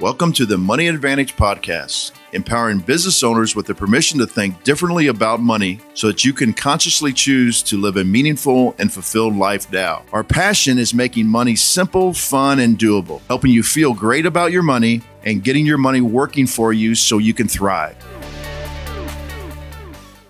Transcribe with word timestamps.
Welcome 0.00 0.32
to 0.32 0.44
the 0.44 0.58
Money 0.58 0.88
Advantage 0.88 1.36
Podcast, 1.36 2.10
empowering 2.32 2.80
business 2.80 3.22
owners 3.22 3.54
with 3.54 3.66
the 3.66 3.76
permission 3.76 4.18
to 4.18 4.26
think 4.26 4.64
differently 4.64 5.06
about 5.06 5.38
money 5.38 5.78
so 5.94 6.08
that 6.08 6.24
you 6.24 6.32
can 6.32 6.52
consciously 6.52 7.12
choose 7.12 7.62
to 7.62 7.80
live 7.80 7.96
a 7.96 8.02
meaningful 8.02 8.74
and 8.80 8.92
fulfilled 8.92 9.36
life 9.36 9.70
now. 9.70 10.04
Our 10.12 10.24
passion 10.24 10.78
is 10.78 10.94
making 10.94 11.28
money 11.28 11.54
simple, 11.54 12.12
fun, 12.12 12.58
and 12.58 12.76
doable, 12.76 13.20
helping 13.28 13.52
you 13.52 13.62
feel 13.62 13.94
great 13.94 14.26
about 14.26 14.50
your 14.50 14.64
money 14.64 15.00
and 15.22 15.44
getting 15.44 15.64
your 15.64 15.78
money 15.78 16.00
working 16.00 16.48
for 16.48 16.72
you 16.72 16.96
so 16.96 17.18
you 17.18 17.32
can 17.32 17.46
thrive. 17.46 17.96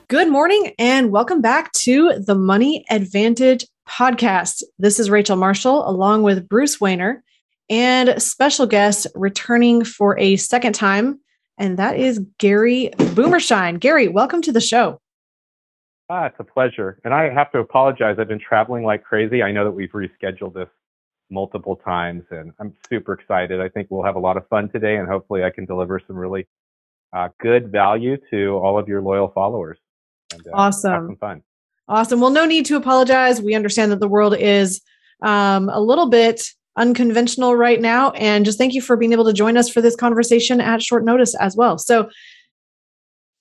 Good 0.08 0.30
morning 0.30 0.74
and 0.78 1.10
welcome 1.10 1.40
back 1.40 1.72
to 1.72 2.18
the 2.18 2.34
Money 2.34 2.84
Advantage 2.90 3.66
Podcast. 3.88 4.62
This 4.78 5.00
is 5.00 5.08
Rachel 5.08 5.36
Marshall 5.36 5.88
along 5.88 6.22
with 6.22 6.50
Bruce 6.50 6.80
Wehner 6.80 7.22
and 7.70 8.20
special 8.22 8.66
guest 8.66 9.06
returning 9.14 9.84
for 9.84 10.18
a 10.18 10.36
second 10.36 10.74
time, 10.74 11.20
and 11.58 11.78
that 11.78 11.98
is 11.98 12.20
Gary 12.38 12.90
Boomershine. 13.14 13.76
Gary, 13.76 14.08
welcome 14.08 14.42
to 14.42 14.52
the 14.52 14.60
show. 14.60 15.00
Ah, 16.10 16.26
it's 16.26 16.36
a 16.38 16.44
pleasure. 16.44 17.00
And 17.04 17.14
I 17.14 17.30
have 17.30 17.50
to 17.52 17.58
apologize. 17.58 18.16
I've 18.18 18.28
been 18.28 18.38
traveling 18.38 18.84
like 18.84 19.02
crazy. 19.02 19.42
I 19.42 19.52
know 19.52 19.64
that 19.64 19.70
we've 19.70 19.90
rescheduled 19.92 20.54
this 20.54 20.68
multiple 21.30 21.76
times, 21.76 22.24
and 22.30 22.52
I'm 22.60 22.74
super 22.90 23.14
excited. 23.14 23.60
I 23.60 23.68
think 23.68 23.88
we'll 23.90 24.04
have 24.04 24.16
a 24.16 24.20
lot 24.20 24.36
of 24.36 24.46
fun 24.48 24.68
today, 24.68 24.96
and 24.96 25.08
hopefully, 25.08 25.44
I 25.44 25.50
can 25.50 25.64
deliver 25.64 26.00
some 26.06 26.16
really 26.16 26.46
uh, 27.14 27.28
good 27.40 27.72
value 27.72 28.18
to 28.30 28.58
all 28.58 28.78
of 28.78 28.88
your 28.88 29.00
loyal 29.00 29.28
followers. 29.28 29.78
And, 30.32 30.46
uh, 30.48 30.50
awesome. 30.52 31.08
some 31.08 31.16
fun. 31.16 31.42
Awesome. 31.88 32.20
Well, 32.20 32.30
no 32.30 32.44
need 32.44 32.66
to 32.66 32.76
apologize. 32.76 33.40
We 33.40 33.54
understand 33.54 33.92
that 33.92 34.00
the 34.00 34.08
world 34.08 34.36
is 34.36 34.80
um, 35.22 35.68
a 35.68 35.80
little 35.80 36.08
bit 36.08 36.42
unconventional 36.76 37.56
right 37.56 37.80
now. 37.80 38.10
And 38.12 38.44
just 38.44 38.58
thank 38.58 38.74
you 38.74 38.80
for 38.80 38.96
being 38.96 39.12
able 39.12 39.24
to 39.26 39.32
join 39.32 39.56
us 39.56 39.68
for 39.68 39.80
this 39.80 39.96
conversation 39.96 40.60
at 40.60 40.82
short 40.82 41.04
notice 41.04 41.34
as 41.36 41.56
well. 41.56 41.78
So, 41.78 42.08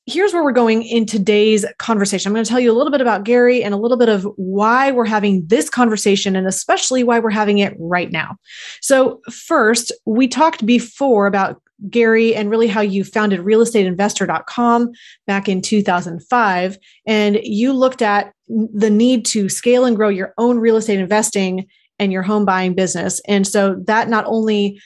here's 0.06 0.34
where 0.34 0.44
we're 0.44 0.52
going 0.52 0.84
in 0.84 1.06
today's 1.06 1.66
conversation. 1.78 2.30
I'm 2.30 2.34
going 2.34 2.44
to 2.44 2.50
tell 2.50 2.59
you 2.59 2.72
a 2.72 2.75
little 2.75 2.92
bit 2.92 3.00
about 3.00 3.23
Gary 3.23 3.64
and 3.64 3.73
a 3.73 3.78
little 3.78 3.95
bit 3.95 4.09
of 4.09 4.28
why 4.36 4.92
we're 4.92 5.06
having 5.06 5.45
this 5.48 5.70
conversation 5.70 6.36
and 6.36 6.45
especially 6.45 7.06
why 7.06 7.20
we're 7.20 7.30
having 7.30 7.59
it 7.59 7.73
right 7.80 8.12
now. 8.12 8.36
So, 8.81 9.22
first, 9.31 9.94
we 10.06 10.28
talked 10.28 10.66
before 10.66 11.25
about 11.25 11.62
Gary 11.90 12.36
and 12.36 12.50
really 12.50 12.68
how 12.68 12.81
you 12.81 13.03
founded 13.03 13.42
realestateinvestor.com 13.42 14.92
back 15.28 15.50
in 15.50 15.62
2005 15.62 16.78
and 17.06 17.40
you 17.44 17.73
looked 17.73 18.02
at 18.02 18.34
the 18.47 18.90
need 18.90 19.25
to 19.25 19.50
scale 19.50 19.86
and 19.86 19.95
grow 19.95 20.09
your 20.09 20.34
own 20.38 20.59
real 20.59 20.78
estate 20.78 21.00
investing 21.00 21.68
and 21.99 22.11
your 22.11 22.23
home 22.23 22.45
buying 22.45 22.73
business. 22.73 23.22
And 23.27 23.47
so 23.47 23.75
that 23.86 24.09
not 24.09 24.25
only 24.25 24.80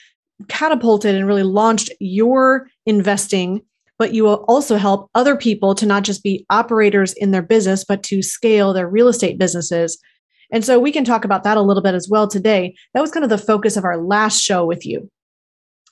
catapulted 0.48 1.14
and 1.14 1.26
really 1.26 1.42
launched 1.42 1.90
your 2.00 2.68
investing, 2.86 3.62
but 3.98 4.14
you 4.14 4.22
will 4.22 4.44
also 4.46 4.76
help 4.76 5.10
other 5.14 5.36
people 5.36 5.74
to 5.74 5.86
not 5.86 6.04
just 6.04 6.22
be 6.22 6.46
operators 6.50 7.12
in 7.14 7.32
their 7.32 7.42
business, 7.42 7.84
but 7.84 8.02
to 8.04 8.22
scale 8.22 8.72
their 8.72 8.88
real 8.88 9.08
estate 9.08 9.38
businesses. 9.38 9.98
And 10.52 10.64
so 10.64 10.78
we 10.78 10.92
can 10.92 11.04
talk 11.04 11.24
about 11.24 11.42
that 11.44 11.56
a 11.56 11.62
little 11.62 11.82
bit 11.82 11.94
as 11.94 12.08
well 12.08 12.28
today. 12.28 12.74
That 12.94 13.00
was 13.00 13.10
kind 13.10 13.24
of 13.24 13.30
the 13.30 13.38
focus 13.38 13.76
of 13.76 13.84
our 13.84 13.98
last 13.98 14.40
show 14.40 14.64
with 14.64 14.86
you. 14.86 15.10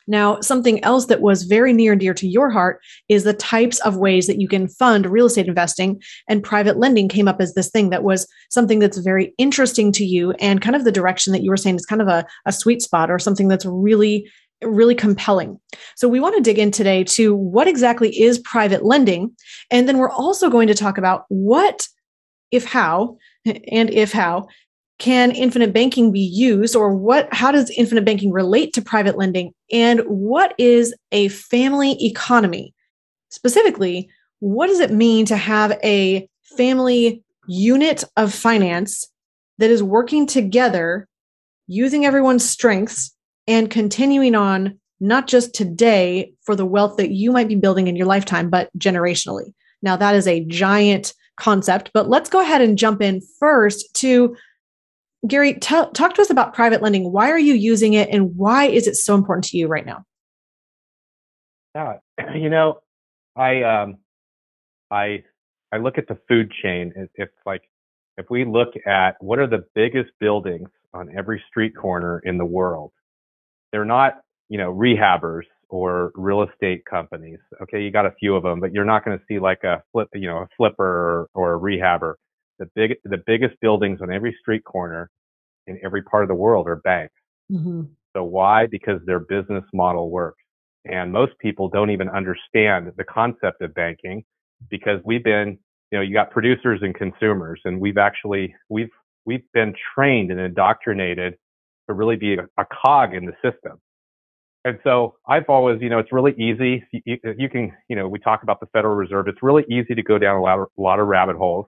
Now, 0.06 0.40
something 0.40 0.82
else 0.84 1.06
that 1.06 1.20
was 1.20 1.44
very 1.44 1.72
near 1.72 1.92
and 1.92 2.00
dear 2.00 2.14
to 2.14 2.28
your 2.28 2.50
heart 2.50 2.80
is 3.08 3.24
the 3.24 3.32
types 3.32 3.80
of 3.80 3.96
ways 3.96 4.26
that 4.26 4.40
you 4.40 4.48
can 4.48 4.68
fund 4.68 5.06
real 5.06 5.26
estate 5.26 5.48
investing. 5.48 6.00
And 6.28 6.42
private 6.42 6.76
lending 6.76 7.08
came 7.08 7.28
up 7.28 7.40
as 7.40 7.54
this 7.54 7.70
thing 7.70 7.90
that 7.90 8.04
was 8.04 8.26
something 8.50 8.78
that's 8.78 8.98
very 8.98 9.34
interesting 9.38 9.92
to 9.92 10.04
you 10.04 10.32
and 10.32 10.62
kind 10.62 10.76
of 10.76 10.84
the 10.84 10.92
direction 10.92 11.32
that 11.32 11.42
you 11.42 11.50
were 11.50 11.56
saying 11.56 11.76
is 11.76 11.86
kind 11.86 12.02
of 12.02 12.08
a, 12.08 12.26
a 12.46 12.52
sweet 12.52 12.82
spot 12.82 13.10
or 13.10 13.18
something 13.18 13.48
that's 13.48 13.66
really 13.66 14.28
really 14.64 14.94
compelling. 14.94 15.60
So 15.96 16.08
we 16.08 16.18
want 16.18 16.34
to 16.36 16.42
dig 16.42 16.58
in 16.58 16.70
today 16.70 17.04
to 17.04 17.34
what 17.34 17.68
exactly 17.68 18.18
is 18.18 18.38
private 18.38 18.84
lending 18.84 19.36
and 19.70 19.86
then 19.86 19.98
we're 19.98 20.10
also 20.10 20.48
going 20.48 20.68
to 20.68 20.74
talk 20.74 20.96
about 20.96 21.26
what 21.28 21.86
if 22.50 22.64
how 22.64 23.18
and 23.44 23.90
if 23.90 24.12
how 24.12 24.46
can 24.98 25.30
infinite 25.30 25.72
banking 25.72 26.10
be 26.10 26.20
used 26.20 26.74
or 26.74 26.94
what 26.94 27.32
how 27.32 27.50
does 27.50 27.70
infinite 27.70 28.04
banking 28.04 28.32
relate 28.32 28.72
to 28.72 28.82
private 28.82 29.18
lending 29.18 29.52
and 29.70 30.00
what 30.00 30.54
is 30.58 30.94
a 31.12 31.28
family 31.28 32.02
economy? 32.04 32.74
Specifically 33.30 34.08
what 34.40 34.66
does 34.66 34.80
it 34.80 34.90
mean 34.90 35.26
to 35.26 35.36
have 35.36 35.78
a 35.82 36.28
family 36.56 37.22
unit 37.46 38.04
of 38.16 38.34
finance 38.34 39.06
that 39.58 39.70
is 39.70 39.82
working 39.82 40.26
together 40.26 41.08
using 41.66 42.04
everyone's 42.04 42.48
strengths 42.48 43.14
and 43.46 43.70
continuing 43.70 44.34
on 44.34 44.78
not 45.00 45.26
just 45.26 45.54
today 45.54 46.32
for 46.42 46.56
the 46.56 46.66
wealth 46.66 46.96
that 46.96 47.10
you 47.10 47.32
might 47.32 47.48
be 47.48 47.54
building 47.54 47.86
in 47.86 47.96
your 47.96 48.06
lifetime 48.06 48.48
but 48.48 48.70
generationally? 48.78 49.52
Now 49.82 49.96
that 49.96 50.14
is 50.14 50.26
a 50.26 50.44
giant 50.46 51.12
concept 51.36 51.90
but 51.92 52.08
let's 52.08 52.30
go 52.30 52.40
ahead 52.40 52.62
and 52.62 52.78
jump 52.78 53.02
in 53.02 53.20
first 53.38 53.94
to 53.94 54.34
Gary, 55.26 55.54
talk 55.54 55.92
to 55.92 56.20
us 56.20 56.30
about 56.30 56.54
private 56.54 56.82
lending. 56.82 57.12
Why 57.12 57.30
are 57.30 57.38
you 57.38 57.54
using 57.54 57.94
it 57.94 58.08
and 58.10 58.36
why 58.36 58.64
is 58.64 58.86
it 58.86 58.96
so 58.96 59.14
important 59.14 59.44
to 59.46 59.56
you 59.56 59.66
right 59.66 59.86
now? 59.86 60.04
Yeah, 61.74 61.98
you 62.34 62.50
know, 62.50 62.80
I 63.34 63.62
um, 63.62 63.98
I 64.90 65.22
I 65.72 65.78
look 65.78 65.98
at 65.98 66.08
the 66.08 66.18
food 66.28 66.52
chain. 66.62 66.92
If 67.14 67.28
like 67.44 67.62
if 68.16 68.26
we 68.30 68.44
look 68.44 68.74
at 68.86 69.16
what 69.20 69.38
are 69.38 69.46
the 69.46 69.64
biggest 69.74 70.10
buildings 70.20 70.68
on 70.94 71.10
every 71.16 71.42
street 71.48 71.76
corner 71.76 72.20
in 72.24 72.38
the 72.38 72.44
world, 72.44 72.92
they're 73.72 73.84
not 73.84 74.20
you 74.48 74.58
know 74.58 74.72
rehabbers 74.72 75.42
or 75.68 76.12
real 76.14 76.42
estate 76.42 76.84
companies. 76.88 77.38
Okay, 77.62 77.82
you 77.82 77.90
got 77.90 78.06
a 78.06 78.12
few 78.20 78.36
of 78.36 78.42
them, 78.42 78.60
but 78.60 78.72
you're 78.72 78.84
not 78.84 79.04
going 79.04 79.18
to 79.18 79.24
see 79.28 79.38
like 79.38 79.64
a 79.64 79.82
flip, 79.92 80.08
you 80.14 80.28
know, 80.28 80.38
a 80.38 80.48
flipper 80.56 80.84
or, 80.84 81.28
or 81.34 81.54
a 81.56 81.60
rehabber 81.60 82.14
the 82.58 82.66
big 82.74 82.96
the 83.04 83.22
biggest 83.26 83.54
buildings 83.60 84.00
on 84.00 84.12
every 84.12 84.36
street 84.40 84.64
corner 84.64 85.10
in 85.66 85.78
every 85.84 86.02
part 86.02 86.22
of 86.22 86.28
the 86.28 86.34
world 86.34 86.66
are 86.68 86.76
banks. 86.76 87.14
Mm-hmm. 87.50 87.82
So 88.16 88.24
why? 88.24 88.66
Because 88.66 89.00
their 89.04 89.20
business 89.20 89.64
model 89.74 90.10
works. 90.10 90.42
And 90.84 91.12
most 91.12 91.32
people 91.38 91.68
don't 91.68 91.90
even 91.90 92.08
understand 92.08 92.92
the 92.96 93.04
concept 93.04 93.60
of 93.60 93.74
banking 93.74 94.24
because 94.70 95.00
we've 95.04 95.24
been, 95.24 95.58
you 95.90 95.98
know, 95.98 96.00
you 96.00 96.14
got 96.14 96.30
producers 96.30 96.80
and 96.82 96.94
consumers 96.94 97.60
and 97.64 97.80
we've 97.80 97.98
actually, 97.98 98.54
we've, 98.68 98.90
we've 99.24 99.42
been 99.52 99.74
trained 99.94 100.30
and 100.30 100.40
indoctrinated 100.40 101.34
to 101.88 101.94
really 101.94 102.16
be 102.16 102.34
a, 102.34 102.46
a 102.56 102.64
cog 102.64 103.14
in 103.14 103.26
the 103.26 103.32
system. 103.42 103.80
And 104.64 104.78
so 104.82 105.16
I've 105.28 105.44
always, 105.48 105.80
you 105.80 105.88
know, 105.88 105.98
it's 105.98 106.12
really 106.12 106.32
easy. 106.32 106.84
You, 106.92 107.18
you, 107.36 107.48
can, 107.48 107.72
you 107.88 107.96
know, 107.96 108.08
we 108.08 108.18
talk 108.18 108.42
about 108.42 108.60
the 108.60 108.66
Federal 108.66 108.94
Reserve. 108.94 109.28
It's 109.28 109.42
really 109.42 109.64
easy 109.70 109.94
to 109.94 110.02
go 110.02 110.18
down 110.18 110.36
a 110.36 110.42
lot, 110.42 110.58
a 110.60 110.80
lot 110.80 110.98
of 110.98 111.06
rabbit 111.06 111.36
holes 111.36 111.66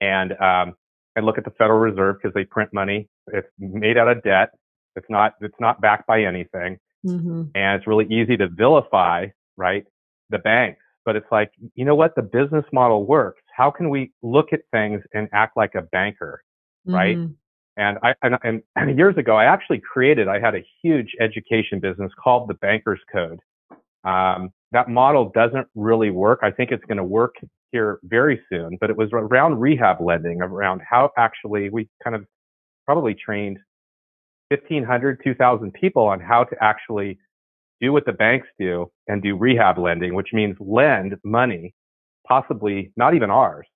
and 0.00 0.32
um, 0.40 0.74
and 1.14 1.24
look 1.24 1.38
at 1.38 1.44
the 1.44 1.50
Federal 1.52 1.78
Reserve 1.78 2.16
because 2.20 2.34
they 2.34 2.44
print 2.44 2.70
money. 2.72 3.08
It's 3.28 3.48
made 3.58 3.96
out 3.96 4.08
of 4.08 4.22
debt. 4.22 4.50
It's 4.94 5.06
not 5.08 5.34
it's 5.40 5.54
not 5.60 5.80
backed 5.80 6.06
by 6.06 6.22
anything, 6.22 6.78
mm-hmm. 7.06 7.42
and 7.54 7.78
it's 7.78 7.86
really 7.86 8.06
easy 8.06 8.36
to 8.36 8.48
vilify 8.48 9.26
right 9.56 9.84
the 10.30 10.38
banks. 10.38 10.80
But 11.04 11.16
it's 11.16 11.26
like 11.30 11.50
you 11.74 11.84
know 11.84 11.94
what 11.94 12.14
the 12.14 12.22
business 12.22 12.64
model 12.72 13.04
works. 13.06 13.42
How 13.54 13.70
can 13.70 13.90
we 13.90 14.12
look 14.22 14.52
at 14.52 14.60
things 14.72 15.02
and 15.14 15.28
act 15.32 15.56
like 15.56 15.74
a 15.74 15.82
banker, 15.82 16.42
right? 16.84 17.16
Mm-hmm. 17.16 17.32
And 17.78 17.98
I 18.02 18.14
and, 18.22 18.62
and 18.74 18.96
years 18.96 19.16
ago, 19.18 19.36
I 19.36 19.44
actually 19.44 19.80
created. 19.80 20.28
I 20.28 20.40
had 20.40 20.54
a 20.54 20.64
huge 20.82 21.14
education 21.20 21.78
business 21.78 22.10
called 22.22 22.48
the 22.48 22.54
Bankers 22.54 23.00
Code. 23.12 23.38
Um, 24.04 24.50
that 24.72 24.88
model 24.88 25.30
doesn't 25.34 25.66
really 25.74 26.10
work. 26.10 26.40
I 26.42 26.50
think 26.50 26.70
it's 26.70 26.84
going 26.84 26.96
to 26.96 27.04
work 27.04 27.34
here 27.72 27.98
very 28.04 28.40
soon, 28.50 28.76
but 28.80 28.90
it 28.90 28.96
was 28.96 29.10
around 29.12 29.60
rehab 29.60 30.00
lending, 30.00 30.40
around 30.40 30.80
how 30.88 31.10
actually 31.18 31.70
we 31.70 31.88
kind 32.02 32.16
of 32.16 32.24
probably 32.84 33.14
trained 33.14 33.58
1,500, 34.48 35.20
2,000 35.24 35.72
people 35.72 36.06
on 36.06 36.20
how 36.20 36.44
to 36.44 36.56
actually 36.62 37.18
do 37.80 37.92
what 37.92 38.06
the 38.06 38.12
banks 38.12 38.46
do 38.58 38.90
and 39.08 39.22
do 39.22 39.36
rehab 39.36 39.78
lending, 39.78 40.14
which 40.14 40.28
means 40.32 40.56
lend 40.60 41.16
money, 41.24 41.74
possibly 42.26 42.92
not 42.96 43.14
even 43.14 43.30
ours, 43.30 43.66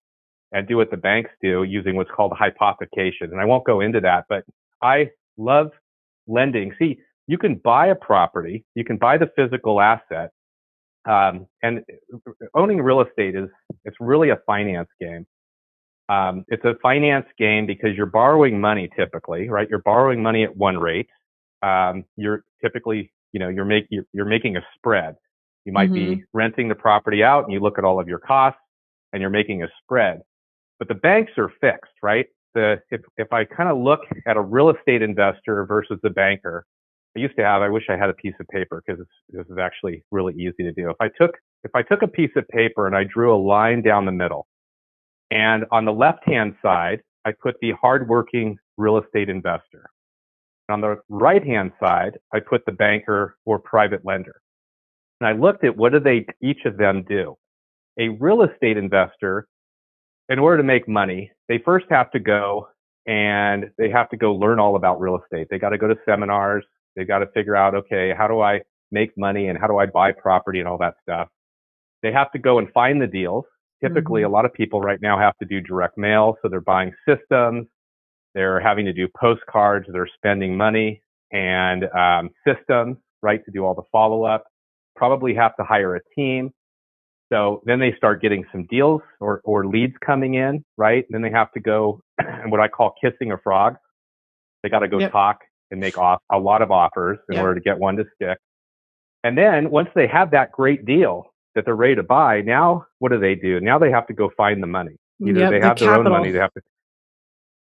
and 0.53 0.67
do 0.67 0.77
what 0.77 0.91
the 0.91 0.97
banks 0.97 1.31
do 1.43 1.65
using 1.65 1.97
what's 1.97 2.11
called 2.11 2.33
hypothecation. 2.33 3.31
And 3.33 3.41
I 3.41 3.45
won't 3.45 3.67
go 3.67 3.81
into 3.81 4.01
that, 4.01 4.25
but 4.29 4.45
I 4.83 5.11
love 5.37 5.71
lending. 6.27 6.73
See, 6.79 6.99
you 7.27 7.39
can 7.39 7.57
buy 7.57 7.89
a 7.89 7.95
property, 7.95 8.65
you 8.75 8.85
can 8.85 8.97
buy 8.97 9.19
the 9.19 9.31
physical 9.37 9.81
asset, 9.81 10.31
um, 11.09 11.47
and 11.63 11.83
owning 12.55 12.81
real 12.81 13.01
estate 13.01 13.35
is 13.35 13.49
it's 13.85 13.97
really 14.01 14.31
a 14.31 14.39
finance 14.47 14.89
game. 15.01 15.27
Um, 16.09 16.45
it's 16.49 16.65
a 16.65 16.75
finance 16.83 17.27
game 17.39 17.67
because 17.67 17.91
you're 17.97 18.07
borrowing 18.07 18.61
money 18.61 18.91
typically, 18.97 19.49
right? 19.49 19.69
You're 19.71 19.83
borrowing 19.83 20.23
money 20.23 20.43
at 20.43 20.57
one 20.57 20.77
rate. 20.77 21.09
Um, 21.63 22.05
you're 22.17 22.45
typically, 22.63 23.13
you 23.33 23.39
know, 23.39 23.49
you're 23.49 23.65
making 23.65 23.89
you're, 23.91 24.05
you're, 24.13 24.25
making 24.25 24.57
a 24.57 24.61
spread. 24.77 25.15
You 25.65 25.73
might 25.73 25.91
mm-hmm. 25.91 26.15
be 26.15 26.25
renting 26.33 26.69
the 26.69 26.75
property 26.75 27.23
out, 27.23 27.45
and 27.45 27.53
you 27.53 27.61
look 27.61 27.79
at 27.79 27.85
all 27.85 28.01
of 28.01 28.09
your 28.09 28.19
costs, 28.19 28.61
and 29.13 29.21
you're 29.21 29.31
making 29.31 29.63
a 29.63 29.69
spread. 29.83 30.23
But 30.79 30.89
the 30.89 30.95
banks 30.95 31.33
are 31.39 31.53
fixed, 31.61 31.93
right? 32.03 32.27
The 32.55 32.81
if 32.91 33.03
if 33.17 33.33
I 33.33 33.45
kind 33.45 33.69
of 33.69 33.79
look 33.79 34.01
at 34.27 34.37
a 34.37 34.41
real 34.41 34.71
estate 34.71 35.03
investor 35.03 35.65
versus 35.65 36.01
the 36.03 36.11
banker, 36.11 36.67
I 37.17 37.21
used 37.21 37.37
to 37.37 37.45
have. 37.45 37.63
I 37.63 37.69
wish 37.69 37.85
I 37.89 37.97
had 37.97 38.11
a 38.11 38.15
piece 38.15 38.35
of 38.41 38.47
paper 38.49 38.83
because 38.87 39.05
this 39.31 39.47
is 39.47 39.59
actually 39.59 40.05
really 40.11 40.35
easy 40.35 40.63
to 40.63 40.73
do. 40.73 40.91
If 40.91 40.97
I 41.01 41.09
took 41.09 41.33
if 41.65 41.73
I 41.75 41.83
took 41.83 42.03
a 42.03 42.09
piece 42.09 42.31
of 42.37 42.49
paper 42.49 42.87
and 42.87 42.97
I 42.97 43.05
drew 43.05 43.35
a 43.35 43.37
line 43.37 43.83
down 43.83 44.07
the 44.07 44.13
middle, 44.13 44.47
and 45.31 45.65
on 45.73 45.85
the 45.85 45.93
left 45.93 46.27
hand 46.27 46.55
side 46.63 47.01
I 47.25 47.33
put 47.33 47.57
the 47.61 47.73
hardworking 47.81 48.57
real 48.77 48.99
estate 48.99 49.29
investor. 49.29 49.91
On 50.71 50.81
the 50.81 50.97
right 51.09 51.45
hand 51.45 51.73
side, 51.81 52.17
I 52.33 52.41
put 52.41 52.65
the 52.65 52.73
banker 52.73 53.37
or 53.45 53.59
private 53.59 54.05
lender. 54.05 54.41
And 55.21 55.29
I 55.29 55.33
looked 55.33 55.65
at 55.65 55.77
what 55.77 55.93
do 55.93 56.01
they 56.01 56.27
each 56.41 56.65
of 56.65 56.77
them 56.77 57.05
do. 57.09 57.37
A 57.99 58.09
real 58.09 58.43
estate 58.43 58.77
investor, 58.77 59.47
in 60.29 60.39
order 60.39 60.59
to 60.59 60.63
make 60.63 60.89
money, 60.89 61.33
they 61.49 61.59
first 61.59 61.87
have 61.91 62.11
to 62.13 62.21
go 62.21 62.69
and 63.07 63.71
they 63.79 63.91
have 63.91 64.09
to 64.11 64.17
go 64.17 64.33
learn 64.35 64.61
all 64.61 64.77
about 64.77 65.01
real 65.01 65.19
estate. 65.21 65.49
They 65.51 65.59
got 65.59 65.71
to 65.71 65.79
go 65.79 65.89
to 65.89 65.97
seminars. 66.07 66.65
They 66.97 67.05
got 67.05 67.21
to 67.21 67.27
figure 67.35 67.57
out, 67.57 67.75
okay, 67.75 68.13
how 68.17 68.29
do 68.29 68.41
I 68.41 68.61
make 68.91 69.17
money 69.17 69.49
and 69.49 69.59
how 69.59 69.67
do 69.67 69.79
I 69.79 69.87
buy 69.87 70.13
property 70.13 70.59
and 70.59 70.69
all 70.69 70.79
that 70.79 70.95
stuff. 71.03 71.29
They 72.03 72.13
have 72.13 72.33
to 72.33 72.39
go 72.39 72.59
and 72.59 72.71
find 72.73 73.01
the 73.01 73.07
deals. 73.07 73.45
Typically, 73.83 74.23
mm-hmm. 74.23 74.31
a 74.31 74.35
lot 74.35 74.45
of 74.45 74.53
people 74.53 74.81
right 74.81 75.01
now 75.01 75.19
have 75.19 75.37
to 75.39 75.47
do 75.47 75.61
direct 75.61 75.97
mail. 75.97 76.37
So 76.43 76.49
they're 76.49 76.61
buying 76.61 76.93
systems. 77.09 77.67
They're 78.35 78.61
having 78.61 78.85
to 78.87 78.93
do 78.93 79.09
postcards. 79.19 79.87
They're 79.93 80.09
spending 80.17 80.57
money 80.57 81.03
and 81.33 81.85
um, 81.97 82.31
systems, 82.47 82.97
right, 83.23 83.45
to 83.45 83.51
do 83.51 83.65
all 83.65 83.75
the 83.75 83.83
follow 83.91 84.25
up. 84.25 84.45
Probably 84.97 85.35
have 85.35 85.57
to 85.57 85.65
hire 85.65 85.97
a 85.97 86.01
team. 86.15 86.51
So 87.33 87.63
then 87.65 87.79
they 87.79 87.95
start 87.97 88.21
getting 88.21 88.45
some 88.51 88.67
deals 88.67 89.03
or, 89.21 89.41
or 89.45 89.67
leads 89.67 89.95
coming 90.05 90.35
in, 90.35 90.65
right? 90.77 91.05
And 91.09 91.15
then 91.15 91.23
they 91.23 91.31
have 91.31 91.53
to 91.53 91.61
go 91.61 92.01
and 92.19 92.51
what 92.51 92.61
I 92.61 92.69
call 92.69 92.95
kissing 93.03 93.33
a 93.33 93.39
frog. 93.39 93.77
They 94.63 94.69
got 94.69 94.81
to 94.81 94.89
go 94.89 94.99
yep. 94.99 95.13
talk 95.13 95.39
and 95.71 95.81
make 95.81 95.99
off 95.99 96.21
a 96.31 96.39
lot 96.39 96.63
of 96.63 96.71
offers 96.71 97.19
in 97.29 97.37
yep. 97.37 97.43
order 97.43 97.55
to 97.55 97.61
get 97.61 97.79
one 97.79 97.97
to 97.97 98.05
stick. 98.15 98.39
And 99.23 99.37
then 99.37 99.71
once 99.71 99.89
they 99.95 100.07
have 100.07 100.31
that 100.33 100.53
great 100.53 100.85
deal 100.85 101.27
that 101.55 101.65
they're 101.65 101.77
ready 101.77 101.97
to 101.97 102.03
buy, 102.03 102.41
now 102.41 102.87
what 102.99 103.13
do 103.13 103.19
they 103.19 103.35
do? 103.35 103.61
Now 103.61 103.79
they 103.79 103.91
have 103.91 104.07
to 104.07 104.15
go 104.15 104.31
find 104.37 104.63
the 104.63 104.67
money. 104.67 104.97
Either 105.23 105.39
yep, 105.39 105.51
they 105.51 105.61
have 105.61 105.77
the 105.77 105.85
their 105.85 105.95
capital. 105.95 106.13
own 106.13 106.19
money, 106.19 106.31
they 106.31 106.39
have 106.39 106.53
to 106.55 106.63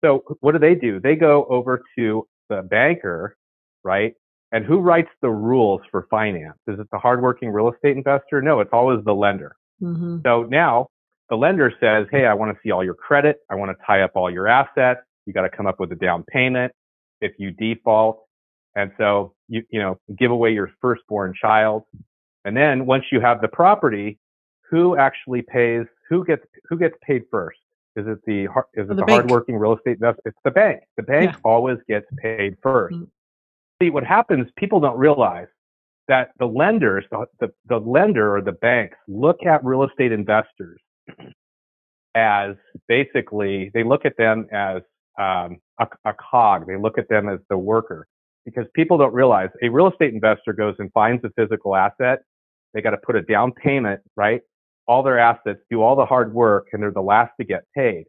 so 0.04 0.24
what 0.40 0.54
do 0.54 0.60
they 0.60 0.76
do? 0.76 1.00
They 1.00 1.16
go 1.16 1.46
over 1.46 1.84
to 1.98 2.28
the 2.50 2.62
banker, 2.64 3.36
right? 3.84 4.14
And 4.52 4.66
who 4.66 4.80
writes 4.80 5.10
the 5.22 5.30
rules 5.30 5.82
for 5.92 6.08
finance? 6.10 6.58
Is 6.68 6.80
it 6.80 6.88
the 6.92 6.98
hardworking 6.98 7.50
real 7.50 7.72
estate 7.72 7.96
investor? 7.96 8.42
No, 8.42 8.60
it's 8.60 8.72
always 8.74 9.04
the 9.06 9.14
lender. 9.14 9.56
Mm-hmm. 9.82 10.18
So 10.26 10.44
now 10.44 10.88
the 11.30 11.38
lender 11.38 11.72
says, 11.80 12.08
Hey, 12.12 12.26
I 12.26 12.34
want 12.34 12.54
to 12.54 12.60
see 12.64 12.72
all 12.72 12.84
your 12.84 12.96
credit. 12.96 13.38
I 13.50 13.56
want 13.56 13.72
to 13.72 13.86
tie 13.86 14.02
up 14.02 14.12
all 14.16 14.30
your 14.30 14.48
assets. 14.48 15.02
You 15.26 15.34
got 15.34 15.44
to 15.44 15.50
come 15.50 15.68
up 15.68 15.80
with 15.80 15.92
a 15.92 15.96
down 15.96 16.24
payment 16.24 16.74
if 17.22 17.34
you 17.38 17.52
default. 17.52 18.24
And 18.76 18.92
so 18.98 19.34
you, 19.48 19.64
you 19.70 19.80
know, 19.80 20.00
give 20.18 20.32
away 20.32 20.52
your 20.52 20.72
firstborn 20.82 21.34
child. 21.40 21.84
And 22.46 22.56
then 22.56 22.86
once 22.86 23.06
you 23.12 23.20
have 23.20 23.42
the 23.42 23.48
property, 23.48 24.20
who 24.70 24.98
actually 24.98 25.42
pays, 25.42 25.86
who 26.10 26.26
gets, 26.26 26.44
who 26.70 26.78
gets 26.78 26.96
paid 27.06 27.24
first? 27.30 27.60
Is 27.98 28.08
it 28.08 28.20
the 28.26 28.46
is 28.74 28.90
it 28.90 28.96
the, 28.96 28.96
the 28.96 29.06
hardworking 29.06 29.58
real 29.58 29.76
estate 29.76 29.98
investor? 30.02 30.22
It's 30.26 30.38
the 30.46 30.52
bank. 30.52 30.80
The 30.96 31.04
bank 31.04 31.32
yeah. 31.32 31.38
always 31.44 31.78
gets 31.90 32.06
paid 32.22 32.56
1st 32.62 32.92
mm-hmm. 32.92 33.04
See 33.82 33.90
what 33.90 34.06
happens? 34.06 34.48
People 34.58 34.80
don't 34.80 34.98
realize 34.98 35.48
that 36.08 36.32
the 36.40 36.46
lenders, 36.46 37.04
the, 37.10 37.26
the, 37.40 37.52
the 37.68 37.80
lender 37.80 38.36
or 38.36 38.42
the 38.42 38.52
banks 38.52 38.98
look 39.08 39.38
at 39.46 39.64
real 39.66 39.84
estate 39.84 40.12
investors 40.12 40.80
as 42.14 42.56
basically 42.88 43.72
they 43.74 43.84
look 43.84 44.06
at 44.06 44.16
them 44.18 44.46
as 44.52 44.82
um, 45.20 45.60
a, 45.80 45.88
a 46.06 46.14
cog. 46.14 46.68
They 46.68 46.78
look 46.78 46.98
at 46.98 47.10
them 47.10 47.30
as 47.30 47.40
the 47.50 47.58
worker 47.58 48.08
because 48.46 48.66
people 48.74 48.98
don't 48.98 49.14
realize 49.14 49.50
a 49.62 49.70
real 49.70 49.88
estate 49.88 50.14
investor 50.14 50.54
goes 50.54 50.76
and 50.80 50.92
finds 50.94 51.24
a 51.24 51.30
physical 51.38 51.76
asset. 51.76 52.20
They 52.74 52.82
got 52.82 52.92
to 52.92 52.98
put 52.98 53.16
a 53.16 53.22
down 53.22 53.52
payment, 53.54 54.02
right? 54.16 54.42
all 54.88 55.04
their 55.04 55.20
assets, 55.20 55.60
do 55.70 55.82
all 55.82 55.96
the 55.96 56.06
hard 56.06 56.34
work, 56.34 56.68
and 56.74 56.82
they're 56.82 56.92
the 56.92 57.02
last 57.02 57.32
to 57.40 57.46
get 57.46 57.64
paid. 57.76 58.06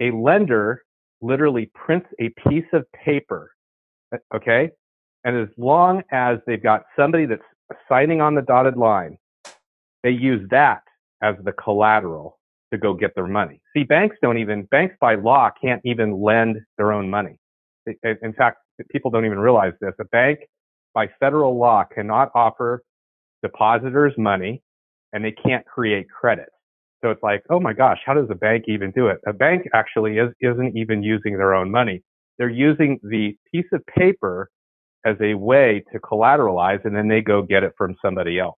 A 0.00 0.10
lender 0.12 0.82
literally 1.20 1.70
prints 1.74 2.08
a 2.20 2.30
piece 2.48 2.66
of 2.72 2.90
paper, 2.92 3.50
okay? 4.34 4.70
And 5.24 5.36
as 5.36 5.48
long 5.58 6.02
as 6.12 6.38
they've 6.46 6.62
got 6.62 6.84
somebody 6.96 7.26
that's 7.26 7.42
signing 7.88 8.20
on 8.20 8.34
the 8.34 8.42
dotted 8.42 8.76
line, 8.76 9.18
they 10.02 10.10
use 10.10 10.48
that 10.50 10.82
as 11.22 11.34
the 11.44 11.52
collateral 11.52 12.35
to 12.72 12.78
go 12.78 12.94
get 12.94 13.14
their 13.14 13.26
money. 13.26 13.60
See, 13.76 13.84
banks 13.84 14.16
don't 14.22 14.38
even, 14.38 14.64
banks 14.70 14.96
by 15.00 15.14
law 15.14 15.50
can't 15.62 15.80
even 15.84 16.20
lend 16.20 16.56
their 16.78 16.92
own 16.92 17.08
money. 17.08 17.36
In 18.02 18.32
fact, 18.36 18.58
people 18.90 19.10
don't 19.10 19.24
even 19.24 19.38
realize 19.38 19.72
this. 19.80 19.92
A 20.00 20.04
bank 20.06 20.40
by 20.94 21.08
federal 21.20 21.58
law 21.58 21.84
cannot 21.94 22.30
offer 22.34 22.82
depositors 23.42 24.12
money 24.18 24.62
and 25.12 25.24
they 25.24 25.32
can't 25.32 25.64
create 25.66 26.06
credit. 26.08 26.48
So 27.04 27.10
it's 27.10 27.22
like, 27.22 27.42
oh 27.50 27.60
my 27.60 27.72
gosh, 27.72 27.98
how 28.04 28.14
does 28.14 28.28
a 28.30 28.34
bank 28.34 28.64
even 28.66 28.90
do 28.90 29.06
it? 29.08 29.18
A 29.26 29.32
bank 29.32 29.68
actually 29.74 30.18
is, 30.18 30.32
isn't 30.40 30.76
even 30.76 31.02
using 31.02 31.36
their 31.36 31.54
own 31.54 31.70
money. 31.70 32.02
They're 32.38 32.48
using 32.48 32.98
the 33.02 33.36
piece 33.52 33.66
of 33.72 33.84
paper 33.86 34.50
as 35.04 35.16
a 35.20 35.34
way 35.34 35.84
to 35.92 36.00
collateralize 36.00 36.84
and 36.84 36.96
then 36.96 37.06
they 37.06 37.20
go 37.20 37.42
get 37.42 37.62
it 37.62 37.72
from 37.78 37.94
somebody 38.04 38.40
else. 38.40 38.56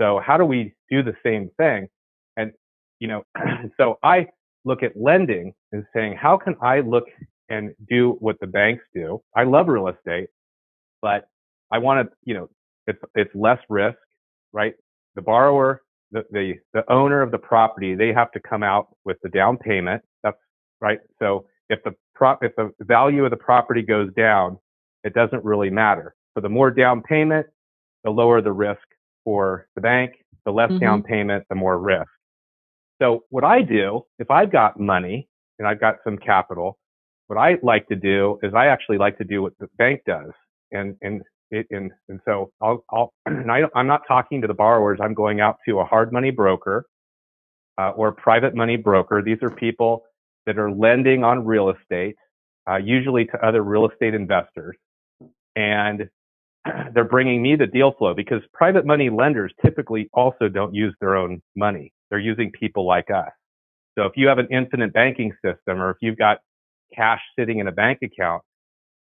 So 0.00 0.20
how 0.24 0.36
do 0.36 0.44
we 0.44 0.72
do 0.88 1.02
the 1.02 1.14
same 1.24 1.50
thing? 1.56 1.88
And, 2.36 2.52
you 3.00 3.08
know, 3.08 3.24
so 3.76 3.98
I 4.02 4.28
look 4.64 4.82
at 4.82 4.92
lending 4.96 5.52
and 5.72 5.84
saying, 5.94 6.16
how 6.20 6.36
can 6.36 6.54
I 6.62 6.80
look 6.80 7.04
and 7.48 7.74
do 7.88 8.16
what 8.20 8.38
the 8.40 8.46
banks 8.46 8.84
do? 8.94 9.20
I 9.34 9.44
love 9.44 9.68
real 9.68 9.88
estate, 9.88 10.28
but 11.02 11.28
I 11.72 11.78
want 11.78 12.08
to, 12.08 12.16
you 12.24 12.34
know, 12.34 12.48
it's, 12.86 13.00
it's 13.14 13.30
less 13.34 13.58
risk, 13.68 13.98
right? 14.52 14.74
The 15.16 15.22
borrower 15.22 15.82
the, 16.12 16.24
the, 16.30 16.54
the 16.74 16.90
owner 16.92 17.22
of 17.22 17.30
the 17.30 17.38
property, 17.38 17.94
they 17.94 18.12
have 18.12 18.32
to 18.32 18.40
come 18.40 18.62
out 18.62 18.88
with 19.04 19.16
the 19.22 19.28
down 19.28 19.56
payment. 19.56 20.02
That's 20.22 20.36
right. 20.80 20.98
So 21.18 21.46
if 21.68 21.82
the 21.84 21.94
prop, 22.14 22.42
if 22.42 22.52
the 22.56 22.72
value 22.80 23.24
of 23.24 23.30
the 23.30 23.36
property 23.36 23.82
goes 23.82 24.12
down, 24.14 24.58
it 25.04 25.14
doesn't 25.14 25.44
really 25.44 25.70
matter. 25.70 26.14
So 26.34 26.40
the 26.40 26.48
more 26.48 26.70
down 26.70 27.02
payment, 27.02 27.46
the 28.04 28.10
lower 28.10 28.40
the 28.42 28.52
risk 28.52 28.80
for 29.24 29.66
the 29.74 29.80
bank. 29.80 30.12
The 30.46 30.52
less 30.52 30.70
mm-hmm. 30.70 30.78
down 30.78 31.02
payment, 31.02 31.44
the 31.50 31.54
more 31.54 31.78
risk. 31.78 32.08
So 33.00 33.24
what 33.30 33.44
I 33.44 33.62
do, 33.62 34.02
if 34.18 34.30
I've 34.30 34.52
got 34.52 34.78
money 34.78 35.28
and 35.58 35.66
I've 35.66 35.80
got 35.80 35.96
some 36.04 36.18
capital, 36.18 36.78
what 37.28 37.38
I 37.38 37.56
like 37.62 37.86
to 37.88 37.96
do 37.96 38.38
is 38.42 38.52
I 38.54 38.66
actually 38.66 38.98
like 38.98 39.16
to 39.18 39.24
do 39.24 39.42
what 39.42 39.52
the 39.58 39.68
bank 39.78 40.02
does. 40.06 40.30
And, 40.72 40.96
and 41.00 41.22
it, 41.50 41.66
and, 41.70 41.90
and 42.08 42.20
so 42.24 42.52
I'll, 42.60 42.84
I'll 42.90 43.12
and 43.26 43.50
I, 43.50 43.62
am 43.74 43.86
not 43.86 44.02
talking 44.06 44.40
to 44.42 44.46
the 44.46 44.54
borrowers. 44.54 44.98
I'm 45.02 45.14
going 45.14 45.40
out 45.40 45.56
to 45.68 45.80
a 45.80 45.84
hard 45.84 46.12
money 46.12 46.30
broker 46.30 46.84
uh, 47.78 47.90
or 47.90 48.12
private 48.12 48.54
money 48.54 48.76
broker. 48.76 49.22
These 49.22 49.38
are 49.42 49.50
people 49.50 50.02
that 50.46 50.58
are 50.58 50.70
lending 50.70 51.24
on 51.24 51.46
real 51.46 51.70
estate, 51.70 52.16
uh, 52.68 52.76
usually 52.76 53.24
to 53.26 53.46
other 53.46 53.62
real 53.62 53.88
estate 53.88 54.14
investors. 54.14 54.76
And 55.56 56.08
they're 56.94 57.04
bringing 57.04 57.40
me 57.42 57.56
the 57.56 57.66
deal 57.66 57.92
flow 57.96 58.12
because 58.14 58.42
private 58.52 58.84
money 58.84 59.08
lenders 59.08 59.52
typically 59.64 60.10
also 60.12 60.48
don't 60.48 60.74
use 60.74 60.94
their 61.00 61.16
own 61.16 61.40
money. 61.56 61.92
They're 62.10 62.18
using 62.18 62.50
people 62.50 62.86
like 62.86 63.10
us. 63.10 63.30
So 63.98 64.04
if 64.04 64.12
you 64.16 64.28
have 64.28 64.38
an 64.38 64.48
infinite 64.50 64.92
banking 64.92 65.32
system 65.44 65.80
or 65.80 65.90
if 65.90 65.96
you've 66.00 66.18
got 66.18 66.38
cash 66.94 67.20
sitting 67.38 67.58
in 67.58 67.68
a 67.68 67.72
bank 67.72 68.00
account, 68.02 68.42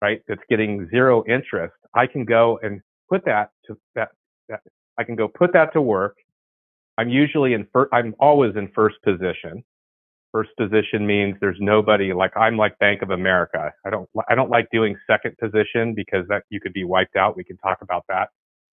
right, 0.01 0.23
that's 0.29 0.43
getting 0.49 0.89
zero 0.91 1.25
interest, 1.29 1.75
I 1.95 2.07
can 2.07 2.25
go 2.25 2.59
and 2.63 2.81
put 3.09 3.25
that 3.27 3.51
to 3.67 3.77
that, 3.95 4.11
that 4.49 4.61
I 4.99 5.05
can 5.05 5.17
go 5.17 5.29
put 5.29 5.53
that 5.53 5.73
to 5.75 5.83
work. 5.83 6.17
I'm 6.99 7.09
usually 7.09 7.55
in 7.55 7.67
first, 7.73 7.91
I'm 7.93 8.15
always 8.21 8.57
in 8.57 8.69
first 8.75 8.97
position. 9.03 9.65
First 10.33 10.51
position 10.57 11.05
means 11.05 11.37
there's 11.41 11.59
nobody 11.59 12.13
like 12.13 12.37
I'm 12.37 12.57
like 12.57 12.79
Bank 12.79 13.03
of 13.03 13.11
America. 13.11 13.73
I 13.85 13.91
don't 13.91 14.09
I 14.29 14.37
don't 14.37 14.51
like 14.51 14.69
doing 14.71 14.97
second 15.09 15.37
position 15.39 15.95
because 15.95 16.25
that 16.29 16.45
you 16.51 16.61
could 16.61 16.73
be 16.73 16.85
wiped 16.85 17.17
out. 17.17 17.37
We 17.37 17.43
can 17.43 17.57
talk 17.57 17.79
about 17.83 18.05
that. 18.09 18.29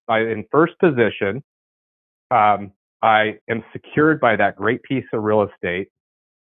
I 0.07 0.19
in 0.19 0.45
first 0.51 0.77
position. 0.79 1.43
Um, 2.29 2.74
I 3.01 3.36
am 3.50 3.63
secured 3.74 4.20
by 4.20 4.36
that 4.38 4.56
great 4.56 4.82
piece 4.84 5.06
of 5.13 5.24
real 5.24 5.44
estate 5.44 5.89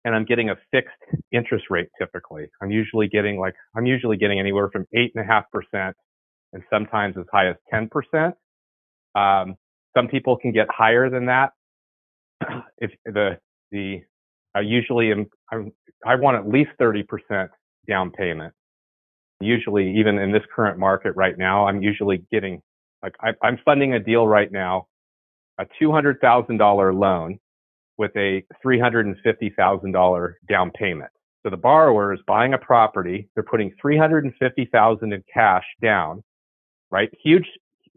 and 0.06 0.15
I'm 0.15 0.25
getting 0.25 0.50
a 0.50 0.56
fixed 0.72 0.96
interest 1.32 1.65
rate 1.70 1.89
typically. 2.00 2.46
I'm 2.62 2.72
usually 2.72 3.08
getting 3.08 3.39
like, 3.39 3.56
I'm 3.75 3.86
usually 3.86 4.17
getting 4.17 4.39
anywhere 4.39 4.70
from 4.72 4.86
eight 4.96 5.12
and 5.15 5.24
a 5.24 5.27
half 5.27 5.46
percent 5.51 5.96
and 6.53 6.63
sometimes 6.70 7.15
as 7.17 7.25
high 7.32 7.50
as 7.50 7.56
10%. 7.74 8.34
Um, 9.15 9.56
some 9.96 10.08
people 10.08 10.38
can 10.38 10.51
get 10.51 10.67
higher 10.70 11.10
than 11.10 11.25
that. 11.25 11.51
if 12.77 12.91
the, 13.06 13.39
the, 13.72 14.01
I 14.56 14.62
usually 14.62 15.12
am, 15.12 15.25
I'm, 15.51 15.72
I 16.06 16.15
want 16.15 16.38
at 16.38 16.48
least 16.48 16.72
30% 16.79 17.50
down 17.88 18.12
payment. 18.12 18.53
Usually, 19.39 19.98
even 19.98 20.17
in 20.17 20.32
this 20.32 20.44
current 20.56 20.79
market 20.79 21.13
right 21.15 21.38
now, 21.38 21.67
I'm 21.67 21.82
usually 21.82 22.25
getting 22.32 22.62
like 23.03 23.13
I, 23.22 23.34
I'm 23.44 23.60
funding 23.63 23.94
a 23.94 24.00
deal 24.00 24.27
right 24.27 24.51
now, 24.51 24.88
a 25.59 25.65
$200,000 25.81 26.99
loan 26.99 27.39
with 27.97 28.11
a 28.15 28.43
$350,000 28.65 30.33
down 30.49 30.71
payment. 30.71 31.11
So 31.43 31.49
the 31.49 31.57
borrower 31.57 32.13
is 32.13 32.19
buying 32.27 32.53
a 32.53 32.57
property, 32.57 33.29
they're 33.35 33.43
putting 33.43 33.71
350,000 33.81 35.13
in 35.13 35.23
cash 35.33 35.63
down, 35.81 36.23
right? 36.91 37.09
Huge. 37.23 37.47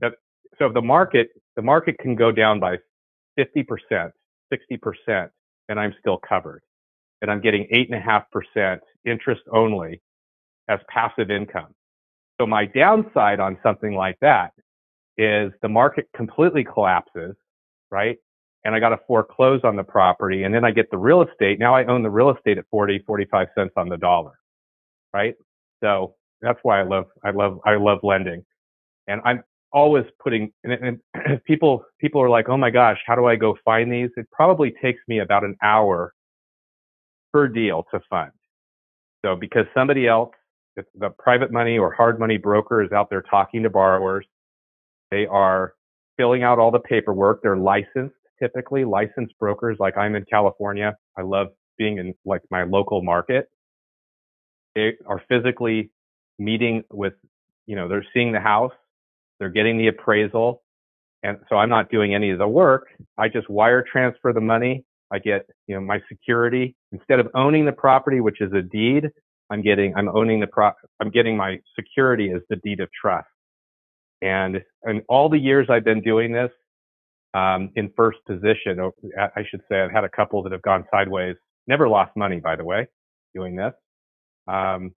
Uh, 0.03 0.11
so 0.59 0.71
the 0.73 0.83
market, 0.83 1.31
the 1.57 1.63
market 1.63 1.99
can 1.99 2.15
go 2.15 2.33
down 2.33 2.61
by 2.61 2.77
50%, 3.39 3.67
60%, 4.53 5.31
and 5.69 5.81
I'm 5.81 5.95
still 6.01 6.19
covered. 6.19 6.63
And 7.23 7.31
I'm 7.31 7.41
getting 7.41 7.67
eight 7.71 7.91
and 7.91 7.99
a 7.99 8.03
half 8.03 8.25
percent 8.31 8.81
interest 9.05 9.43
only 9.53 10.01
as 10.69 10.81
passive 10.89 11.31
income. 11.31 11.75
So 12.41 12.47
my 12.47 12.67
downside 12.67 13.41
on 13.41 13.59
something 13.63 13.95
like 13.95 14.19
that 14.21 14.53
is 15.19 15.53
the 15.63 15.69
market 15.69 16.09
completely 16.17 16.65
collapses, 16.65 17.37
right? 17.91 18.17
And 18.65 18.75
I 18.75 18.81
got 18.81 18.91
to 18.91 19.01
foreclose 19.07 19.61
on 19.65 19.77
the 19.77 19.83
property 19.83 20.43
and 20.45 20.55
then 20.55 20.65
I 20.65 20.71
get 20.71 20.91
the 20.91 20.99
real 20.99 21.23
estate. 21.23 21.59
Now 21.59 21.75
I 21.75 21.85
own 21.87 22.03
the 22.03 22.11
real 22.11 22.31
estate 22.31 22.59
at 22.59 22.65
40, 22.71 23.03
45 23.07 23.49
cents 23.57 23.73
on 23.77 23.89
the 23.89 23.97
dollar, 23.97 24.33
right? 25.15 25.35
So 25.83 26.15
that's 26.43 26.59
why 26.63 26.81
I 26.81 26.85
love, 26.85 27.07
I 27.25 27.31
love, 27.31 27.59
I 27.65 27.77
love 27.77 28.01
lending. 28.03 28.45
And 29.09 29.21
I'm 29.25 29.43
always 29.73 30.05
putting, 30.23 30.53
and, 30.65 31.01
and 31.15 31.45
people, 31.45 31.85
people 32.01 32.21
are 32.21 32.29
like, 32.29 32.49
oh 32.49 32.57
my 32.57 32.71
gosh, 32.71 32.99
how 33.07 33.15
do 33.15 33.27
I 33.27 33.37
go 33.37 33.57
find 33.65 33.91
these? 33.91 34.11
It 34.17 34.31
probably 34.31 34.75
takes 34.83 35.01
me 35.09 35.21
about 35.21 35.43
an 35.43 35.57
hour 35.63 36.13
per 37.33 37.49
deal 37.49 37.87
to 37.93 38.01
fund. 38.11 38.33
So 39.25 39.37
because 39.37 39.67
somebody 39.75 40.07
else, 40.07 40.31
the 40.95 41.11
private 41.19 41.53
money 41.53 41.79
or 41.79 41.93
hard 41.93 42.19
money 42.19 42.39
broker 42.39 42.83
is 42.83 42.93
out 42.93 43.11
there 43.11 43.23
talking 43.23 43.63
to 43.63 43.71
borrowers, 43.71 44.25
they 45.11 45.27
are 45.27 45.75
filling 46.21 46.43
out 46.43 46.59
all 46.59 46.71
the 46.71 46.81
paperwork. 46.81 47.41
They're 47.43 47.57
licensed, 47.57 48.15
typically 48.39 48.85
licensed 48.85 49.39
brokers. 49.39 49.79
Like 49.81 49.97
I'm 49.97 50.15
in 50.15 50.27
California. 50.27 50.95
I 51.17 51.23
love 51.23 51.47
being 51.79 51.97
in 51.97 52.15
like 52.27 52.43
my 52.51 52.65
local 52.65 53.03
market. 53.03 53.49
They 54.75 54.93
are 55.07 55.23
physically 55.31 55.91
meeting 56.39 56.85
with, 56.93 57.15
you 57.67 57.75
know, 57.75 57.89
they're 57.89 58.05
seeing 58.13 58.33
the 58.33 58.41
house. 58.41 58.73
They're 59.39 59.49
getting 59.49 59.79
the 59.79 59.89
appraisal. 59.89 60.63
And 61.23 61.39
so 61.49 61.57
I'm 61.57 61.71
not 61.71 61.91
doing 61.91 62.15
any 62.15 62.31
of 62.31 62.39
the 62.39 62.49
work. 62.49 62.89
I 63.17 63.29
just 63.29 63.49
wire 63.49 63.83
transfer 63.91 64.35
the 64.35 64.43
money. 64.43 64.85
I 65.11 65.21
get, 65.21 65.47
you 65.67 65.75
know, 65.75 65.81
my 65.81 66.01
security 66.07 66.77
instead 66.93 67.19
of 67.19 67.29
owning 67.35 67.65
the 67.65 67.73
property, 67.73 68.21
which 68.21 68.43
is 68.43 68.53
a 68.53 68.61
deed. 68.61 69.09
I'm 69.49 69.63
getting, 69.63 69.95
I'm 69.97 70.09
owning 70.09 70.41
the 70.41 70.47
pro, 70.47 70.71
I'm 71.01 71.11
getting 71.11 71.37
my 71.37 71.61
security 71.75 72.31
as 72.31 72.43
the 72.51 72.57
deed 72.57 72.81
of 72.81 72.91
trust. 72.93 73.27
And, 74.23 74.63
and 74.83 75.03
all 75.09 75.29
the 75.29 75.39
years 75.39 75.69
I've 75.71 75.85
been 75.85 76.03
doing 76.03 76.33
this, 76.33 76.51
um, 77.33 77.71
in 77.77 77.93
first 77.97 78.19
position, 78.27 78.91
I 79.19 79.45
should 79.49 79.61
say 79.71 79.81
I've 79.81 79.93
had 79.93 80.05
a 80.05 80.09
couple 80.09 80.43
that 80.43 80.53
have 80.53 80.63
gone 80.63 80.85
sideways, 80.91 81.37
never 81.69 81.89
lost 81.89 82.11
money, 82.17 82.41
by 82.41 82.57
the 82.57 82.65
way, 82.65 82.89
doing 83.35 83.55
this. 83.55 83.73
Um, 84.49 84.93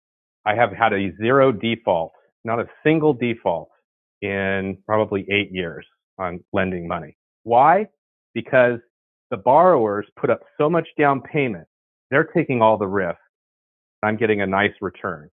I 0.46 0.56
have 0.56 0.72
had 0.72 0.94
a 0.94 1.12
zero 1.18 1.52
default, 1.52 2.14
not 2.46 2.60
a 2.60 2.68
single 2.84 3.14
default 3.14 3.70
in 4.22 4.78
probably 4.86 5.26
eight 5.30 5.52
years 5.52 5.86
on 6.18 6.40
lending 6.54 6.88
money. 6.88 7.18
Why? 7.44 7.88
Because 8.34 8.80
the 9.30 9.38
borrowers 9.38 10.06
put 10.20 10.30
up 10.30 10.42
so 10.58 10.70
much 10.70 10.88
down 10.98 11.22
payment. 11.22 11.68
They're 12.12 12.30
taking 12.36 12.62
all 12.62 12.78
the 12.78 12.88
risk. 12.88 13.18
I'm 14.04 14.18
getting 14.18 14.42
a 14.42 14.48
nice 14.48 14.74
return. 14.82 15.30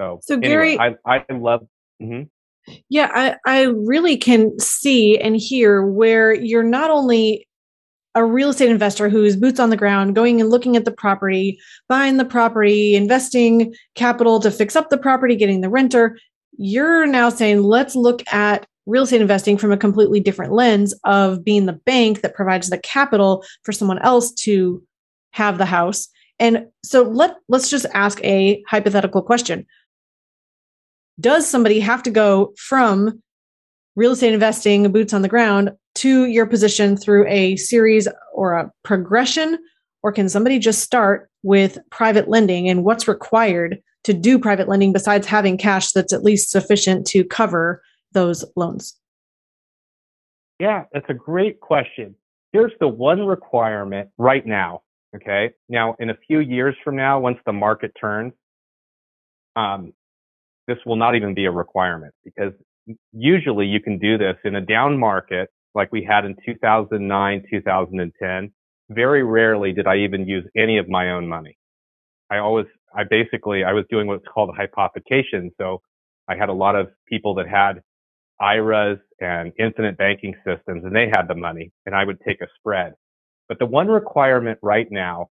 So, 0.00 0.20
so 0.22 0.38
Gary, 0.38 0.78
I, 0.78 0.94
I 1.06 1.24
love. 1.30 1.66
Mm-hmm. 2.02 2.22
Yeah, 2.88 3.10
I, 3.12 3.36
I 3.46 3.62
really 3.64 4.16
can 4.16 4.58
see 4.58 5.18
and 5.18 5.36
hear 5.36 5.84
where 5.84 6.32
you're 6.32 6.62
not 6.62 6.90
only 6.90 7.46
a 8.14 8.24
real 8.24 8.50
estate 8.50 8.70
investor 8.70 9.08
who's 9.08 9.36
boots 9.36 9.58
on 9.58 9.70
the 9.70 9.76
ground, 9.76 10.14
going 10.14 10.40
and 10.40 10.50
looking 10.50 10.76
at 10.76 10.84
the 10.84 10.92
property, 10.92 11.58
buying 11.88 12.18
the 12.18 12.24
property, 12.24 12.94
investing 12.94 13.74
capital 13.94 14.38
to 14.40 14.50
fix 14.50 14.76
up 14.76 14.90
the 14.90 14.98
property, 14.98 15.34
getting 15.34 15.62
the 15.62 15.70
renter. 15.70 16.18
You're 16.58 17.06
now 17.06 17.30
saying, 17.30 17.62
let's 17.62 17.96
look 17.96 18.22
at 18.32 18.66
real 18.86 19.04
estate 19.04 19.20
investing 19.20 19.56
from 19.56 19.72
a 19.72 19.76
completely 19.76 20.20
different 20.20 20.52
lens 20.52 20.94
of 21.04 21.44
being 21.44 21.66
the 21.66 21.72
bank 21.72 22.20
that 22.20 22.34
provides 22.34 22.68
the 22.68 22.78
capital 22.78 23.44
for 23.62 23.72
someone 23.72 23.98
else 24.00 24.32
to 24.32 24.82
have 25.30 25.56
the 25.56 25.64
house. 25.64 26.08
And 26.38 26.66
so 26.84 27.02
let 27.02 27.36
let's 27.48 27.70
just 27.70 27.86
ask 27.94 28.22
a 28.24 28.62
hypothetical 28.68 29.22
question 29.22 29.66
does 31.20 31.48
somebody 31.48 31.80
have 31.80 32.02
to 32.04 32.10
go 32.10 32.52
from 32.56 33.22
real 33.96 34.12
estate 34.12 34.32
investing, 34.32 34.90
boots 34.90 35.12
on 35.12 35.22
the 35.22 35.28
ground, 35.28 35.70
to 35.96 36.26
your 36.26 36.46
position 36.46 36.96
through 36.96 37.26
a 37.28 37.56
series 37.56 38.08
or 38.32 38.54
a 38.54 38.70
progression? 38.82 39.58
Or 40.02 40.12
can 40.12 40.28
somebody 40.28 40.58
just 40.58 40.80
start 40.80 41.28
with 41.42 41.78
private 41.90 42.28
lending 42.28 42.68
and 42.68 42.84
what's 42.84 43.06
required 43.06 43.78
to 44.04 44.12
do 44.12 44.38
private 44.38 44.68
lending 44.68 44.92
besides 44.92 45.26
having 45.26 45.56
cash 45.56 45.92
that's 45.92 46.12
at 46.12 46.24
least 46.24 46.50
sufficient 46.50 47.06
to 47.08 47.24
cover 47.24 47.82
those 48.12 48.44
loans? 48.56 48.98
Yeah, 50.58 50.84
that's 50.92 51.06
a 51.08 51.14
great 51.14 51.60
question. 51.60 52.14
Here's 52.52 52.72
the 52.80 52.88
one 52.88 53.20
requirement 53.26 54.10
right 54.18 54.44
now. 54.44 54.82
Okay. 55.14 55.50
Now, 55.68 55.96
in 55.98 56.10
a 56.10 56.16
few 56.26 56.40
years 56.40 56.74
from 56.82 56.96
now, 56.96 57.20
once 57.20 57.38
the 57.44 57.52
market 57.52 57.92
turns, 58.00 58.32
um, 59.56 59.92
this 60.66 60.78
will 60.86 60.96
not 60.96 61.14
even 61.14 61.34
be 61.34 61.44
a 61.46 61.50
requirement 61.50 62.14
because 62.24 62.52
usually 63.12 63.66
you 63.66 63.80
can 63.80 63.98
do 63.98 64.18
this 64.18 64.36
in 64.44 64.56
a 64.56 64.60
down 64.60 64.98
market 64.98 65.48
like 65.74 65.90
we 65.92 66.04
had 66.04 66.24
in 66.24 66.36
2009, 66.44 67.44
2010. 67.50 68.52
Very 68.90 69.22
rarely 69.22 69.72
did 69.72 69.86
I 69.86 69.98
even 69.98 70.26
use 70.26 70.44
any 70.56 70.78
of 70.78 70.88
my 70.88 71.12
own 71.12 71.28
money. 71.28 71.56
I 72.30 72.38
always, 72.38 72.66
I 72.94 73.04
basically, 73.04 73.64
I 73.64 73.72
was 73.72 73.84
doing 73.90 74.06
what's 74.06 74.26
called 74.32 74.50
a 74.50 74.52
hypothecation. 74.52 75.50
So 75.58 75.80
I 76.28 76.36
had 76.36 76.48
a 76.48 76.52
lot 76.52 76.76
of 76.76 76.88
people 77.08 77.34
that 77.36 77.48
had 77.48 77.82
IRAs 78.40 78.98
and 79.20 79.52
infinite 79.58 79.96
banking 79.96 80.34
systems 80.44 80.84
and 80.84 80.94
they 80.94 81.06
had 81.06 81.28
the 81.28 81.34
money 81.34 81.72
and 81.86 81.94
I 81.94 82.04
would 82.04 82.20
take 82.26 82.40
a 82.40 82.46
spread. 82.58 82.94
But 83.48 83.58
the 83.58 83.66
one 83.66 83.88
requirement 83.88 84.58
right 84.62 84.90
now 84.90 85.28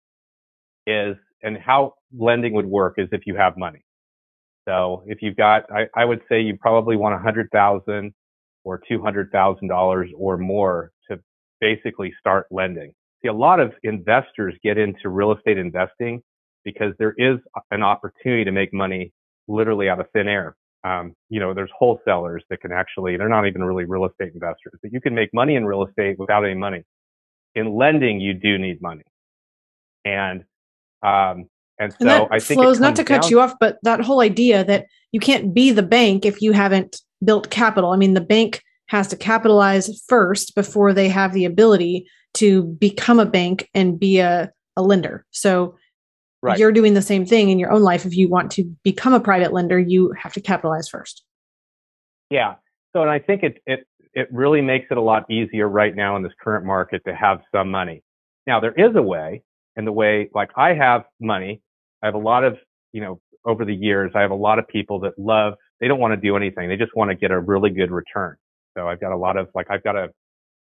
is, 0.87 1.15
and 1.43 1.57
how 1.57 1.95
lending 2.17 2.53
would 2.53 2.65
work 2.65 2.95
is 2.97 3.09
if 3.11 3.21
you 3.25 3.35
have 3.35 3.57
money. 3.57 3.83
So 4.71 5.03
if 5.05 5.21
you've 5.21 5.35
got, 5.35 5.63
I, 5.69 5.87
I 5.95 6.05
would 6.05 6.21
say 6.29 6.39
you 6.41 6.57
probably 6.57 6.95
want 6.95 7.13
a 7.13 7.17
hundred 7.17 7.49
thousand 7.51 8.13
or 8.63 8.81
two 8.87 9.01
hundred 9.01 9.29
thousand 9.31 9.67
dollars 9.67 10.09
or 10.17 10.37
more 10.37 10.91
to 11.09 11.19
basically 11.59 12.13
start 12.19 12.47
lending. 12.51 12.93
See, 13.21 13.27
a 13.27 13.33
lot 13.33 13.59
of 13.59 13.73
investors 13.83 14.55
get 14.63 14.77
into 14.77 15.09
real 15.09 15.33
estate 15.33 15.57
investing 15.57 16.21
because 16.63 16.93
there 16.99 17.13
is 17.17 17.37
an 17.71 17.83
opportunity 17.83 18.45
to 18.45 18.51
make 18.51 18.73
money 18.73 19.11
literally 19.49 19.89
out 19.89 19.99
of 19.99 20.05
thin 20.13 20.29
air. 20.29 20.55
Um, 20.85 21.15
you 21.29 21.41
know, 21.41 21.53
there's 21.53 21.69
wholesalers 21.77 22.43
that 22.49 22.61
can 22.61 22.71
actually, 22.71 23.17
they're 23.17 23.29
not 23.29 23.45
even 23.47 23.63
really 23.63 23.85
real 23.85 24.05
estate 24.05 24.31
investors, 24.33 24.79
but 24.81 24.93
you 24.93 25.01
can 25.01 25.13
make 25.13 25.33
money 25.33 25.55
in 25.55 25.65
real 25.65 25.85
estate 25.85 26.17
without 26.17 26.45
any 26.45 26.55
money. 26.55 26.83
In 27.55 27.75
lending, 27.75 28.21
you 28.21 28.33
do 28.33 28.57
need 28.57 28.81
money. 28.81 29.03
And 30.05 30.45
um, 31.03 31.47
and 31.81 31.91
so 31.93 31.97
and 32.01 32.09
that 32.09 32.27
I 32.29 32.39
think 32.39 32.59
flows 32.59 32.79
not 32.79 32.95
to 32.97 33.03
cut 33.03 33.29
you 33.29 33.39
off, 33.39 33.55
but 33.59 33.79
that 33.83 34.01
whole 34.01 34.21
idea 34.21 34.63
that 34.65 34.85
you 35.11 35.19
can't 35.19 35.53
be 35.53 35.71
the 35.71 35.83
bank 35.83 36.25
if 36.25 36.41
you 36.41 36.51
haven't 36.51 37.01
built 37.23 37.49
capital. 37.49 37.91
I 37.91 37.97
mean, 37.97 38.13
the 38.13 38.21
bank 38.21 38.61
has 38.87 39.07
to 39.07 39.17
capitalize 39.17 39.89
first 40.07 40.53
before 40.53 40.93
they 40.93 41.09
have 41.09 41.33
the 41.33 41.45
ability 41.45 42.05
to 42.35 42.63
become 42.63 43.19
a 43.19 43.25
bank 43.25 43.67
and 43.73 43.99
be 43.99 44.19
a, 44.19 44.51
a 44.77 44.81
lender. 44.81 45.25
So 45.31 45.75
right. 46.41 46.59
you're 46.59 46.71
doing 46.71 46.93
the 46.93 47.01
same 47.01 47.25
thing 47.25 47.49
in 47.49 47.57
your 47.57 47.71
own 47.71 47.81
life. 47.81 48.05
If 48.05 48.15
you 48.15 48.29
want 48.29 48.51
to 48.51 48.63
become 48.83 49.13
a 49.13 49.19
private 49.19 49.51
lender, 49.51 49.79
you 49.79 50.13
have 50.21 50.33
to 50.33 50.41
capitalize 50.41 50.87
first. 50.87 51.23
Yeah. 52.29 52.55
So, 52.93 53.01
and 53.01 53.09
I 53.09 53.19
think 53.19 53.43
it, 53.43 53.57
it, 53.65 53.87
it 54.13 54.27
really 54.31 54.61
makes 54.61 54.87
it 54.91 54.97
a 54.97 55.01
lot 55.01 55.29
easier 55.31 55.67
right 55.67 55.95
now 55.95 56.15
in 56.15 56.23
this 56.23 56.33
current 56.41 56.65
market 56.65 57.01
to 57.05 57.15
have 57.15 57.39
some 57.51 57.71
money. 57.71 58.03
Now, 58.45 58.59
there 58.59 58.73
is 58.73 58.95
a 58.95 59.01
way, 59.01 59.43
and 59.75 59.87
the 59.87 59.91
way, 59.91 60.29
like 60.33 60.49
I 60.55 60.73
have 60.73 61.03
money 61.19 61.61
I 62.03 62.07
have 62.07 62.15
a 62.15 62.19
lot 62.19 62.43
of, 62.43 62.57
you 62.93 63.01
know, 63.01 63.19
over 63.45 63.65
the 63.65 63.73
years, 63.73 64.11
I 64.15 64.21
have 64.21 64.31
a 64.31 64.35
lot 64.35 64.59
of 64.59 64.67
people 64.67 64.99
that 65.01 65.13
love, 65.17 65.53
they 65.79 65.87
don't 65.87 65.99
want 65.99 66.13
to 66.13 66.17
do 66.17 66.35
anything. 66.35 66.69
They 66.69 66.77
just 66.77 66.95
want 66.95 67.09
to 67.09 67.15
get 67.15 67.31
a 67.31 67.39
really 67.39 67.69
good 67.69 67.91
return. 67.91 68.35
So 68.77 68.87
I've 68.87 68.99
got 68.99 69.11
a 69.11 69.17
lot 69.17 69.37
of, 69.37 69.49
like, 69.55 69.67
I've 69.69 69.83
got 69.83 69.95
a, 69.95 70.09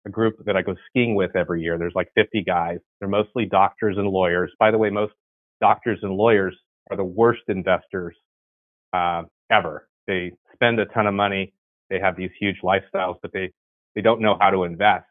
a 0.05 0.09
group 0.09 0.35
that 0.45 0.57
I 0.57 0.61
go 0.61 0.75
skiing 0.89 1.15
with 1.15 1.35
every 1.35 1.61
year. 1.61 1.77
There's 1.77 1.93
like 1.95 2.09
50 2.15 2.43
guys. 2.43 2.79
They're 2.99 3.09
mostly 3.09 3.45
doctors 3.45 3.97
and 3.97 4.07
lawyers. 4.07 4.51
By 4.59 4.71
the 4.71 4.77
way, 4.77 4.89
most 4.89 5.13
doctors 5.61 5.99
and 6.01 6.13
lawyers 6.13 6.55
are 6.91 6.97
the 6.97 7.03
worst 7.03 7.43
investors 7.47 8.15
uh, 8.93 9.23
ever. 9.51 9.87
They 10.07 10.33
spend 10.53 10.79
a 10.79 10.85
ton 10.87 11.07
of 11.07 11.13
money. 11.13 11.53
They 11.89 11.99
have 11.99 12.17
these 12.17 12.31
huge 12.39 12.57
lifestyles, 12.63 13.15
but 13.21 13.31
they, 13.33 13.51
they 13.95 14.01
don't 14.01 14.21
know 14.21 14.37
how 14.39 14.49
to 14.49 14.63
invest. 14.63 15.05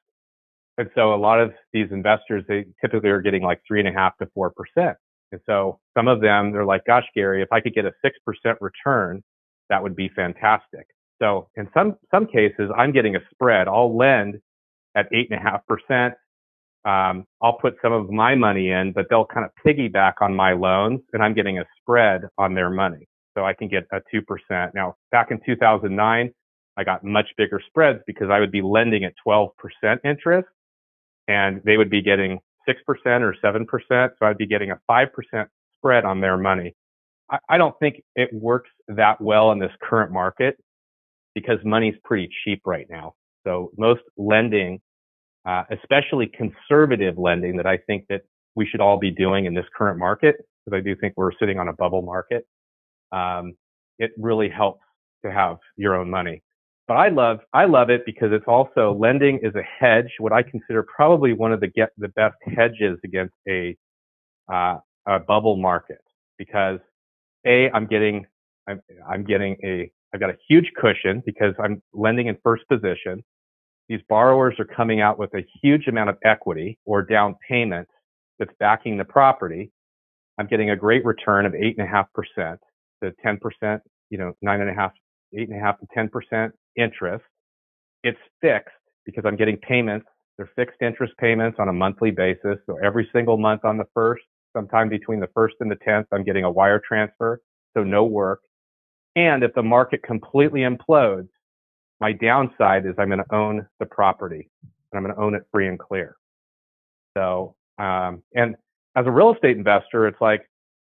And 0.78 0.88
so 0.94 1.14
a 1.14 1.16
lot 1.16 1.40
of 1.40 1.52
these 1.72 1.88
investors, 1.90 2.44
they 2.48 2.66
typically 2.80 3.10
are 3.10 3.20
getting 3.20 3.42
like 3.42 3.60
three 3.66 3.80
and 3.80 3.88
a 3.88 3.92
half 3.92 4.16
to 4.18 4.26
four 4.34 4.50
percent. 4.50 4.96
And 5.32 5.40
so 5.46 5.80
some 5.96 6.08
of 6.08 6.20
them, 6.20 6.52
they're 6.52 6.64
like, 6.64 6.84
gosh, 6.86 7.06
Gary, 7.14 7.42
if 7.42 7.48
I 7.52 7.60
could 7.60 7.74
get 7.74 7.84
a 7.84 7.92
6% 8.04 8.56
return, 8.60 9.22
that 9.70 9.82
would 9.82 9.96
be 9.96 10.08
fantastic. 10.14 10.86
So 11.20 11.48
in 11.56 11.68
some, 11.74 11.96
some 12.10 12.26
cases, 12.26 12.70
I'm 12.76 12.92
getting 12.92 13.16
a 13.16 13.20
spread. 13.32 13.68
I'll 13.68 13.96
lend 13.96 14.40
at 14.94 15.06
eight 15.12 15.28
and 15.30 15.40
a 15.40 15.42
half 15.42 15.66
percent. 15.66 16.14
Um, 16.84 17.24
I'll 17.40 17.58
put 17.58 17.76
some 17.80 17.92
of 17.92 18.10
my 18.10 18.34
money 18.34 18.70
in, 18.70 18.92
but 18.92 19.06
they'll 19.08 19.24
kind 19.24 19.46
of 19.46 19.52
piggyback 19.64 20.14
on 20.20 20.34
my 20.34 20.52
loans 20.52 21.00
and 21.12 21.22
I'm 21.22 21.32
getting 21.32 21.58
a 21.58 21.64
spread 21.80 22.22
on 22.38 22.54
their 22.54 22.70
money. 22.70 23.06
So 23.36 23.44
I 23.44 23.54
can 23.54 23.68
get 23.68 23.84
a 23.92 24.00
2%. 24.14 24.74
Now, 24.74 24.96
back 25.10 25.30
in 25.30 25.40
2009, 25.46 26.32
I 26.76 26.84
got 26.84 27.04
much 27.04 27.28
bigger 27.36 27.60
spreads 27.66 28.00
because 28.06 28.30
I 28.30 28.40
would 28.40 28.50
be 28.50 28.62
lending 28.62 29.04
at 29.04 29.14
12% 29.26 29.50
interest 30.04 30.48
and 31.28 31.62
they 31.64 31.76
would 31.76 31.90
be 31.90 32.02
getting 32.02 32.40
6% 32.68 32.76
or 33.20 33.34
7%. 33.42 34.10
So 34.18 34.26
I'd 34.26 34.38
be 34.38 34.46
getting 34.46 34.70
a 34.70 34.78
5% 34.90 35.08
spread 35.76 36.04
on 36.04 36.20
their 36.20 36.36
money. 36.36 36.74
I, 37.30 37.38
I 37.48 37.58
don't 37.58 37.74
think 37.80 38.02
it 38.14 38.30
works 38.32 38.70
that 38.88 39.20
well 39.20 39.52
in 39.52 39.58
this 39.58 39.72
current 39.82 40.12
market 40.12 40.56
because 41.34 41.58
money's 41.64 41.94
pretty 42.04 42.28
cheap 42.44 42.62
right 42.66 42.86
now. 42.90 43.14
So 43.44 43.72
most 43.76 44.02
lending, 44.16 44.80
uh, 45.46 45.64
especially 45.70 46.30
conservative 46.36 47.18
lending 47.18 47.56
that 47.56 47.66
I 47.66 47.78
think 47.78 48.06
that 48.08 48.22
we 48.54 48.66
should 48.66 48.80
all 48.80 48.98
be 48.98 49.10
doing 49.10 49.46
in 49.46 49.54
this 49.54 49.64
current 49.76 49.98
market, 49.98 50.36
because 50.64 50.78
I 50.78 50.82
do 50.82 50.94
think 50.94 51.14
we're 51.16 51.32
sitting 51.40 51.58
on 51.58 51.68
a 51.68 51.72
bubble 51.72 52.02
market. 52.02 52.46
Um, 53.10 53.54
it 53.98 54.12
really 54.18 54.48
helps 54.48 54.82
to 55.24 55.32
have 55.32 55.56
your 55.76 55.96
own 55.96 56.10
money. 56.10 56.42
But 56.88 56.94
I 56.94 57.08
love, 57.08 57.38
I 57.52 57.64
love 57.64 57.90
it 57.90 58.04
because 58.04 58.30
it's 58.32 58.44
also 58.48 58.96
lending 58.98 59.38
is 59.42 59.54
a 59.54 59.62
hedge, 59.62 60.10
what 60.18 60.32
I 60.32 60.42
consider 60.42 60.82
probably 60.82 61.32
one 61.32 61.52
of 61.52 61.60
the 61.60 61.68
get 61.68 61.90
the 61.96 62.08
best 62.08 62.36
hedges 62.44 62.98
against 63.04 63.34
a, 63.48 63.76
uh, 64.52 64.78
a 65.06 65.20
bubble 65.20 65.56
market 65.56 66.00
because 66.38 66.80
a, 67.46 67.70
I'm 67.70 67.86
getting, 67.86 68.26
I'm, 68.68 68.80
I'm 69.08 69.24
getting 69.24 69.56
a, 69.64 69.90
I've 70.12 70.20
got 70.20 70.30
a 70.30 70.36
huge 70.48 70.70
cushion 70.80 71.22
because 71.24 71.54
I'm 71.62 71.82
lending 71.94 72.26
in 72.26 72.36
first 72.42 72.64
position. 72.68 73.22
These 73.88 74.00
borrowers 74.08 74.54
are 74.58 74.64
coming 74.64 75.00
out 75.00 75.18
with 75.18 75.32
a 75.34 75.46
huge 75.62 75.86
amount 75.86 76.10
of 76.10 76.18
equity 76.24 76.78
or 76.84 77.02
down 77.02 77.36
payment 77.48 77.88
that's 78.38 78.52
backing 78.58 78.96
the 78.98 79.04
property. 79.04 79.70
I'm 80.38 80.46
getting 80.46 80.70
a 80.70 80.76
great 80.76 81.04
return 81.04 81.46
of 81.46 81.54
eight 81.54 81.78
and 81.78 81.86
a 81.86 81.90
half 81.90 82.06
percent 82.12 82.58
to 83.02 83.12
10%, 83.24 83.80
you 84.10 84.18
know, 84.18 84.32
nine 84.42 84.60
and 84.60 84.70
a 84.70 84.74
half, 84.74 84.92
eight 85.36 85.48
and 85.48 85.56
a 85.56 85.60
half 85.60 85.78
to 85.80 85.86
10% 85.96 86.50
interest. 86.76 87.24
It's 88.02 88.18
fixed 88.40 88.74
because 89.04 89.24
I'm 89.26 89.36
getting 89.36 89.56
payments. 89.58 90.06
They're 90.36 90.50
fixed 90.56 90.80
interest 90.80 91.14
payments 91.18 91.58
on 91.60 91.68
a 91.68 91.72
monthly 91.72 92.10
basis. 92.10 92.58
So 92.66 92.78
every 92.82 93.08
single 93.12 93.36
month 93.36 93.64
on 93.64 93.76
the 93.76 93.84
first, 93.94 94.22
sometime 94.56 94.88
between 94.88 95.20
the 95.20 95.28
first 95.34 95.56
and 95.60 95.70
the 95.70 95.76
10th, 95.76 96.06
I'm 96.12 96.24
getting 96.24 96.44
a 96.44 96.50
wire 96.50 96.80
transfer. 96.86 97.40
So 97.76 97.84
no 97.84 98.04
work. 98.04 98.40
And 99.16 99.42
if 99.42 99.52
the 99.54 99.62
market 99.62 100.02
completely 100.02 100.60
implodes, 100.60 101.28
my 102.00 102.12
downside 102.12 102.86
is 102.86 102.94
I'm 102.98 103.08
going 103.08 103.22
to 103.22 103.34
own 103.34 103.66
the 103.78 103.86
property 103.86 104.50
and 104.62 104.98
I'm 104.98 105.04
going 105.04 105.14
to 105.14 105.20
own 105.20 105.34
it 105.34 105.42
free 105.52 105.68
and 105.68 105.78
clear. 105.78 106.16
So, 107.16 107.54
um, 107.78 108.22
and 108.34 108.56
as 108.96 109.06
a 109.06 109.10
real 109.10 109.32
estate 109.32 109.56
investor, 109.56 110.06
it's 110.06 110.20
like, 110.20 110.48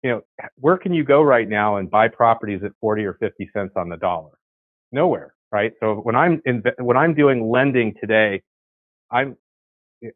you 0.03 0.11
know, 0.11 0.21
where 0.57 0.77
can 0.77 0.93
you 0.93 1.03
go 1.03 1.21
right 1.21 1.47
now 1.47 1.77
and 1.77 1.89
buy 1.89 2.07
properties 2.07 2.61
at 2.63 2.71
40 2.81 3.05
or 3.05 3.13
50 3.15 3.49
cents 3.53 3.73
on 3.75 3.89
the 3.89 3.97
dollar? 3.97 4.31
Nowhere, 4.91 5.33
right? 5.51 5.73
So 5.79 5.95
when 5.95 6.15
I'm 6.15 6.41
in, 6.45 6.63
when 6.79 6.97
I'm 6.97 7.13
doing 7.13 7.49
lending 7.49 7.95
today, 7.99 8.41
I'm, 9.11 9.37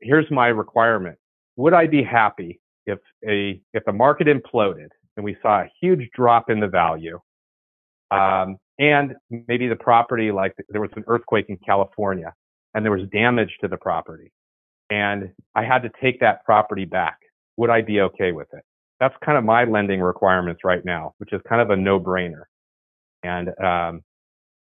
here's 0.02 0.30
my 0.32 0.48
requirement. 0.48 1.18
Would 1.58 1.74
I 1.74 1.88
be 1.88 2.04
happy 2.04 2.60
if 2.86 3.00
a, 3.28 3.62
if 3.74 3.84
the 3.86 3.94
market 3.94 4.28
imploded 4.28 4.90
and 5.18 5.24
we 5.24 5.38
saw 5.42 5.62
a 5.62 5.72
huge 5.82 6.10
drop 6.16 6.50
in 6.50 6.60
the 6.60 6.68
value, 6.68 7.20
um, 8.12 8.58
and 8.80 9.14
maybe 9.48 9.68
the 9.68 9.76
property, 9.76 10.32
like 10.32 10.54
there 10.70 10.82
was 10.82 10.92
an 10.96 11.04
earthquake 11.08 11.46
in 11.50 11.58
California 11.66 12.34
and 12.74 12.84
there 12.84 12.92
was 12.92 13.08
damage 13.12 13.52
to 13.62 13.68
the 13.68 13.78
property 13.78 14.32
and 14.92 15.32
I 15.56 15.64
had 15.64 15.80
to 15.84 15.92
take 16.02 16.20
that 16.20 16.44
property 16.46 16.86
back. 16.86 17.18
Would 17.58 17.70
I 17.70 17.82
be 17.82 18.02
okay 18.02 18.34
with 18.34 18.48
it? 18.54 18.64
That's 19.00 19.16
kind 19.26 19.38
of 19.38 19.44
my 19.44 19.64
lending 19.64 20.02
requirements 20.02 20.62
right 20.64 20.84
now, 20.86 21.14
which 21.18 21.34
is 21.34 21.42
kind 21.48 21.62
of 21.62 21.70
a 21.72 21.76
no 21.76 22.00
brainer. 22.00 22.44
And, 23.24 23.50
um, 23.64 24.02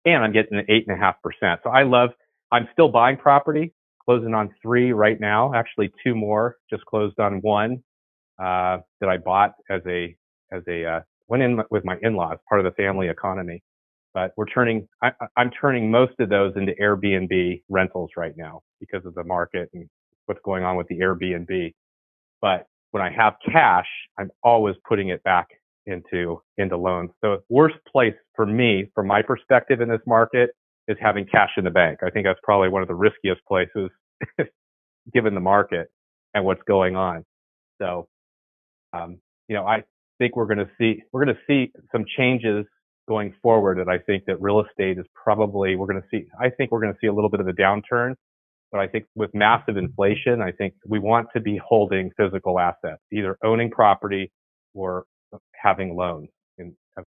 and 0.06 0.24
I'm 0.24 0.32
getting 0.32 0.58
an 0.58 0.66
eight 0.70 0.86
and 0.88 0.96
a 0.96 1.00
half 1.00 1.22
percent. 1.22 1.62
So 1.64 1.70
I 1.70 1.84
love, 1.84 2.12
I'm 2.52 2.68
still 2.74 2.90
buying 2.90 3.18
property, 3.18 3.74
closing 4.04 4.34
on 4.34 4.54
three 4.62 4.94
right 4.94 5.20
now, 5.20 5.54
actually 5.54 5.92
two 6.04 6.16
more, 6.16 6.58
just 6.70 6.86
closed 6.86 7.20
on 7.20 7.42
one, 7.42 7.84
uh, 8.40 8.78
that 9.02 9.10
I 9.10 9.18
bought 9.18 9.54
as 9.70 9.82
a, 9.88 10.16
as 10.52 10.62
a, 10.68 10.86
uh, 10.86 11.00
went 11.28 11.44
in 11.44 11.62
with 11.72 11.84
my 11.86 11.98
in-laws, 12.02 12.38
part 12.48 12.64
of 12.64 12.66
the 12.66 12.76
family 12.82 13.08
economy. 13.10 13.64
But 14.14 14.32
we're 14.38 14.46
turning, 14.46 14.88
I, 15.02 15.12
I'm 15.36 15.52
turning 15.52 15.92
most 15.92 16.14
of 16.20 16.30
those 16.30 16.54
into 16.56 16.74
Airbnb 16.82 17.64
rentals 17.70 18.12
right 18.16 18.34
now 18.38 18.62
because 18.80 19.06
of 19.06 19.16
the 19.16 19.24
market 19.24 19.70
and 19.74 19.90
what's 20.28 20.40
going 20.46 20.64
on 20.64 20.78
with 20.78 20.88
the 20.88 21.00
Airbnb. 21.00 21.74
But 22.42 22.68
when 22.92 23.04
I 23.04 23.12
have 23.12 23.34
cash, 23.46 23.88
I'm 24.18 24.32
always 24.44 24.76
putting 24.88 25.10
it 25.10 25.22
back 25.24 25.48
into, 25.86 26.42
into 26.58 26.78
loans. 26.78 27.12
So 27.24 27.40
worst 27.50 27.76
place 27.92 28.14
for 28.36 28.46
me, 28.46 28.90
from 28.94 29.08
my 29.08 29.22
perspective 29.22 29.82
in 29.82 29.90
this 29.90 30.02
market 30.08 30.52
is 30.88 30.98
having 31.00 31.26
cash 31.26 31.52
in 31.58 31.64
the 31.64 31.72
bank. 31.72 32.00
I 32.06 32.10
think 32.10 32.26
that's 32.26 32.40
probably 32.44 32.70
one 32.70 32.82
of 32.82 32.88
the 32.88 32.96
riskiest 32.96 33.42
places 33.48 33.90
given 35.14 35.34
the 35.34 35.40
market 35.40 35.88
and 36.34 36.46
what's 36.46 36.62
going 36.68 36.96
on. 36.96 37.24
So, 37.82 38.08
um, 38.94 39.20
you 39.48 39.56
know, 39.56 39.66
I 39.66 39.84
think 40.18 40.36
we're 40.36 40.54
to 40.56 40.70
see, 40.80 41.04
we're 41.12 41.26
going 41.26 41.36
to 41.36 41.42
see 41.48 41.72
some 41.92 42.06
changes 42.18 42.66
going 43.08 43.34
forward. 43.42 43.80
And 43.80 43.90
I 43.90 44.00
think 44.00 44.26
that 44.26 44.42
real 44.42 44.62
estate 44.62 44.98
is 44.98 45.06
probably, 45.14 45.76
we're 45.76 45.88
going 45.88 46.02
to 46.02 46.08
see, 46.10 46.26
I 46.40 46.50
think 46.50 46.72
we're 46.72 46.82
going 46.82 46.94
to 46.94 47.00
see 47.00 47.08
a 47.08 47.14
little 47.14 47.30
bit 47.30 47.40
of 47.40 47.48
a 47.48 47.54
downturn. 47.54 48.16
But 48.72 48.82
I 48.82 48.88
think 48.88 49.06
with 49.16 49.34
massive 49.34 49.78
inflation, 49.78 50.42
I 50.42 50.52
think 50.52 50.74
we 50.88 51.00
want 51.00 51.28
to 51.34 51.40
be 51.40 51.60
holding 51.64 52.12
physical 52.18 52.60
assets, 52.60 53.02
either 53.12 53.38
owning 53.44 53.70
property 53.70 54.32
or 54.74 55.06
having 55.54 55.96
loans 55.96 56.30
in 56.58 56.76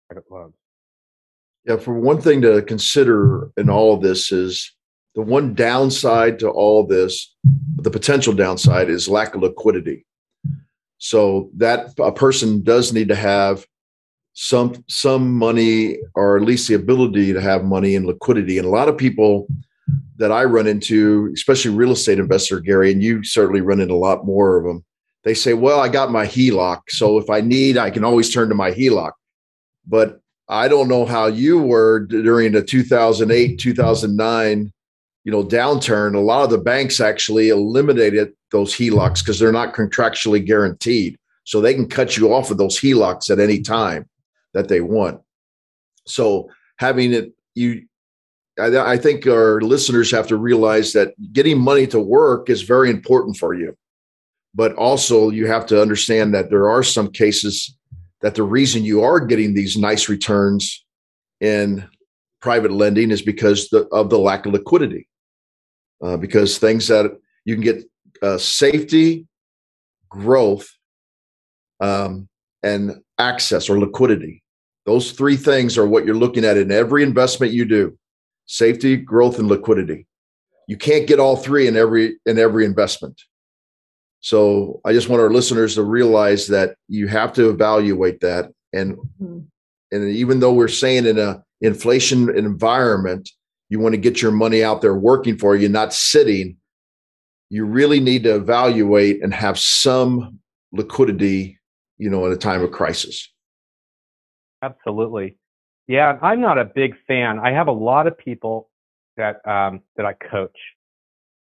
private 0.09 0.25
loans. 0.31 0.55
Yeah, 1.65 1.77
for 1.77 1.95
one 1.95 2.21
thing 2.21 2.41
to 2.43 2.63
consider 2.63 3.51
in 3.57 3.69
all 3.69 3.95
of 3.95 4.01
this 4.01 4.33
is 4.33 4.75
the 5.15 5.23
one 5.23 5.55
downside 5.55 6.39
to 6.39 6.49
all 6.49 6.87
this, 6.87 7.35
the 7.77 7.91
potential 7.91 8.33
downside 8.33 8.89
is 8.89 9.09
lack 9.09 9.35
of 9.35 9.43
liquidity. 9.43 10.07
So 10.99 11.51
that 11.57 11.95
a 11.99 12.13
person 12.13 12.63
does 12.63 12.93
need 12.93 13.09
to 13.09 13.15
have 13.15 13.67
some 14.35 14.85
some 14.89 15.35
money 15.35 15.99
or 16.15 16.37
at 16.37 16.45
least 16.45 16.69
the 16.69 16.75
ability 16.75 17.33
to 17.33 17.41
have 17.41 17.65
money 17.65 17.97
and 17.97 18.07
liquidity. 18.07 18.59
And 18.59 18.67
a 18.67 18.71
lot 18.71 18.89
of 18.89 18.97
people 18.97 19.49
that 20.17 20.31
I 20.31 20.45
run 20.45 20.67
into, 20.67 21.31
especially 21.35 21.73
real 21.73 21.93
estate 21.93 22.19
investor 22.19 22.61
Gary, 22.61 22.93
and 22.93 23.03
you 23.03 23.25
certainly 23.25 23.61
run 23.61 23.81
into 23.81 23.95
a 23.95 23.97
lot 23.97 24.25
more 24.25 24.57
of 24.57 24.65
them. 24.65 24.85
They 25.29 25.35
say, 25.35 25.53
"Well, 25.53 25.79
I 25.79 25.89
got 25.89 26.11
my 26.11 26.25
HELOC, 26.25 26.85
so 26.89 27.19
if 27.19 27.29
I 27.29 27.43
need, 27.43 27.77
I 27.77 27.91
can 27.91 28.03
always 28.03 28.33
turn 28.33 28.49
to 28.49 28.55
my 28.55 28.71
HELOC." 28.71 29.13
But 29.87 30.23
I 30.49 30.69
don't 30.69 30.89
know 30.89 31.05
how 31.05 31.27
you 31.27 31.61
were 31.61 32.07
during 32.07 32.53
the 32.53 32.63
2008, 32.63 33.59
2009, 33.59 34.73
you 35.25 35.33
know, 35.33 35.45
downturn. 35.45 36.15
A 36.15 36.19
lot 36.21 36.45
of 36.45 36.51
the 36.51 36.57
banks 36.57 36.99
actually 36.99 37.51
eliminated 37.51 38.33
those 38.53 38.75
HELOCs 38.75 39.19
because 39.19 39.39
they're 39.39 39.53
not 39.53 39.75
contractually 39.75 40.43
guaranteed. 40.43 41.19
So 41.45 41.61
they 41.61 41.75
can 41.75 41.91
cut 41.91 42.17
you 42.17 42.33
off 42.33 42.51
of 42.51 42.57
those 42.57 42.81
HELOCs 42.81 43.29
at 43.29 43.39
any 43.39 43.61
time 43.61 44.09
that 44.55 44.69
they 44.69 44.81
want. 44.81 45.21
So 46.07 46.49
having 46.79 47.13
it, 47.13 47.35
you, 47.55 47.85
I, 48.59 48.95
I 48.95 48.97
think 48.97 49.27
our 49.27 49.61
listeners 49.61 50.11
have 50.11 50.27
to 50.29 50.39
realize 50.39 50.95
that 50.95 51.13
getting 51.35 51.61
money 51.61 51.87
to 51.89 52.01
work 52.01 52.49
is 52.49 52.63
very 52.63 52.89
important 52.89 53.37
for 53.37 53.53
you. 53.53 53.77
But 54.55 54.75
also, 54.75 55.31
you 55.31 55.47
have 55.47 55.67
to 55.67 55.81
understand 55.81 56.35
that 56.35 56.51
there 56.51 56.69
are 56.69 56.83
some 56.83 57.11
cases 57.11 57.77
that 58.21 58.35
the 58.35 58.43
reason 58.43 58.85
you 58.85 59.03
are 59.03 59.21
getting 59.21 59.55
these 59.55 59.77
nice 59.77 60.09
returns 60.09 60.85
in 61.41 61.89
private 62.41 62.73
lending 62.73 63.11
is 63.11 63.23
because 63.23 63.69
the, 63.69 63.87
of 63.93 64.11
the 64.11 64.19
lack 64.19 64.47
of 64.47 64.53
liquidity. 64.53 65.09
Uh, 66.03 66.17
because 66.17 66.59
things 66.59 66.87
that 66.89 67.11
you 67.45 67.55
can 67.55 67.65
get 67.65 67.85
uh, 68.23 68.39
safety, 68.39 69.27
growth, 70.09 70.69
um, 71.81 72.29
and 72.63 73.01
access 73.19 73.69
or 73.69 73.79
liquidity. 73.79 74.43
Those 74.87 75.13
three 75.13 75.37
things 75.37 75.77
are 75.77 75.87
what 75.87 76.07
you're 76.07 76.15
looking 76.15 76.45
at 76.45 76.57
in 76.57 76.73
every 76.73 77.03
investment 77.03 77.53
you 77.53 77.65
do 77.65 77.99
safety, 78.47 78.97
growth, 78.97 79.39
and 79.39 79.49
liquidity. 79.49 80.07
You 80.67 80.77
can't 80.77 81.07
get 81.07 81.21
all 81.21 81.37
three 81.37 81.67
in 81.67 81.77
every 81.77 82.19
in 82.27 82.39
every 82.39 82.65
investment. 82.65 83.21
So 84.21 84.81
I 84.85 84.93
just 84.93 85.09
want 85.09 85.23
our 85.23 85.31
listeners 85.31 85.75
to 85.77 85.83
realize 85.83 86.49
that 86.49 86.77
you 86.89 87.07
have 87.09 87.33
to 87.35 87.51
evaluate 87.51 88.21
that. 88.21 88.51
And 88.73 88.97
mm-hmm. 88.97 89.41
and 89.93 90.11
even 90.11 90.41
though 90.41 90.53
we're 90.53 90.69
saying 90.69 91.07
in 91.07 91.19
a 91.19 91.43
inflation 91.61 92.37
environment, 92.37 93.31
you 93.69 93.79
want 93.79 93.95
to 93.95 94.01
get 94.01 94.23
your 94.23 94.33
money 94.33 94.65
out 94.65 94.81
there 94.81 94.95
working 94.95 95.39
for 95.39 95.57
you, 95.57 95.69
not 95.69 95.93
sitting. 95.93 96.57
You 97.51 97.65
really 97.65 98.01
need 98.01 98.25
to 98.25 98.35
evaluate 98.35 99.23
and 99.23 99.33
have 99.33 99.59
some 99.59 100.41
liquidity, 100.73 101.59
you 101.97 102.11
know, 102.11 102.27
at 102.27 102.33
a 102.33 102.37
time 102.37 102.63
of 102.63 102.73
crisis. 102.73 103.33
Absolutely. 104.63 105.37
Yeah, 105.87 106.19
I'm 106.21 106.41
not 106.41 106.59
a 106.59 106.67
big 106.67 106.95
fan. 107.07 107.39
I 107.39 107.53
have 107.53 107.69
a 107.69 107.73
lot 107.73 108.07
of 108.07 108.19
people 108.19 108.69
that 109.17 109.47
um, 109.49 109.81
that 109.97 110.05
I 110.05 110.13
coach 110.13 110.57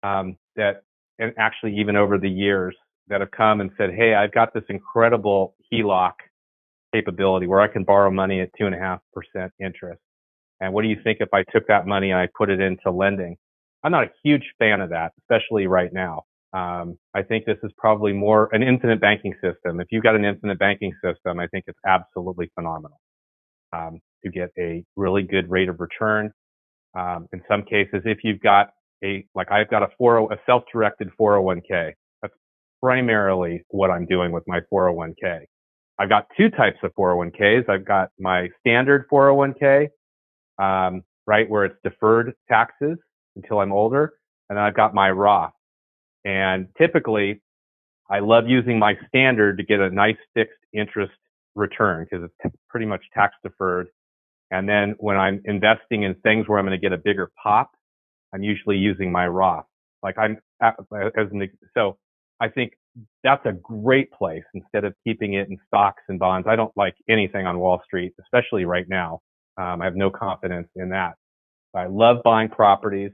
um, 0.03 0.37
that, 0.55 0.83
and 1.19 1.33
actually 1.37 1.75
even 1.77 1.95
over 1.95 2.17
the 2.17 2.29
years 2.29 2.75
that 3.07 3.21
have 3.21 3.31
come 3.31 3.61
and 3.61 3.71
said, 3.77 3.91
"Hey, 3.93 4.13
I've 4.13 4.33
got 4.33 4.53
this 4.53 4.63
incredible 4.69 5.55
HELOC 5.71 6.13
capability 6.93 7.47
where 7.47 7.61
I 7.61 7.67
can 7.67 7.83
borrow 7.83 8.09
money 8.11 8.41
at 8.41 8.49
two 8.57 8.65
and 8.65 8.75
a 8.75 8.79
half 8.79 8.99
percent 9.13 9.51
interest." 9.59 10.01
And 10.61 10.73
what 10.73 10.83
do 10.83 10.87
you 10.87 10.97
think 11.03 11.17
if 11.21 11.33
I 11.33 11.43
took 11.51 11.67
that 11.67 11.85
money 11.85 12.11
and 12.11 12.19
I 12.19 12.27
put 12.37 12.49
it 12.49 12.59
into 12.59 12.91
lending? 12.91 13.37
I'm 13.83 13.91
not 13.91 14.05
a 14.05 14.11
huge 14.23 14.43
fan 14.57 14.81
of 14.81 14.89
that, 14.89 15.11
especially 15.19 15.67
right 15.67 15.91
now. 15.93 16.23
Um, 16.53 16.97
I 17.13 17.21
think 17.21 17.45
this 17.45 17.57
is 17.63 17.71
probably 17.77 18.13
more 18.13 18.49
an 18.53 18.63
infinite 18.63 19.01
banking 19.01 19.33
system. 19.43 19.81
If 19.81 19.87
you've 19.91 20.03
got 20.03 20.15
an 20.15 20.23
infinite 20.23 20.57
banking 20.57 20.93
system, 21.03 21.39
I 21.39 21.47
think 21.47 21.65
it's 21.67 21.79
absolutely 21.85 22.49
phenomenal 22.55 22.97
um, 23.73 23.99
to 24.23 24.31
get 24.31 24.51
a 24.57 24.83
really 24.95 25.23
good 25.23 25.49
rate 25.49 25.69
of 25.69 25.79
return. 25.79 26.31
Um, 26.97 27.27
in 27.33 27.41
some 27.47 27.63
cases, 27.63 28.03
if 28.05 28.19
you've 28.23 28.39
got 28.39 28.69
a 29.03 29.25
like 29.35 29.51
I've 29.51 29.69
got 29.69 29.83
a 29.83 29.87
40, 29.97 30.33
a 30.33 30.37
self-directed 30.45 31.09
401k. 31.19 31.93
That's 32.21 32.33
primarily 32.81 33.63
what 33.69 33.91
I'm 33.91 34.05
doing 34.05 34.31
with 34.31 34.43
my 34.47 34.61
401k. 34.71 35.45
I've 35.97 36.09
got 36.09 36.27
two 36.35 36.49
types 36.49 36.77
of 36.83 36.91
401ks. 36.97 37.69
I've 37.69 37.85
got 37.85 38.09
my 38.19 38.49
standard 38.59 39.05
401k, 39.11 39.87
um, 40.59 41.03
right, 41.25 41.49
where 41.49 41.65
it's 41.65 41.77
deferred 41.83 42.33
taxes 42.49 42.97
until 43.35 43.59
I'm 43.59 43.71
older, 43.71 44.13
and 44.49 44.57
then 44.57 44.63
I've 44.65 44.75
got 44.75 44.93
my 44.93 45.09
Roth. 45.09 45.53
And 46.25 46.67
typically, 46.77 47.41
I 48.09 48.19
love 48.19 48.45
using 48.47 48.77
my 48.77 48.95
standard 49.07 49.57
to 49.57 49.63
get 49.63 49.79
a 49.79 49.89
nice 49.89 50.17
fixed 50.33 50.59
interest 50.73 51.13
return 51.55 52.05
because 52.09 52.29
it's 52.43 52.55
pretty 52.69 52.85
much 52.85 53.03
tax 53.13 53.35
deferred. 53.43 53.87
And 54.51 54.67
then 54.69 54.95
when 54.99 55.17
I'm 55.17 55.41
investing 55.45 56.03
in 56.03 56.15
things 56.15 56.47
where 56.47 56.59
I'm 56.59 56.65
going 56.65 56.79
to 56.79 56.81
get 56.81 56.93
a 56.93 57.01
bigger 57.01 57.31
pop, 57.41 57.71
I'm 58.35 58.43
usually 58.43 58.77
using 58.77 59.11
my 59.11 59.27
Roth. 59.27 59.65
Like 60.03 60.17
I'm 60.19 60.39
as 60.61 60.73
an 61.31 61.49
so 61.75 61.97
I 62.41 62.49
think 62.49 62.73
that's 63.23 63.45
a 63.45 63.53
great 63.53 64.11
place 64.11 64.43
instead 64.53 64.83
of 64.83 64.93
keeping 65.05 65.35
it 65.35 65.49
in 65.49 65.57
stocks 65.67 66.03
and 66.09 66.19
bonds. 66.19 66.47
I 66.49 66.57
don't 66.57 66.73
like 66.77 66.95
anything 67.09 67.47
on 67.47 67.59
Wall 67.59 67.81
Street, 67.85 68.13
especially 68.21 68.65
right 68.65 68.87
now. 68.89 69.21
Um, 69.57 69.81
I 69.81 69.85
have 69.85 69.95
no 69.95 70.11
confidence 70.11 70.67
in 70.75 70.89
that. 70.89 71.15
I 71.75 71.87
love 71.87 72.17
buying 72.23 72.49
properties. 72.49 73.11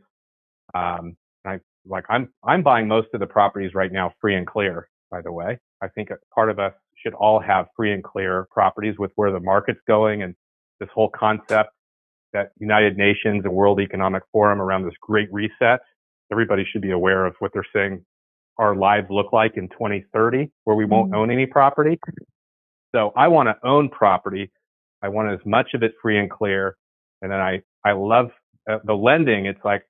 Um, 0.76 1.16
I 1.46 1.60
like 1.86 2.06
I'm 2.10 2.30
I'm 2.44 2.64
buying 2.64 2.88
most 2.88 3.10
of 3.14 3.20
the 3.20 3.28
properties 3.28 3.74
right 3.76 3.92
now 3.92 4.14
free 4.22 4.36
and 4.36 4.48
clear. 4.48 4.90
By 5.12 5.22
the 5.22 5.32
way, 5.32 5.60
I 5.82 5.88
think 5.90 6.10
part 6.34 6.50
of 6.50 6.60
us 6.60 6.74
should 7.04 7.14
all 7.14 7.40
have 7.40 7.68
free 7.76 7.94
and 7.94 8.04
clear 8.04 8.48
properties 8.52 8.96
with 9.00 9.12
where 9.16 9.32
the 9.32 9.40
market's 9.40 9.82
going 9.88 10.24
and 10.24 10.36
this 10.80 10.90
whole 10.94 11.10
concept 11.10 11.72
that 12.34 12.52
United 12.60 12.98
Nations 12.98 13.44
and 13.44 13.54
World 13.54 13.80
Economic 13.80 14.24
Forum 14.32 14.62
around 14.62 14.86
this 14.86 14.94
great 15.02 15.32
reset. 15.32 15.82
Everybody 16.32 16.66
should 16.72 16.82
be 16.82 16.92
aware 16.92 17.26
of 17.26 17.36
what 17.40 17.52
they're 17.54 17.66
saying 17.74 18.06
our 18.58 18.76
lives 18.76 19.08
look 19.10 19.34
like 19.34 19.58
in 19.58 19.68
2030 19.70 20.52
where 20.66 20.76
we 20.76 20.86
won't 20.86 21.12
mm-hmm. 21.12 21.20
own 21.20 21.32
any 21.32 21.46
property. 21.46 22.00
So 22.94 23.12
I 23.16 23.28
want 23.28 23.48
to 23.48 23.68
own 23.68 23.90
property. 23.90 24.52
I 25.02 25.10
want 25.10 25.32
as 25.32 25.40
much 25.46 25.70
of 25.74 25.84
it 25.84 25.94
free 26.02 26.20
and 26.20 26.30
clear. 26.30 26.78
And 27.22 27.32
then 27.32 27.40
I, 27.40 27.62
I 27.86 27.94
love 27.94 28.30
uh, 28.70 28.80
the 28.84 28.94
lending. 28.94 29.46
It's 29.46 29.64
like, 29.64 29.84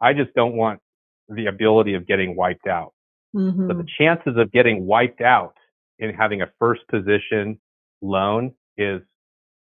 I 0.00 0.12
just 0.12 0.34
don't 0.34 0.56
want 0.56 0.80
the 1.28 1.46
ability 1.46 1.94
of 1.94 2.06
getting 2.06 2.34
wiped 2.36 2.66
out. 2.66 2.92
Mm-hmm. 3.36 3.68
the 3.68 3.86
chances 3.98 4.38
of 4.38 4.50
getting 4.52 4.86
wiped 4.86 5.20
out 5.20 5.52
in 5.98 6.14
having 6.14 6.40
a 6.40 6.46
first 6.58 6.80
position 6.88 7.60
loan 8.00 8.54
is 8.78 9.02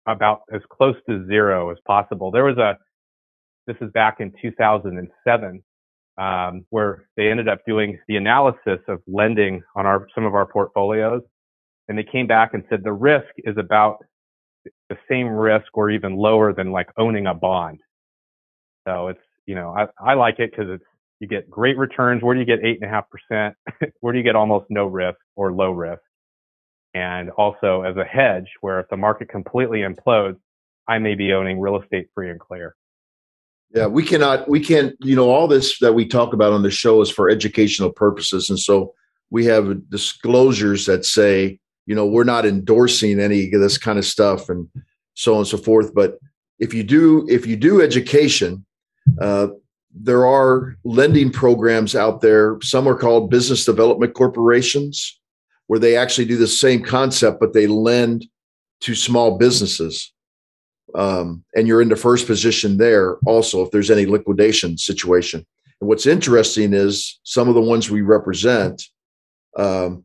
about 0.08 0.42
as 0.54 0.62
close 0.70 0.96
to 1.10 1.26
zero 1.28 1.72
as 1.72 1.78
possible. 1.86 2.32
There 2.32 2.44
was 2.44 2.58
a, 2.58 2.78
this 3.68 3.78
is 3.82 3.92
back 3.94 4.20
in 4.20 4.34
2007, 4.42 5.64
um, 6.18 6.66
where 6.70 7.06
they 7.18 7.30
ended 7.30 7.48
up 7.48 7.60
doing 7.66 7.98
the 8.08 8.18
analysis 8.18 8.80
of 8.88 9.02
lending 9.08 9.62
on 9.76 9.86
our, 9.86 10.08
some 10.14 10.26
of 10.26 10.36
our 10.36 10.46
portfolios. 10.46 11.22
And 11.88 11.98
they 11.98 12.04
came 12.04 12.28
back 12.28 12.54
and 12.54 12.64
said 12.70 12.84
the 12.84 12.94
risk 12.94 13.28
is 13.40 13.58
about 13.58 13.98
the 14.90 14.98
same 15.10 15.28
risk 15.28 15.66
or 15.74 15.90
even 15.90 16.16
lower 16.16 16.54
than 16.54 16.72
like 16.72 16.90
owning 16.98 17.28
a 17.28 17.34
bond. 17.34 17.80
So 18.88 19.08
it's, 19.08 19.20
you 19.46 19.56
know, 19.56 19.76
I, 19.76 20.12
I 20.12 20.14
like 20.14 20.40
it 20.40 20.52
because 20.52 20.68
it's, 20.70 20.84
you 21.20 21.28
get 21.28 21.50
great 21.50 21.78
returns. 21.78 22.22
Where 22.22 22.34
do 22.34 22.42
you 22.42 22.46
get 22.46 22.66
eight 22.66 22.80
and 22.82 22.90
a 22.90 22.94
half 22.94 23.06
percent? 23.10 23.56
Where 24.02 24.12
do 24.12 24.20
you 24.20 24.24
get 24.24 24.36
almost 24.36 24.66
no 24.70 24.88
risk 24.88 25.18
or 25.36 25.54
low 25.54 25.72
risk? 25.72 26.02
And 26.94 27.30
also 27.32 27.82
as 27.82 27.98
a 27.98 28.04
hedge 28.04 28.48
where 28.62 28.80
if 28.80 28.88
the 28.90 28.98
market 28.98 29.30
completely 29.30 29.80
implodes, 29.80 30.38
I 30.88 31.00
may 31.00 31.16
be 31.16 31.34
owning 31.34 31.60
real 31.60 31.82
estate 31.82 32.08
free 32.14 32.30
and 32.30 32.40
clear. 32.40 32.76
Yeah, 33.74 33.88
we 33.88 34.04
cannot, 34.04 34.48
we 34.48 34.60
can't, 34.60 34.96
you 35.00 35.16
know, 35.16 35.30
all 35.30 35.48
this 35.48 35.80
that 35.80 35.94
we 35.94 36.08
talk 36.08 36.34
about 36.34 36.54
on 36.54 36.62
the 36.62 36.70
show 36.70 37.02
is 37.02 37.10
for 37.10 37.30
educational 37.30 37.92
purposes. 37.92 38.50
And 38.50 38.60
so 38.60 38.94
we 39.32 39.46
have 39.46 39.90
disclosures 39.90 40.86
that 40.86 41.06
say, 41.06 41.60
you 41.88 41.96
know, 41.96 42.06
we're 42.06 42.24
not 42.24 42.46
endorsing 42.46 43.20
any 43.20 43.52
of 43.52 43.60
this 43.60 43.80
kind 43.80 43.98
of 43.98 44.06
stuff 44.06 44.48
and 44.50 44.70
so 45.16 45.34
on 45.34 45.40
and 45.40 45.48
so 45.48 45.58
forth. 45.58 45.94
But 45.94 46.20
if 46.60 46.74
you 46.74 46.84
do, 46.84 47.26
if 47.28 47.48
you 47.48 47.56
do 47.56 47.82
education, 47.82 48.64
uh, 49.20 49.48
there 49.96 50.26
are 50.28 50.76
lending 50.84 51.32
programs 51.32 51.96
out 51.96 52.22
there. 52.22 52.58
Some 52.62 52.88
are 52.88 52.96
called 52.96 53.32
business 53.32 53.66
development 53.66 54.14
corporations 54.14 55.20
where 55.68 55.80
they 55.80 55.96
actually 55.96 56.26
do 56.26 56.38
the 56.38 56.48
same 56.48 56.84
concept, 56.84 57.40
but 57.40 57.54
they 57.54 57.68
lend 57.68 58.26
to 58.82 58.96
small 58.96 59.38
businesses. 59.38 60.12
Um, 60.96 61.44
and 61.56 61.68
you're 61.68 61.82
in 61.82 61.90
the 61.90 61.96
first 61.96 62.28
position 62.28 62.78
there 62.78 63.18
also 63.26 63.64
if 63.64 63.72
there's 63.72 63.90
any 63.90 64.06
liquidation 64.06 64.78
situation. 64.78 65.46
And 65.82 65.90
what's 65.90 66.06
interesting 66.06 66.74
is 66.74 67.20
some 67.24 67.48
of 67.48 67.56
the 67.56 67.62
ones 67.62 67.90
we 67.90 68.02
represent, 68.02 68.84
um, 69.58 70.04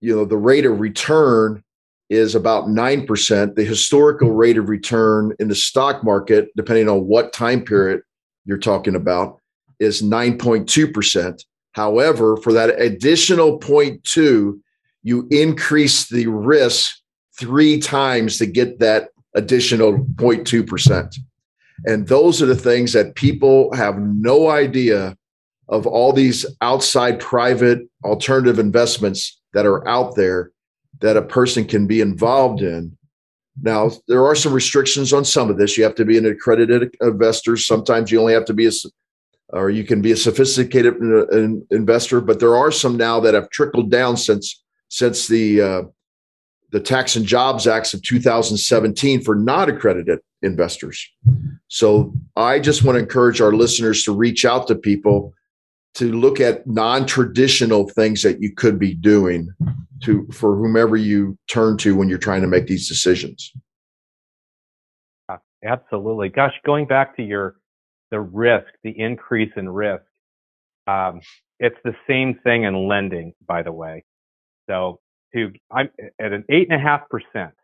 you 0.00 0.14
know, 0.14 0.24
the 0.24 0.36
rate 0.36 0.64
of 0.64 0.80
return 0.80 1.62
is 2.08 2.34
about 2.34 2.66
9%. 2.66 3.54
The 3.54 3.64
historical 3.64 4.32
rate 4.32 4.56
of 4.56 4.68
return 4.68 5.34
in 5.38 5.48
the 5.48 5.54
stock 5.54 6.02
market, 6.02 6.48
depending 6.56 6.88
on 6.88 7.06
what 7.06 7.32
time 7.32 7.62
period 7.62 8.00
you're 8.44 8.58
talking 8.58 8.94
about, 8.94 9.40
is 9.78 10.02
9.2%. 10.02 11.44
However, 11.72 12.36
for 12.38 12.52
that 12.52 12.80
additional 12.80 13.60
0.2, 13.60 14.58
you 15.02 15.26
increase 15.30 16.08
the 16.08 16.26
risk 16.26 16.96
three 17.38 17.78
times 17.78 18.38
to 18.38 18.46
get 18.46 18.78
that 18.80 19.10
additional 19.34 19.92
0.2%. 19.92 21.14
And 21.84 22.08
those 22.08 22.42
are 22.42 22.46
the 22.46 22.56
things 22.56 22.92
that 22.92 23.14
people 23.14 23.72
have 23.74 23.98
no 23.98 24.50
idea 24.50 25.16
of 25.68 25.86
all 25.86 26.12
these 26.12 26.44
outside 26.60 27.20
private 27.20 27.80
alternative 28.04 28.58
investments 28.58 29.40
that 29.52 29.66
are 29.66 29.86
out 29.86 30.16
there 30.16 30.50
that 31.00 31.16
a 31.16 31.22
person 31.22 31.64
can 31.64 31.86
be 31.86 32.00
involved 32.00 32.62
in. 32.62 32.96
Now, 33.62 33.90
there 34.06 34.24
are 34.24 34.34
some 34.34 34.52
restrictions 34.52 35.12
on 35.12 35.24
some 35.24 35.50
of 35.50 35.58
this. 35.58 35.76
You 35.76 35.84
have 35.84 35.94
to 35.96 36.04
be 36.04 36.16
an 36.16 36.26
accredited 36.26 36.94
investor. 37.00 37.56
Sometimes 37.56 38.10
you 38.10 38.20
only 38.20 38.32
have 38.32 38.44
to 38.46 38.54
be 38.54 38.66
a, 38.66 38.70
or 39.48 39.70
you 39.70 39.84
can 39.84 40.00
be 40.00 40.12
a 40.12 40.16
sophisticated 40.16 40.94
uh, 41.02 41.26
investor, 41.70 42.20
but 42.20 42.40
there 42.40 42.56
are 42.56 42.70
some 42.70 42.96
now 42.96 43.20
that 43.20 43.34
have 43.34 43.50
trickled 43.50 43.90
down 43.90 44.16
since 44.16 44.62
since 44.88 45.28
the 45.28 45.60
uh, 45.60 45.82
the 46.70 46.80
Tax 46.80 47.16
and 47.16 47.24
Jobs 47.24 47.66
Acts 47.66 47.94
of 47.94 48.02
2017 48.02 49.22
for 49.22 49.34
not 49.34 49.68
accredited 49.68 50.18
investors. 50.42 51.06
So 51.68 52.12
I 52.36 52.58
just 52.60 52.84
want 52.84 52.96
to 52.96 53.00
encourage 53.00 53.40
our 53.40 53.52
listeners 53.52 54.04
to 54.04 54.12
reach 54.12 54.44
out 54.44 54.66
to 54.68 54.74
people 54.74 55.32
to 55.94 56.12
look 56.12 56.40
at 56.40 56.66
non-traditional 56.66 57.88
things 57.88 58.22
that 58.22 58.40
you 58.40 58.54
could 58.54 58.78
be 58.78 58.94
doing 58.94 59.48
to 60.02 60.28
for 60.32 60.56
whomever 60.56 60.96
you 60.96 61.36
turn 61.48 61.76
to 61.78 61.96
when 61.96 62.08
you're 62.08 62.18
trying 62.18 62.42
to 62.42 62.46
make 62.46 62.66
these 62.66 62.88
decisions. 62.88 63.52
Absolutely. 65.64 66.28
Gosh, 66.28 66.52
going 66.64 66.86
back 66.86 67.16
to 67.16 67.22
your 67.22 67.56
the 68.10 68.20
risk, 68.20 68.66
the 68.82 68.98
increase 68.98 69.52
in 69.56 69.68
risk. 69.68 70.04
Um, 70.86 71.20
it's 71.58 71.76
the 71.84 71.94
same 72.06 72.38
thing 72.44 72.62
in 72.62 72.88
lending, 72.88 73.34
by 73.46 73.62
the 73.62 73.72
way. 73.72 74.04
So 74.68 75.00
to 75.34 75.52
I'm 75.70 75.90
at 76.20 76.32
an 76.32 76.44
eight 76.50 76.70
and 76.70 76.80
a 76.80 76.82
half 76.82 77.02
percent. 77.08 77.54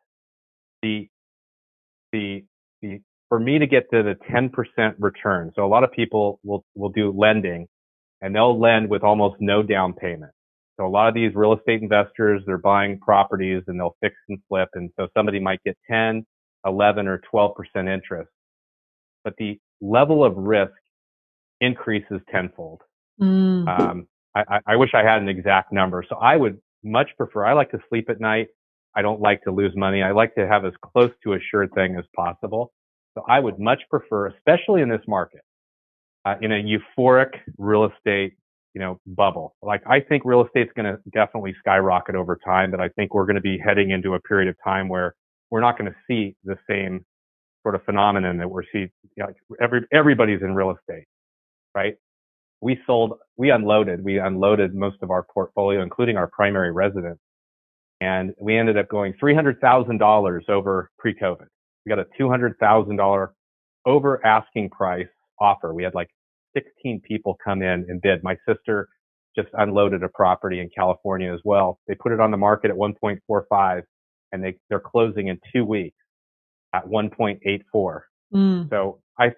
The 0.83 1.09
the 2.13 2.45
the 2.83 3.01
for 3.29 3.39
me 3.39 3.59
to 3.59 3.67
get 3.67 3.91
to 3.93 4.03
the 4.03 4.17
ten 4.31 4.51
percent 4.51 4.97
return. 4.99 5.53
So 5.57 5.65
a 5.65 5.69
lot 5.69 5.85
of 5.85 5.93
people 5.93 6.41
will 6.45 6.65
will 6.75 6.91
do 6.91 7.13
lending, 7.17 7.67
and 8.21 8.35
they'll 8.35 8.59
lend 8.59 8.89
with 8.89 9.03
almost 9.03 9.37
no 9.41 9.63
down 9.63 9.95
payment. 9.95 10.33
So 10.79 10.87
a 10.87 10.89
lot 10.89 11.09
of 11.09 11.15
these 11.15 11.35
real 11.35 11.53
estate 11.55 11.83
investors, 11.83 12.43
they're 12.47 12.59
buying 12.59 12.99
properties 12.99 13.63
and 13.69 13.79
they'll 13.79 13.97
fix 14.01 14.17
and 14.29 14.39
flip. 14.49 14.69
And 14.75 14.91
so 14.99 15.07
somebody 15.17 15.39
might 15.39 15.63
get 15.63 15.79
10, 15.89 16.27
11 16.67 17.07
or 17.07 17.21
12% 17.33 17.55
interest, 17.77 18.31
but 19.23 19.35
the 19.39 19.59
level 19.81 20.25
of 20.25 20.37
risk 20.37 20.73
increases 21.61 22.21
tenfold. 22.31 22.81
Mm. 23.21 23.69
Um, 23.69 24.09
I, 24.35 24.59
I, 24.67 24.77
wish 24.77 24.91
I 24.95 25.05
had 25.05 25.23
an 25.23 25.29
exact 25.29 25.73
number. 25.73 26.05
So 26.09 26.17
I 26.17 26.35
would 26.35 26.59
much 26.85 27.11
prefer, 27.17 27.45
I 27.47 27.55
like 27.55 27.71
to 27.73 27.81
sleep 27.89 28.11
at 28.11 28.21
night. 28.21 28.49
I 28.97 29.03
don't 29.03 29.21
like 29.21 29.43
to 29.45 29.51
lose 29.53 29.73
money. 29.77 30.03
I 30.03 30.13
like 30.13 30.35
to 30.37 30.47
have 30.47 30.65
as 30.65 30.73
close 30.83 31.11
to 31.25 31.35
a 31.35 31.39
sure 31.51 31.69
thing 31.69 31.97
as 31.99 32.05
possible. 32.17 32.73
So 33.15 33.25
I 33.29 33.41
would 33.41 33.59
much 33.59 33.81
prefer, 33.91 34.29
especially 34.29 34.83
in 34.83 34.89
this 34.89 35.03
market, 35.09 35.43
uh, 36.25 36.37
in 36.43 36.53
a 36.53 36.63
euphoric 36.63 37.31
real 37.59 37.85
estate, 37.87 38.35
you 38.75 38.81
know, 38.81 39.01
bubble. 39.07 39.57
Like 39.63 39.83
I 39.87 40.01
think 40.01 40.25
real 40.25 40.45
estate's 40.45 40.73
going 40.77 40.87
to 40.87 40.99
definitely 41.13 41.55
skyrocket 41.61 42.15
over 42.17 42.39
time, 42.45 42.71
but 42.71 42.81
I 42.81 42.89
think 42.91 43.15
we're 43.15 43.27
going 43.27 43.37
to 43.37 43.43
be 43.43 43.59
heading 43.59 43.91
into 43.91 44.15
a 44.15 44.21
period 44.21 44.49
of 44.49 44.57
time 44.65 44.89
where 44.89 45.15
we're 45.51 45.61
not 45.61 45.79
going 45.79 45.91
to 45.91 45.97
see 46.09 46.37
the 46.45 46.57
same 46.69 47.05
sort 47.63 47.75
of 47.75 47.85
phenomenon 47.85 48.39
that 48.39 48.49
we're 48.51 48.65
seeing. 48.73 48.91
You 49.17 49.25
know, 49.25 49.33
every 49.61 49.83
everybody's 49.93 50.43
in 50.43 50.55
real 50.55 50.73
estate, 50.73 51.07
right? 51.75 51.97
We 52.65 52.81
sold, 52.87 53.19
we 53.37 53.51
unloaded, 53.51 54.03
we 54.03 54.19
unloaded 54.19 54.75
most 54.75 54.97
of 55.03 55.11
our 55.11 55.23
portfolio, 55.23 55.83
including 55.83 56.17
our 56.17 56.29
primary 56.29 56.73
residence, 56.73 57.19
and 58.01 58.33
we 58.41 58.57
ended 58.57 58.79
up 58.79 58.89
going 58.89 59.13
three 59.21 59.35
hundred 59.35 59.61
thousand 59.61 59.99
dollars 59.99 60.47
over 60.49 60.91
pre-COVID. 60.99 61.47
We 61.85 61.91
got 61.91 61.99
a 61.99 62.07
two 62.17 62.31
hundred 62.31 62.57
thousand 62.59 62.97
dollar 62.97 63.35
over 63.85 64.25
asking 64.25 64.71
price 64.71 65.07
offer. 65.39 65.75
We 65.75 65.83
had 65.83 65.95
like 65.95 66.09
16 66.57 67.03
people 67.07 67.37
come 67.45 67.61
in 67.61 67.85
and 67.87 68.01
bid. 68.01 68.25
My 68.25 68.39
sister 68.49 68.89
just 69.37 69.49
unloaded 69.53 70.03
a 70.03 70.09
property 70.09 70.61
in 70.61 70.71
California 70.75 71.35
as 71.35 71.41
well. 71.45 71.79
They 71.87 71.95
put 71.95 72.13
it 72.13 72.21
on 72.21 72.31
the 72.31 72.39
market 72.39 72.71
at 72.71 72.77
1.45 72.79 73.83
and 74.33 74.43
they, 74.43 74.57
they're 74.71 74.81
closing 74.81 75.29
in 75.29 75.39
two 75.53 75.67
weeks 75.67 75.99
at 76.73 76.87
1.84. 76.87 78.01
Mm. 78.33 78.71
So 78.71 79.01
I, 79.19 79.33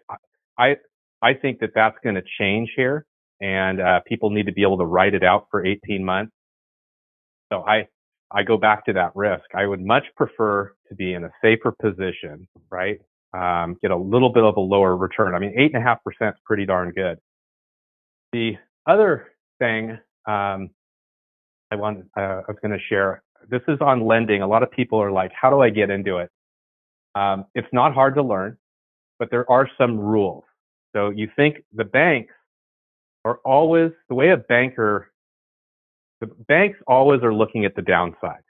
I, 0.57 0.77
I 1.23 1.35
think 1.35 1.59
that 1.59 1.71
that's 1.75 1.97
going 2.05 2.15
to 2.15 2.23
change 2.39 2.71
here 2.77 3.05
and 3.41 3.81
uh, 3.81 4.01
people 4.07 4.31
need 4.31 4.47
to 4.47 4.53
be 4.53 4.63
able 4.63 4.79
to 4.79 4.85
write 4.85 5.15
it 5.15 5.23
out 5.23 5.47
for 5.51 5.65
18 5.65 6.05
months. 6.05 6.33
So 7.53 7.63
I, 7.63 7.87
I 8.31 8.43
go 8.43 8.57
back 8.57 8.85
to 8.87 8.93
that 8.95 9.13
risk. 9.15 9.45
I 9.55 9.67
would 9.67 9.81
much 9.81 10.05
prefer 10.17 10.75
to 10.89 10.95
be 10.95 11.15
in 11.15 11.25
a 11.25 11.31
safer 11.43 11.73
position, 11.73 12.49
right? 12.71 13.01
Um, 13.33 13.77
get 13.83 13.91
a 13.91 13.97
little 13.97 14.31
bit 14.31 14.45
of 14.45 14.57
a 14.57 14.61
lower 14.61 14.97
return. 14.97 15.35
I 15.35 15.39
mean, 15.39 15.55
eight 15.57 15.75
and 15.75 15.83
a 15.83 15.87
half 15.87 16.03
percent 16.03 16.35
is 16.35 16.41
pretty 16.45 16.65
darn 16.67 16.91
good. 16.91 17.19
The 18.33 18.57
other 18.87 19.29
thing 19.59 19.99
um, 20.27 20.71
I 21.71 21.77
want 21.77 22.05
uh, 22.17 22.21
I 22.21 22.45
was 22.49 22.57
going 22.63 22.73
to 22.73 22.85
share. 22.89 23.23
This 23.49 23.63
is 23.69 23.79
on 23.81 24.07
lending. 24.07 24.43
A 24.43 24.47
lot 24.47 24.63
of 24.63 24.71
people 24.71 25.01
are 25.01 25.13
like, 25.13 25.33
"How 25.33 25.51
do 25.51 25.61
I 25.61 25.71
get 25.71 25.91
into 25.91 26.19
it?" 26.19 26.31
Um, 27.15 27.47
it's 27.55 27.69
not 27.73 27.95
hard 27.95 28.15
to 28.17 28.23
learn, 28.23 28.57
but 29.19 29.31
there 29.31 29.51
are 29.51 29.69
some 29.79 29.99
rules. 29.99 30.45
So 30.95 31.11
you 31.11 31.29
think 31.37 31.63
the 31.75 31.85
banks 31.85 32.33
are 33.27 33.41
always 33.45 33.91
the 34.09 34.15
way 34.15 34.31
a 34.31 34.37
banker, 34.37 35.11
the 36.21 36.29
banks 36.47 36.79
always 36.87 37.23
are 37.25 37.35
looking 37.35 37.65
at 37.65 37.75
the 37.75 37.83
downside. 37.83 38.45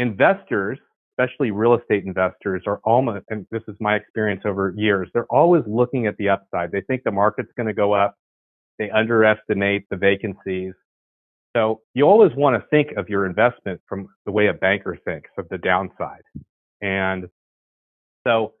Investors, 0.00 0.80
especially 1.12 1.52
real 1.52 1.74
estate 1.74 2.04
investors, 2.04 2.64
are 2.66 2.80
almost, 2.82 3.24
and 3.28 3.46
this 3.52 3.62
is 3.68 3.76
my 3.78 3.94
experience 3.94 4.42
over 4.44 4.74
years, 4.76 5.08
they're 5.14 5.30
always 5.30 5.62
looking 5.68 6.08
at 6.08 6.16
the 6.16 6.28
upside. 6.28 6.72
They 6.72 6.80
think 6.80 7.04
the 7.04 7.12
market's 7.12 7.52
going 7.56 7.68
to 7.68 7.72
go 7.72 7.92
up. 7.92 8.16
They 8.80 8.90
underestimate 8.90 9.88
the 9.90 9.96
vacancies. 9.96 10.74
So 11.56 11.82
you 11.94 12.04
always 12.04 12.32
want 12.34 12.60
to 12.60 12.66
think 12.68 12.96
of 12.96 13.08
your 13.08 13.26
investment 13.26 13.80
from 13.88 14.08
the 14.26 14.32
way 14.32 14.48
a 14.48 14.54
banker 14.54 14.98
thinks 15.04 15.30
of 15.38 15.48
the 15.50 15.58
downside. 15.58 16.22
And 16.80 17.28
so 18.26 18.54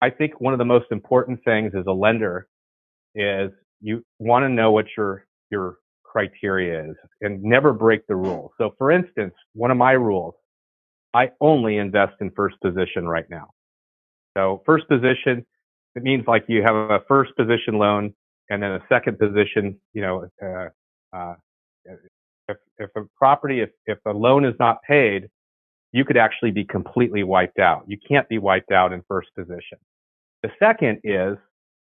I 0.00 0.08
think 0.08 0.40
one 0.40 0.54
of 0.54 0.58
the 0.58 0.64
most 0.64 0.86
important 0.90 1.44
things 1.44 1.72
as 1.78 1.84
a 1.86 1.92
lender 1.92 2.48
is 3.14 3.50
you 3.82 4.04
want 4.18 4.44
to 4.44 4.48
know 4.48 4.72
what 4.72 4.86
your, 4.96 5.26
your 5.50 5.76
criteria 6.04 6.90
is 6.90 6.96
and 7.20 7.42
never 7.42 7.72
break 7.72 8.06
the 8.06 8.16
rules. 8.16 8.52
So 8.58 8.74
for 8.78 8.90
instance, 8.90 9.34
one 9.54 9.70
of 9.70 9.76
my 9.76 9.92
rules, 9.92 10.34
I 11.14 11.30
only 11.40 11.76
invest 11.76 12.14
in 12.20 12.30
first 12.30 12.56
position 12.62 13.06
right 13.06 13.28
now. 13.28 13.50
So 14.36 14.62
first 14.64 14.88
position, 14.88 15.44
it 15.94 16.02
means 16.02 16.24
like 16.26 16.44
you 16.48 16.62
have 16.62 16.74
a 16.74 17.00
first 17.06 17.36
position 17.36 17.74
loan 17.74 18.14
and 18.48 18.62
then 18.62 18.72
a 18.72 18.80
second 18.88 19.18
position, 19.18 19.78
you 19.92 20.02
know, 20.02 20.26
uh, 20.42 20.68
uh, 21.14 21.34
if, 22.48 22.56
if 22.78 22.90
a 22.96 23.02
property, 23.16 23.60
if, 23.60 23.70
if 23.86 23.98
a 24.06 24.12
loan 24.12 24.44
is 24.44 24.54
not 24.58 24.82
paid, 24.88 25.28
you 25.92 26.04
could 26.04 26.16
actually 26.16 26.50
be 26.50 26.64
completely 26.64 27.22
wiped 27.22 27.58
out. 27.58 27.84
You 27.86 27.98
can't 28.08 28.28
be 28.28 28.38
wiped 28.38 28.72
out 28.72 28.92
in 28.92 29.02
first 29.06 29.28
position. 29.36 29.78
The 30.42 30.50
second 30.58 31.00
is 31.04 31.36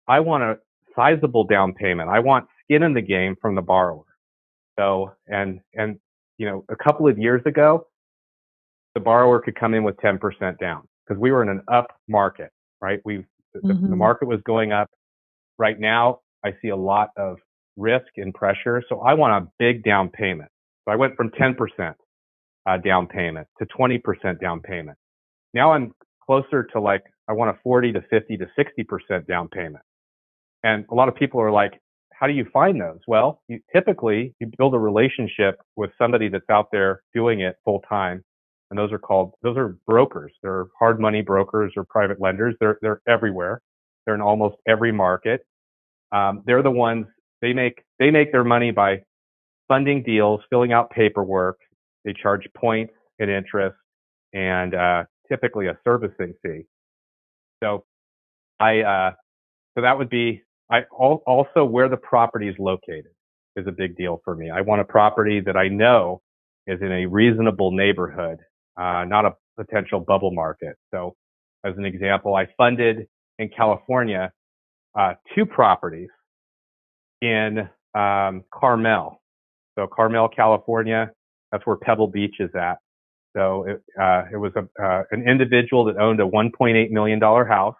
I 0.08 0.20
want 0.20 0.42
a 0.42 0.58
sizable 0.94 1.44
down 1.44 1.72
payment. 1.72 2.10
I 2.10 2.20
want 2.20 2.46
skin 2.64 2.82
in 2.82 2.94
the 2.94 3.02
game 3.02 3.36
from 3.40 3.54
the 3.54 3.62
borrower. 3.62 4.04
So, 4.78 5.12
and, 5.26 5.60
and, 5.74 5.98
you 6.38 6.46
know, 6.46 6.64
a 6.68 6.76
couple 6.76 7.08
of 7.08 7.18
years 7.18 7.42
ago, 7.44 7.86
the 8.94 9.00
borrower 9.00 9.40
could 9.40 9.58
come 9.58 9.74
in 9.74 9.84
with 9.84 9.96
10% 9.98 10.58
down 10.58 10.82
because 11.06 11.20
we 11.20 11.30
were 11.30 11.42
in 11.42 11.48
an 11.48 11.62
up 11.72 11.88
market, 12.08 12.50
right? 12.80 13.00
We, 13.04 13.24
the, 13.54 13.60
mm-hmm. 13.60 13.90
the 13.90 13.96
market 13.96 14.26
was 14.26 14.40
going 14.46 14.72
up. 14.72 14.88
Right 15.58 15.78
now, 15.78 16.20
I 16.44 16.54
see 16.62 16.68
a 16.68 16.76
lot 16.76 17.10
of 17.16 17.36
risk 17.76 18.06
and 18.16 18.32
pressure. 18.32 18.82
So 18.88 19.00
I 19.00 19.14
want 19.14 19.44
a 19.44 19.48
big 19.58 19.84
down 19.84 20.08
payment. 20.08 20.50
So 20.84 20.92
I 20.92 20.96
went 20.96 21.16
from 21.16 21.30
10% 21.30 21.94
uh, 22.66 22.76
down 22.78 23.06
payment 23.06 23.46
to 23.58 23.66
20% 23.66 24.40
down 24.40 24.60
payment. 24.60 24.96
Now 25.54 25.72
I'm 25.72 25.92
closer 26.24 26.64
to 26.72 26.80
like, 26.80 27.02
I 27.28 27.32
want 27.32 27.50
a 27.50 27.60
40 27.62 27.92
to 27.92 28.02
50 28.10 28.38
to 28.38 28.46
60% 28.58 29.26
down 29.26 29.48
payment. 29.48 29.84
And 30.62 30.84
a 30.90 30.94
lot 30.94 31.08
of 31.08 31.14
people 31.14 31.40
are 31.40 31.50
like, 31.50 31.80
how 32.12 32.26
do 32.26 32.34
you 32.34 32.46
find 32.52 32.80
those? 32.80 32.98
Well, 33.06 33.42
you, 33.48 33.60
typically 33.72 34.34
you 34.40 34.50
build 34.58 34.74
a 34.74 34.78
relationship 34.78 35.60
with 35.76 35.90
somebody 35.96 36.28
that's 36.28 36.48
out 36.50 36.68
there 36.70 37.02
doing 37.14 37.40
it 37.40 37.56
full 37.64 37.82
time. 37.88 38.22
And 38.70 38.78
those 38.78 38.92
are 38.92 38.98
called, 38.98 39.32
those 39.42 39.56
are 39.56 39.78
brokers. 39.86 40.32
They're 40.42 40.66
hard 40.78 41.00
money 41.00 41.22
brokers 41.22 41.72
or 41.76 41.84
private 41.84 42.20
lenders. 42.20 42.54
They're, 42.60 42.78
they're 42.82 43.00
everywhere. 43.08 43.62
They're 44.04 44.14
in 44.14 44.20
almost 44.20 44.56
every 44.68 44.92
market. 44.92 45.40
Um, 46.12 46.42
they're 46.46 46.62
the 46.62 46.70
ones 46.70 47.06
they 47.40 47.52
make 47.52 47.82
they 47.98 48.10
make 48.10 48.32
their 48.32 48.44
money 48.44 48.70
by 48.70 49.02
funding 49.68 50.02
deals, 50.02 50.40
filling 50.50 50.72
out 50.72 50.90
paperwork. 50.90 51.58
They 52.04 52.12
charge 52.12 52.46
points 52.56 52.92
and 53.18 53.30
interest, 53.30 53.76
and 54.32 54.74
uh, 54.74 55.04
typically 55.28 55.68
a 55.68 55.78
servicing 55.84 56.34
fee. 56.42 56.62
So, 57.62 57.84
I 58.58 58.80
uh, 58.80 59.12
so 59.76 59.82
that 59.82 59.96
would 59.96 60.10
be 60.10 60.42
I 60.70 60.82
also 60.92 61.64
where 61.64 61.88
the 61.88 61.96
property 61.96 62.48
is 62.48 62.56
located 62.58 63.12
is 63.56 63.66
a 63.66 63.72
big 63.72 63.96
deal 63.96 64.20
for 64.24 64.36
me. 64.36 64.50
I 64.50 64.60
want 64.62 64.80
a 64.80 64.84
property 64.84 65.40
that 65.40 65.56
I 65.56 65.68
know 65.68 66.22
is 66.66 66.80
in 66.82 66.92
a 66.92 67.06
reasonable 67.06 67.72
neighborhood, 67.72 68.38
uh, 68.80 69.04
not 69.06 69.24
a 69.26 69.34
potential 69.58 70.00
bubble 70.00 70.32
market. 70.32 70.76
So, 70.92 71.16
as 71.64 71.74
an 71.76 71.84
example, 71.84 72.34
I 72.36 72.46
funded 72.56 73.06
in 73.38 73.50
California 73.50 74.32
uh, 74.98 75.14
two 75.34 75.46
properties 75.46 76.08
in 77.22 77.68
um, 77.94 78.44
Carmel. 78.52 79.20
So 79.78 79.86
Carmel, 79.86 80.28
California, 80.28 81.10
that's 81.52 81.66
where 81.66 81.76
Pebble 81.76 82.08
Beach 82.08 82.36
is 82.40 82.50
at. 82.54 82.78
So 83.36 83.64
it, 83.68 83.82
uh, 84.00 84.24
it 84.32 84.36
was 84.36 84.52
a, 84.56 84.84
uh, 84.84 85.02
an 85.12 85.28
individual 85.28 85.84
that 85.86 85.96
owned 85.98 86.20
a 86.20 86.24
$1.8 86.24 86.90
million 86.90 87.20
house, 87.20 87.76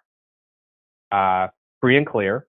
uh, 1.12 1.48
free 1.81 1.96
and 1.96 2.07
clear. 2.07 2.46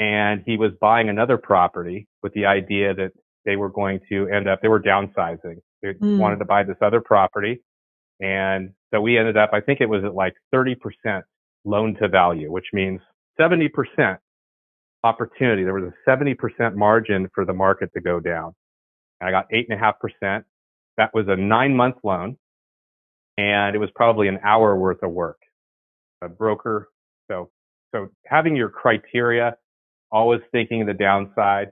And 0.00 0.42
he 0.44 0.56
was 0.56 0.72
buying 0.80 1.08
another 1.08 1.38
property 1.38 2.08
with 2.22 2.32
the 2.34 2.46
idea 2.46 2.94
that 2.94 3.12
they 3.44 3.56
were 3.56 3.68
going 3.68 4.00
to 4.08 4.28
end 4.28 4.48
up, 4.48 4.60
they 4.62 4.68
were 4.68 4.80
downsizing. 4.80 5.56
They 5.82 5.92
mm. 5.92 6.18
wanted 6.18 6.38
to 6.38 6.44
buy 6.44 6.64
this 6.64 6.76
other 6.80 7.00
property. 7.00 7.62
And 8.20 8.70
so 8.92 9.00
we 9.00 9.18
ended 9.18 9.36
up, 9.36 9.50
I 9.52 9.60
think 9.60 9.80
it 9.80 9.88
was 9.88 10.02
at 10.04 10.14
like 10.14 10.34
30% 10.54 10.76
loan 11.64 11.96
to 12.00 12.08
value, 12.08 12.50
which 12.50 12.66
means 12.72 13.00
70% 13.38 13.70
opportunity. 15.04 15.64
There 15.64 15.74
was 15.74 15.92
a 15.92 16.10
70% 16.10 16.74
margin 16.74 17.28
for 17.34 17.44
the 17.44 17.52
market 17.52 17.90
to 17.94 18.00
go 18.00 18.20
down. 18.20 18.54
And 19.20 19.28
I 19.28 19.30
got 19.30 19.46
8.5%. 19.50 20.44
That 20.96 21.12
was 21.12 21.26
a 21.28 21.36
nine 21.36 21.76
month 21.76 21.96
loan 22.02 22.36
and 23.36 23.74
it 23.74 23.78
was 23.78 23.90
probably 23.94 24.28
an 24.28 24.38
hour 24.44 24.76
worth 24.76 25.02
of 25.02 25.10
work. 25.10 25.38
A 26.22 26.28
broker. 26.28 26.88
So, 27.30 27.50
so 27.94 28.08
having 28.26 28.56
your 28.56 28.68
criteria, 28.68 29.56
always 30.14 30.42
thinking 30.52 30.86
the 30.86 30.94
downside. 30.94 31.70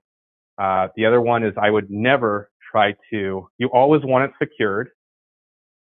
Uh, 0.58 0.88
the 0.96 1.06
other 1.06 1.22
one 1.22 1.44
is 1.44 1.54
I 1.60 1.70
would 1.70 1.90
never 1.90 2.50
try 2.72 2.94
to, 3.12 3.48
you 3.58 3.68
always 3.72 4.02
want 4.04 4.24
it 4.30 4.32
secured, 4.42 4.90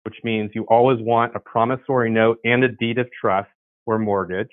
which 0.04 0.16
means 0.24 0.52
you 0.54 0.64
always 0.70 0.98
want 1.00 1.36
a 1.36 1.40
promissory 1.40 2.10
note 2.10 2.38
and 2.44 2.64
a 2.64 2.68
deed 2.68 2.98
of 2.98 3.08
trust 3.20 3.50
or 3.86 3.98
mortgage 3.98 4.50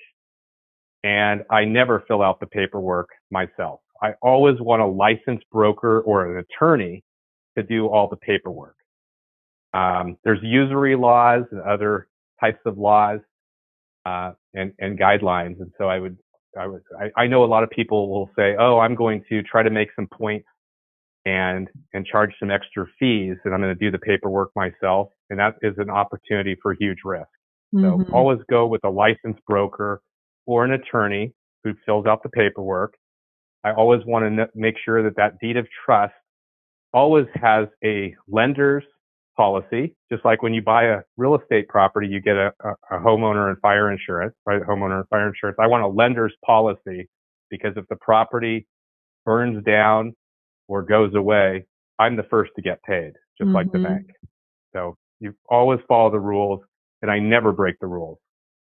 and 1.04 1.42
I 1.50 1.64
never 1.64 2.04
fill 2.06 2.22
out 2.22 2.40
the 2.40 2.46
paperwork 2.46 3.08
myself. 3.30 3.80
I 4.02 4.14
always 4.22 4.56
want 4.60 4.82
a 4.82 4.86
licensed 4.86 5.48
broker 5.52 6.00
or 6.02 6.36
an 6.38 6.44
attorney 6.44 7.02
to 7.56 7.62
do 7.64 7.86
all 7.88 8.08
the 8.08 8.16
paperwork. 8.16 8.76
Um, 9.74 10.16
there's 10.24 10.40
usury 10.42 10.96
laws 10.96 11.44
and 11.50 11.60
other 11.62 12.08
types 12.40 12.60
of 12.66 12.78
laws 12.78 13.20
uh, 14.06 14.32
and, 14.54 14.72
and 14.78 14.98
guidelines, 14.98 15.60
and 15.60 15.72
so 15.78 15.88
I 15.88 15.98
would 15.98 16.18
I 16.58 17.10
I 17.16 17.26
know 17.26 17.44
a 17.44 17.46
lot 17.46 17.62
of 17.62 17.70
people 17.70 18.10
will 18.10 18.30
say, 18.36 18.56
"Oh, 18.58 18.78
I'm 18.78 18.94
going 18.94 19.24
to 19.28 19.42
try 19.42 19.62
to 19.62 19.70
make 19.70 19.88
some 19.96 20.06
points 20.06 20.46
and 21.24 21.68
and 21.92 22.04
charge 22.04 22.32
some 22.38 22.50
extra 22.50 22.86
fees, 22.98 23.36
and 23.44 23.54
I'm 23.54 23.60
going 23.60 23.74
to 23.76 23.78
do 23.78 23.90
the 23.90 23.98
paperwork 23.98 24.50
myself," 24.54 25.08
and 25.30 25.38
that 25.38 25.56
is 25.62 25.74
an 25.78 25.90
opportunity 25.90 26.56
for 26.62 26.74
huge 26.74 26.98
risk. 27.04 27.28
Mm-hmm. 27.74 28.02
So 28.04 28.12
always 28.14 28.38
go 28.50 28.66
with 28.66 28.84
a 28.84 28.90
licensed 28.90 29.44
broker 29.46 30.02
or 30.46 30.64
an 30.64 30.72
attorney 30.72 31.32
who 31.64 31.74
fills 31.86 32.06
out 32.06 32.22
the 32.22 32.28
paperwork. 32.28 32.94
I 33.64 33.72
always 33.72 34.04
want 34.04 34.36
to 34.36 34.48
make 34.54 34.74
sure 34.84 35.02
that 35.02 35.16
that 35.16 35.38
deed 35.40 35.56
of 35.56 35.66
trust 35.84 36.14
always 36.92 37.26
has 37.34 37.68
a 37.84 38.14
lender's 38.28 38.84
policy, 39.36 39.94
just 40.10 40.24
like 40.24 40.42
when 40.42 40.54
you 40.54 40.62
buy 40.62 40.84
a 40.84 41.00
real 41.16 41.36
estate 41.36 41.68
property, 41.68 42.06
you 42.06 42.20
get 42.20 42.36
a, 42.36 42.52
a, 42.64 42.96
a 42.96 43.00
homeowner 43.00 43.48
and 43.48 43.58
fire 43.60 43.90
insurance, 43.90 44.34
right? 44.46 44.62
Homeowner 44.62 44.98
and 44.98 45.08
fire 45.08 45.28
insurance. 45.28 45.56
I 45.60 45.66
want 45.66 45.82
a 45.82 45.88
lender's 45.88 46.34
policy 46.44 47.08
because 47.50 47.72
if 47.76 47.86
the 47.88 47.96
property 47.96 48.66
burns 49.24 49.62
down 49.64 50.14
or 50.68 50.82
goes 50.82 51.14
away, 51.14 51.64
I'm 51.98 52.16
the 52.16 52.24
first 52.24 52.52
to 52.56 52.62
get 52.62 52.82
paid, 52.82 53.12
just 53.38 53.48
mm-hmm. 53.48 53.54
like 53.54 53.72
the 53.72 53.78
mm-hmm. 53.78 53.94
bank. 53.94 54.06
So 54.72 54.96
you 55.20 55.34
always 55.48 55.80
follow 55.86 56.10
the 56.10 56.20
rules, 56.20 56.60
and 57.00 57.10
I 57.10 57.18
never 57.18 57.52
break 57.52 57.78
the 57.80 57.86
rules. 57.86 58.18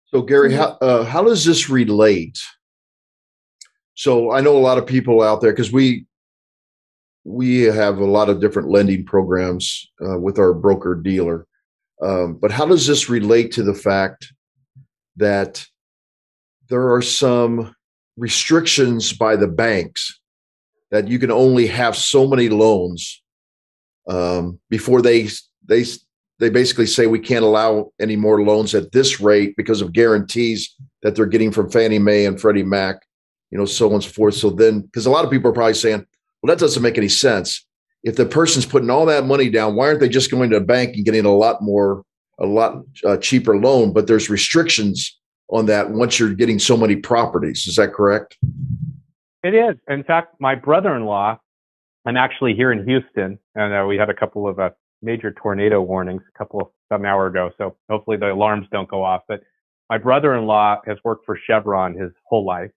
So 0.06 0.22
Gary, 0.22 0.52
how 0.52 0.76
uh, 0.80 1.04
how 1.04 1.24
does 1.24 1.44
this 1.44 1.68
relate? 1.68 2.38
So 3.94 4.32
I 4.32 4.40
know 4.40 4.56
a 4.56 4.58
lot 4.58 4.78
of 4.78 4.86
people 4.86 5.22
out 5.22 5.40
there 5.40 5.52
because 5.52 5.72
we 5.72 6.06
we 7.24 7.62
have 7.62 7.98
a 7.98 8.04
lot 8.04 8.28
of 8.28 8.40
different 8.40 8.68
lending 8.68 9.04
programs 9.04 9.90
uh, 10.06 10.18
with 10.18 10.38
our 10.38 10.52
broker 10.52 10.94
dealer. 10.94 11.46
Um, 12.02 12.34
but 12.34 12.50
how 12.50 12.66
does 12.66 12.86
this 12.86 13.08
relate 13.08 13.52
to 13.52 13.62
the 13.62 13.74
fact 13.74 14.32
that 15.16 15.64
there 16.68 16.92
are 16.92 17.02
some 17.02 17.74
restrictions 18.16 19.12
by 19.12 19.36
the 19.36 19.48
banks 19.48 20.20
that 20.90 21.08
you 21.08 21.18
can 21.18 21.30
only 21.30 21.66
have 21.66 21.96
so 21.96 22.26
many 22.26 22.48
loans 22.48 23.22
um, 24.08 24.60
before 24.68 25.02
they 25.02 25.28
they 25.66 25.84
they 26.38 26.50
basically 26.50 26.86
say 26.86 27.06
we 27.06 27.18
can't 27.18 27.44
allow 27.44 27.90
any 28.00 28.16
more 28.16 28.42
loans 28.42 28.74
at 28.74 28.92
this 28.92 29.20
rate 29.20 29.54
because 29.56 29.80
of 29.80 29.92
guarantees 29.92 30.74
that 31.02 31.14
they're 31.14 31.26
getting 31.26 31.52
from 31.52 31.70
Fannie 31.70 31.98
Mae 31.98 32.26
and 32.26 32.40
Freddie 32.40 32.64
Mac, 32.64 32.96
you 33.50 33.58
know, 33.58 33.64
so 33.64 33.88
on 33.88 33.94
and 33.94 34.02
so 34.02 34.10
forth. 34.10 34.34
So 34.34 34.50
then, 34.50 34.80
because 34.80 35.06
a 35.06 35.10
lot 35.10 35.24
of 35.24 35.30
people 35.30 35.50
are 35.50 35.54
probably 35.54 35.74
saying, 35.74 36.06
well, 36.44 36.54
that 36.54 36.60
doesn't 36.60 36.82
make 36.82 36.98
any 36.98 37.08
sense. 37.08 37.66
If 38.02 38.16
the 38.16 38.26
person's 38.26 38.66
putting 38.66 38.90
all 38.90 39.06
that 39.06 39.24
money 39.24 39.48
down, 39.48 39.76
why 39.76 39.86
aren't 39.86 40.00
they 40.00 40.10
just 40.10 40.30
going 40.30 40.50
to 40.50 40.56
a 40.56 40.60
bank 40.60 40.94
and 40.94 41.02
getting 41.02 41.24
a 41.24 41.32
lot 41.32 41.62
more, 41.62 42.04
a 42.38 42.44
lot 42.44 42.82
uh, 43.02 43.16
cheaper 43.16 43.56
loan? 43.56 43.94
But 43.94 44.08
there's 44.08 44.28
restrictions 44.28 45.18
on 45.48 45.64
that 45.66 45.92
once 45.92 46.18
you're 46.18 46.34
getting 46.34 46.58
so 46.58 46.76
many 46.76 46.96
properties. 46.96 47.66
Is 47.66 47.76
that 47.76 47.94
correct? 47.94 48.36
It 49.42 49.54
is. 49.54 49.76
In 49.88 50.04
fact, 50.04 50.34
my 50.38 50.54
brother-in-law, 50.54 51.38
I'm 52.04 52.16
actually 52.18 52.54
here 52.54 52.72
in 52.72 52.86
Houston, 52.86 53.38
and 53.54 53.74
uh, 53.74 53.86
we 53.86 53.96
had 53.96 54.10
a 54.10 54.14
couple 54.14 54.46
of 54.46 54.60
uh, 54.60 54.68
major 55.00 55.32
tornado 55.32 55.80
warnings 55.80 56.20
a 56.28 56.38
couple 56.38 56.60
of 56.60 56.66
some 56.92 57.06
hour 57.06 57.26
ago. 57.26 57.52
So 57.56 57.74
hopefully 57.88 58.18
the 58.18 58.30
alarms 58.30 58.66
don't 58.70 58.88
go 58.88 59.02
off. 59.02 59.22
But 59.28 59.40
my 59.88 59.96
brother-in-law 59.96 60.82
has 60.84 60.98
worked 61.04 61.24
for 61.24 61.38
Chevron 61.46 61.94
his 61.94 62.10
whole 62.26 62.44
life, 62.44 62.70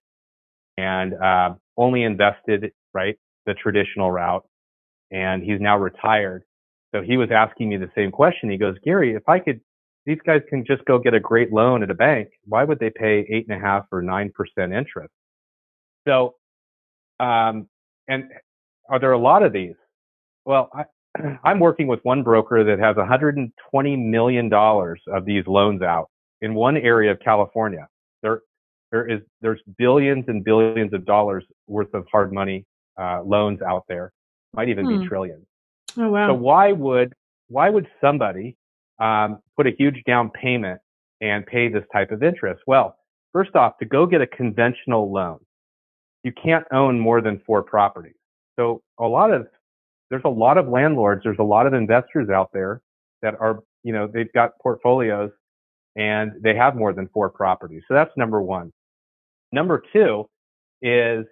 and 0.78 1.12
uh, 1.12 1.50
only 1.76 2.04
invested 2.04 2.72
right 2.94 3.18
the 3.48 3.54
traditional 3.54 4.12
route, 4.12 4.46
and 5.10 5.42
he's 5.42 5.58
now 5.58 5.78
retired. 5.78 6.44
So 6.94 7.02
he 7.02 7.16
was 7.16 7.30
asking 7.30 7.70
me 7.70 7.78
the 7.78 7.90
same 7.96 8.10
question. 8.10 8.50
He 8.50 8.58
goes, 8.58 8.76
Gary, 8.84 9.14
if 9.14 9.26
I 9.26 9.38
could, 9.38 9.60
these 10.04 10.18
guys 10.24 10.42
can 10.48 10.64
just 10.66 10.84
go 10.84 10.98
get 10.98 11.14
a 11.14 11.20
great 11.20 11.50
loan 11.50 11.82
at 11.82 11.90
a 11.90 11.94
bank. 11.94 12.28
Why 12.44 12.64
would 12.64 12.78
they 12.78 12.90
pay 12.90 13.26
eight 13.30 13.46
and 13.48 13.58
a 13.58 13.60
half 13.60 13.86
or 13.90 14.02
nine 14.02 14.30
percent 14.34 14.72
interest? 14.72 15.12
So, 16.06 16.34
um, 17.20 17.68
and 18.06 18.24
are 18.88 19.00
there 19.00 19.12
a 19.12 19.18
lot 19.18 19.42
of 19.42 19.52
these? 19.52 19.74
Well, 20.44 20.70
I, 20.74 20.84
I'm 21.44 21.58
working 21.58 21.86
with 21.86 22.00
one 22.02 22.22
broker 22.22 22.64
that 22.64 22.78
has 22.78 22.96
120 22.96 23.96
million 23.96 24.48
dollars 24.50 25.00
of 25.08 25.24
these 25.24 25.44
loans 25.46 25.80
out 25.82 26.10
in 26.42 26.54
one 26.54 26.76
area 26.76 27.12
of 27.12 27.18
California. 27.20 27.88
There, 28.22 28.42
there 28.92 29.06
is 29.06 29.20
there's 29.40 29.60
billions 29.78 30.24
and 30.28 30.44
billions 30.44 30.92
of 30.92 31.06
dollars 31.06 31.44
worth 31.66 31.92
of 31.94 32.04
hard 32.12 32.32
money 32.32 32.66
uh, 32.98 33.22
loans 33.22 33.60
out 33.62 33.84
there, 33.88 34.12
might 34.54 34.68
even 34.68 34.84
hmm. 34.84 35.00
be 35.00 35.08
trillions. 35.08 35.46
Oh 35.96 36.10
wow! 36.10 36.28
So 36.28 36.34
why 36.34 36.72
would 36.72 37.14
why 37.48 37.70
would 37.70 37.86
somebody 38.00 38.56
um, 38.98 39.40
put 39.56 39.66
a 39.66 39.70
huge 39.78 40.02
down 40.06 40.30
payment 40.30 40.80
and 41.20 41.46
pay 41.46 41.68
this 41.68 41.84
type 41.92 42.10
of 42.10 42.22
interest? 42.22 42.62
Well, 42.66 42.96
first 43.32 43.54
off, 43.56 43.78
to 43.78 43.86
go 43.86 44.06
get 44.06 44.20
a 44.20 44.26
conventional 44.26 45.10
loan, 45.12 45.38
you 46.24 46.32
can't 46.32 46.64
own 46.72 46.98
more 46.98 47.20
than 47.20 47.40
four 47.46 47.62
properties. 47.62 48.14
So 48.58 48.82
a 48.98 49.06
lot 49.06 49.32
of 49.32 49.46
there's 50.10 50.22
a 50.24 50.30
lot 50.30 50.58
of 50.58 50.68
landlords, 50.68 51.22
there's 51.24 51.38
a 51.38 51.44
lot 51.44 51.66
of 51.66 51.74
investors 51.74 52.28
out 52.30 52.50
there 52.52 52.80
that 53.22 53.34
are, 53.40 53.60
you 53.82 53.92
know, 53.92 54.06
they've 54.06 54.32
got 54.32 54.52
portfolios 54.62 55.30
and 55.96 56.32
they 56.42 56.54
have 56.54 56.76
more 56.76 56.92
than 56.92 57.08
four 57.08 57.28
properties. 57.28 57.82
So 57.88 57.94
that's 57.94 58.10
number 58.16 58.40
one. 58.40 58.72
Number 59.52 59.82
two 59.92 60.28
is 60.80 61.26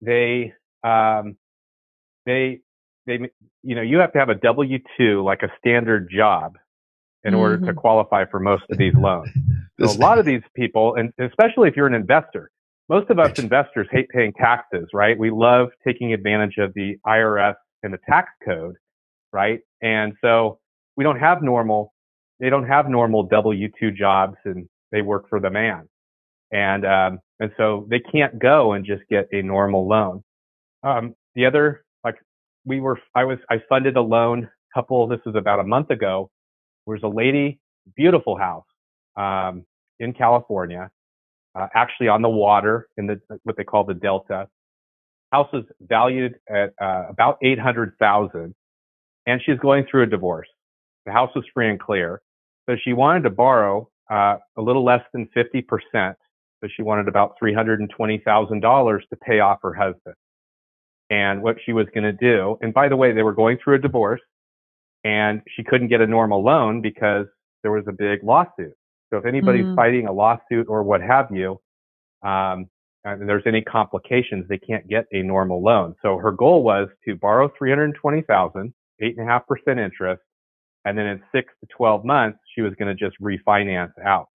they 0.00 0.52
um, 0.84 1.36
they 2.26 2.60
they 3.06 3.18
you 3.62 3.74
know 3.74 3.82
you 3.82 3.98
have 3.98 4.12
to 4.12 4.18
have 4.18 4.28
a 4.28 4.34
W 4.34 4.78
two 4.96 5.22
like 5.24 5.42
a 5.42 5.52
standard 5.58 6.08
job 6.10 6.56
in 7.24 7.32
mm-hmm. 7.32 7.40
order 7.40 7.56
to 7.58 7.66
mm-hmm. 7.66 7.78
qualify 7.78 8.24
for 8.24 8.40
most 8.40 8.64
of 8.70 8.78
these 8.78 8.94
loans. 8.94 9.30
So 9.80 9.88
a 9.92 9.94
lot 10.00 10.18
of 10.18 10.26
these 10.26 10.42
people, 10.56 10.96
and 10.96 11.12
especially 11.20 11.68
if 11.68 11.76
you're 11.76 11.86
an 11.86 11.94
investor, 11.94 12.50
most 12.88 13.10
of 13.10 13.20
us 13.20 13.38
investors 13.38 13.86
hate 13.92 14.08
paying 14.08 14.32
taxes, 14.32 14.88
right? 14.92 15.16
We 15.16 15.30
love 15.30 15.68
taking 15.86 16.12
advantage 16.12 16.56
of 16.58 16.74
the 16.74 16.96
IRS 17.06 17.54
and 17.84 17.94
the 17.94 17.98
tax 18.10 18.28
code, 18.44 18.74
right? 19.32 19.60
And 19.80 20.14
so 20.20 20.58
we 20.96 21.04
don't 21.04 21.20
have 21.20 21.42
normal, 21.42 21.92
they 22.40 22.50
don't 22.50 22.66
have 22.66 22.88
normal 22.88 23.22
W 23.22 23.68
two 23.78 23.92
jobs, 23.92 24.34
and 24.44 24.68
they 24.90 25.02
work 25.02 25.28
for 25.28 25.38
the 25.38 25.50
man, 25.50 25.88
and 26.50 26.84
um, 26.84 27.20
and 27.38 27.52
so 27.56 27.86
they 27.88 28.00
can't 28.00 28.38
go 28.38 28.72
and 28.72 28.84
just 28.84 29.02
get 29.08 29.28
a 29.32 29.42
normal 29.42 29.86
loan. 29.86 30.24
Um, 30.82 31.14
the 31.34 31.46
other, 31.46 31.84
like 32.04 32.16
we 32.64 32.80
were, 32.80 32.98
I 33.14 33.24
was, 33.24 33.38
I 33.50 33.62
funded 33.68 33.96
a 33.96 34.02
loan 34.02 34.48
couple, 34.74 35.06
this 35.06 35.20
was 35.26 35.34
about 35.34 35.60
a 35.60 35.64
month 35.64 35.90
ago. 35.90 36.30
There 36.86 36.94
was 36.94 37.02
a 37.02 37.08
lady, 37.08 37.60
beautiful 37.96 38.36
house, 38.36 38.64
um, 39.16 39.64
in 39.98 40.12
California, 40.12 40.90
uh, 41.54 41.66
actually 41.74 42.08
on 42.08 42.22
the 42.22 42.28
water 42.28 42.88
in 42.96 43.06
the, 43.06 43.20
what 43.42 43.56
they 43.56 43.64
call 43.64 43.84
the 43.84 43.94
Delta. 43.94 44.48
House 45.32 45.48
was 45.52 45.64
valued 45.80 46.36
at, 46.48 46.72
uh, 46.80 47.06
about 47.08 47.38
800,000 47.42 48.54
and 49.26 49.42
she's 49.44 49.58
going 49.58 49.84
through 49.90 50.04
a 50.04 50.06
divorce. 50.06 50.48
The 51.04 51.12
house 51.12 51.30
was 51.34 51.44
free 51.52 51.68
and 51.68 51.80
clear. 51.80 52.22
So 52.68 52.76
she 52.82 52.92
wanted 52.92 53.24
to 53.24 53.30
borrow, 53.30 53.88
uh, 54.10 54.36
a 54.56 54.62
little 54.62 54.84
less 54.84 55.02
than 55.12 55.28
50%. 55.36 56.14
So 56.60 56.68
she 56.74 56.82
wanted 56.82 57.08
about 57.08 57.34
$320,000 57.42 59.00
to 59.08 59.16
pay 59.16 59.40
off 59.40 59.58
her 59.62 59.74
husband 59.74 60.14
and 61.10 61.42
what 61.42 61.56
she 61.64 61.72
was 61.72 61.86
going 61.94 62.04
to 62.04 62.12
do. 62.12 62.58
And 62.60 62.72
by 62.74 62.88
the 62.88 62.96
way, 62.96 63.12
they 63.12 63.22
were 63.22 63.34
going 63.34 63.58
through 63.62 63.76
a 63.76 63.78
divorce 63.78 64.20
and 65.04 65.42
she 65.56 65.64
couldn't 65.64 65.88
get 65.88 66.00
a 66.00 66.06
normal 66.06 66.42
loan 66.44 66.82
because 66.82 67.26
there 67.62 67.72
was 67.72 67.84
a 67.88 67.92
big 67.92 68.22
lawsuit. 68.22 68.74
So 69.10 69.16
if 69.18 69.24
anybody's 69.24 69.64
mm-hmm. 69.64 69.76
fighting 69.76 70.06
a 70.06 70.12
lawsuit 70.12 70.66
or 70.68 70.82
what 70.82 71.00
have 71.00 71.28
you, 71.30 71.60
um, 72.22 72.68
and 73.04 73.28
there's 73.28 73.44
any 73.46 73.62
complications, 73.62 74.46
they 74.48 74.58
can't 74.58 74.86
get 74.88 75.06
a 75.12 75.22
normal 75.22 75.62
loan. 75.62 75.94
So 76.02 76.18
her 76.18 76.32
goal 76.32 76.62
was 76.62 76.88
to 77.06 77.16
borrow 77.16 77.50
320,000, 77.56 78.74
eight 79.00 79.16
and 79.16 79.26
a 79.26 79.30
half 79.30 79.46
percent 79.46 79.78
interest. 79.78 80.20
And 80.84 80.96
then 80.96 81.06
in 81.06 81.22
six 81.32 81.52
to 81.60 81.68
12 81.76 82.04
months, 82.04 82.38
she 82.54 82.60
was 82.60 82.74
going 82.74 82.94
to 82.94 82.94
just 82.94 83.20
refinance 83.20 83.92
out. 84.04 84.28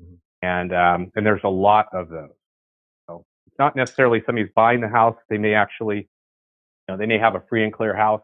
Mm-hmm. 0.00 0.14
And, 0.42 0.74
um, 0.74 1.12
and 1.16 1.26
there's 1.26 1.42
a 1.44 1.48
lot 1.48 1.86
of 1.92 2.08
those. 2.08 2.30
So 3.08 3.24
it's 3.46 3.58
not 3.58 3.74
necessarily 3.74 4.22
somebody's 4.24 4.50
buying 4.54 4.80
the 4.80 4.88
house. 4.88 5.16
They 5.28 5.38
may 5.38 5.54
actually 5.54 6.08
know, 6.90 6.96
they 6.96 7.06
may 7.06 7.18
have 7.18 7.34
a 7.34 7.42
free 7.48 7.64
and 7.64 7.72
clear 7.72 7.94
house. 7.94 8.22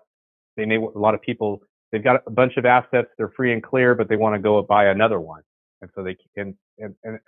They 0.56 0.64
may, 0.64 0.76
a 0.76 0.98
lot 0.98 1.14
of 1.14 1.22
people, 1.22 1.60
they've 1.92 2.02
got 2.02 2.22
a 2.26 2.30
bunch 2.30 2.56
of 2.56 2.64
assets. 2.64 3.08
They're 3.16 3.32
free 3.36 3.52
and 3.52 3.62
clear, 3.62 3.94
but 3.94 4.08
they 4.08 4.16
want 4.16 4.34
to 4.34 4.40
go 4.40 4.60
buy 4.62 4.86
another 4.86 5.20
one. 5.20 5.42
And 5.82 5.90
so 5.94 6.02
they 6.02 6.16
can, 6.34 6.56
and, 6.78 6.94
and, 7.04 7.18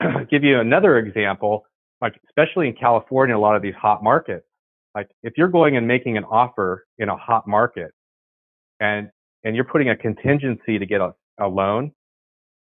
and 0.00 0.28
give 0.30 0.44
you 0.44 0.60
another 0.60 0.98
example, 0.98 1.64
like 2.00 2.14
especially 2.28 2.68
in 2.68 2.74
California, 2.74 3.36
a 3.36 3.38
lot 3.38 3.56
of 3.56 3.62
these 3.62 3.74
hot 3.74 4.02
markets, 4.02 4.46
like 4.94 5.08
if 5.22 5.34
you're 5.36 5.48
going 5.48 5.76
and 5.76 5.86
making 5.86 6.16
an 6.16 6.24
offer 6.24 6.86
in 6.98 7.08
a 7.08 7.16
hot 7.16 7.46
market 7.46 7.92
and, 8.80 9.10
and 9.44 9.54
you're 9.54 9.64
putting 9.64 9.90
a 9.90 9.96
contingency 9.96 10.78
to 10.78 10.86
get 10.86 11.00
a, 11.00 11.14
a 11.40 11.46
loan 11.48 11.92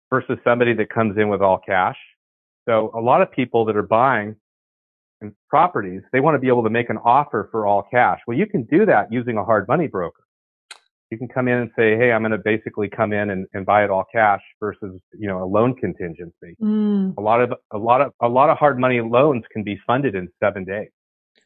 versus 0.10 0.38
somebody 0.44 0.74
that 0.74 0.90
comes 0.90 1.18
in 1.18 1.30
with 1.30 1.42
all 1.42 1.60
cash. 1.64 1.98
So 2.68 2.92
a 2.96 3.00
lot 3.00 3.22
of 3.22 3.32
people 3.32 3.66
that 3.66 3.76
are 3.76 3.84
buying 3.84 4.36
and 5.22 5.34
properties, 5.50 6.02
they 6.12 6.20
want 6.20 6.36
to 6.36 6.40
be 6.40 6.48
able 6.48 6.64
to 6.64 6.70
make 6.70 6.90
an 6.90 6.98
offer 6.98 7.50
for 7.52 7.66
all 7.66 7.84
cash. 7.92 8.20
Well, 8.28 8.38
you 8.38 8.48
can 8.48 8.64
do 8.64 8.86
that 8.86 9.12
using 9.12 9.38
a 9.38 9.44
hard 9.44 9.68
money 9.68 9.88
broker. 9.88 10.24
You 11.12 11.18
can 11.18 11.28
come 11.28 11.48
in 11.48 11.58
and 11.58 11.72
say, 11.76 11.98
Hey, 11.98 12.12
I'm 12.12 12.22
going 12.22 12.32
to 12.32 12.38
basically 12.38 12.88
come 12.88 13.14
in 13.14 13.32
and, 13.32 13.48
and 13.54 13.66
buy 13.66 13.84
it 13.84 13.90
all 13.90 14.06
cash 14.12 14.42
versus, 14.60 15.00
you 15.18 15.28
know, 15.28 15.44
a 15.44 15.48
loan 15.48 15.76
contingency. 15.76 16.56
Mm. 16.62 17.16
A 17.18 17.22
lot 17.22 17.42
of, 17.42 17.54
a 17.74 17.78
lot 17.78 18.02
of, 18.02 18.14
a 18.22 18.30
lot 18.30 18.50
of 18.50 18.58
hard 18.58 18.80
money 18.80 19.02
loans 19.02 19.44
can 19.52 19.64
be 19.64 19.80
funded 19.88 20.16
in 20.16 20.28
seven 20.42 20.66
days. 20.66 20.90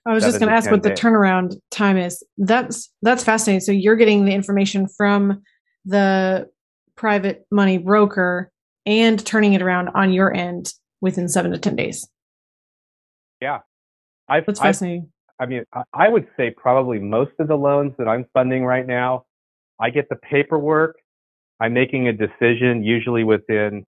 I 0.06 0.14
was 0.14 0.24
just 0.24 0.40
going 0.40 0.50
to 0.50 0.56
ask 0.56 0.70
what 0.70 0.84
days. 0.84 1.00
the 1.00 1.02
turnaround 1.02 1.56
time 1.72 1.98
is. 1.98 2.22
That's, 2.38 2.92
that's 3.02 3.24
fascinating. 3.24 3.62
So 3.62 3.72
you're 3.72 3.96
getting 3.96 4.26
the 4.26 4.34
information 4.34 4.88
from 4.90 5.42
the 5.86 6.50
private 6.98 7.46
money 7.50 7.78
broker 7.78 8.52
and 8.86 9.26
turning 9.26 9.54
it 9.54 9.62
around 9.62 9.90
on 9.96 10.12
your 10.12 10.34
end 10.34 10.74
within 11.00 11.30
seven 11.30 11.52
to 11.52 11.58
10 11.58 11.78
days. 11.78 12.08
Yeah. 13.44 13.60
I've, 14.30 14.46
That's 14.46 14.60
fascinating. 14.60 15.12
I've, 15.38 15.48
I 15.48 15.50
mean, 15.50 15.66
I 15.94 16.08
would 16.08 16.28
say 16.38 16.52
probably 16.56 16.98
most 17.00 17.32
of 17.40 17.50
the 17.50 17.56
loans 17.56 17.92
that 17.98 18.08
I'm 18.08 18.26
funding 18.34 18.64
right 18.64 18.88
now, 18.88 19.26
I 19.82 19.90
get 19.90 20.08
the 20.08 20.16
paperwork. 20.16 20.96
I'm 21.60 21.74
making 21.74 22.08
a 22.08 22.14
decision 22.14 22.84
usually 22.84 23.26
within 23.26 23.86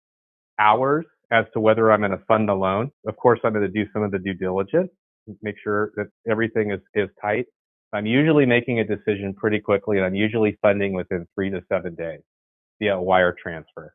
hours 0.59 1.07
as 1.31 1.47
to 1.55 1.61
whether 1.61 1.91
I'm 1.91 2.01
going 2.01 2.11
to 2.13 2.23
fund 2.29 2.49
the 2.49 2.55
loan. 2.55 2.91
Of 3.07 3.17
course, 3.17 3.41
I'm 3.43 3.53
going 3.55 3.65
to 3.65 3.73
do 3.73 3.91
some 3.95 4.03
of 4.03 4.11
the 4.11 4.19
due 4.19 4.35
diligence, 4.35 4.91
make 5.43 5.57
sure 5.65 5.93
that 5.97 6.09
everything 6.31 6.73
is, 6.73 6.81
is 6.95 7.09
tight. 7.23 7.47
I'm 7.95 8.05
usually 8.05 8.45
making 8.45 8.81
a 8.81 8.85
decision 8.85 9.33
pretty 9.35 9.61
quickly 9.61 9.97
and 9.97 10.05
I'm 10.05 10.15
usually 10.15 10.59
funding 10.61 10.93
within 10.93 11.27
three 11.35 11.49
to 11.51 11.63
seven 11.73 11.95
days 11.95 12.21
via 12.81 12.97
a 12.97 13.03
wire 13.03 13.35
transfer. 13.43 13.95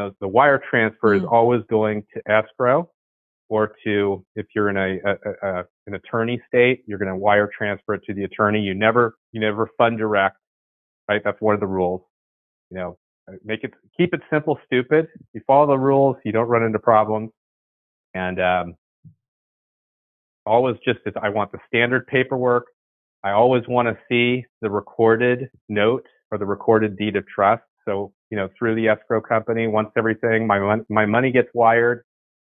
So 0.00 0.10
the 0.20 0.26
wire 0.26 0.60
transfer 0.68 1.10
mm-hmm. 1.10 1.24
is 1.24 1.28
mm. 1.28 1.32
always 1.32 1.62
going 1.70 2.02
to 2.14 2.32
escrow 2.32 2.90
or 3.50 3.72
to, 3.84 4.24
if 4.36 4.46
you're 4.54 4.70
in 4.70 4.76
a, 4.76 4.98
a, 5.04 5.48
a 5.48 5.64
an 5.88 5.94
attorney 5.94 6.40
state, 6.46 6.84
you're 6.86 6.98
going 6.98 7.10
to 7.10 7.16
wire 7.16 7.50
transfer 7.56 7.94
it 7.94 8.02
to 8.06 8.14
the 8.14 8.24
attorney. 8.24 8.60
You 8.60 8.74
never, 8.74 9.16
you 9.32 9.40
never 9.40 9.68
fund 9.76 9.98
direct, 9.98 10.36
right? 11.08 11.20
That's 11.22 11.40
one 11.40 11.54
of 11.54 11.60
the 11.60 11.66
rules. 11.66 12.02
You 12.70 12.78
know, 12.78 12.98
make 13.44 13.64
it, 13.64 13.74
keep 13.96 14.14
it 14.14 14.20
simple, 14.32 14.58
stupid. 14.64 15.08
You 15.34 15.42
follow 15.46 15.66
the 15.66 15.78
rules, 15.78 16.16
you 16.24 16.32
don't 16.32 16.48
run 16.48 16.62
into 16.62 16.78
problems. 16.78 17.30
And, 18.14 18.40
um, 18.40 18.74
always 20.46 20.76
just, 20.84 21.00
I 21.20 21.28
want 21.28 21.52
the 21.52 21.58
standard 21.66 22.06
paperwork. 22.06 22.66
I 23.24 23.32
always 23.32 23.64
want 23.68 23.88
to 23.88 23.98
see 24.08 24.46
the 24.62 24.70
recorded 24.70 25.50
note 25.68 26.06
or 26.30 26.38
the 26.38 26.46
recorded 26.46 26.96
deed 26.96 27.16
of 27.16 27.26
trust. 27.26 27.62
So, 27.84 28.12
you 28.30 28.36
know, 28.36 28.48
through 28.56 28.76
the 28.76 28.86
escrow 28.88 29.20
company, 29.20 29.66
once 29.66 29.90
everything, 29.96 30.46
my, 30.46 30.78
my 30.88 31.04
money 31.04 31.32
gets 31.32 31.48
wired. 31.52 32.04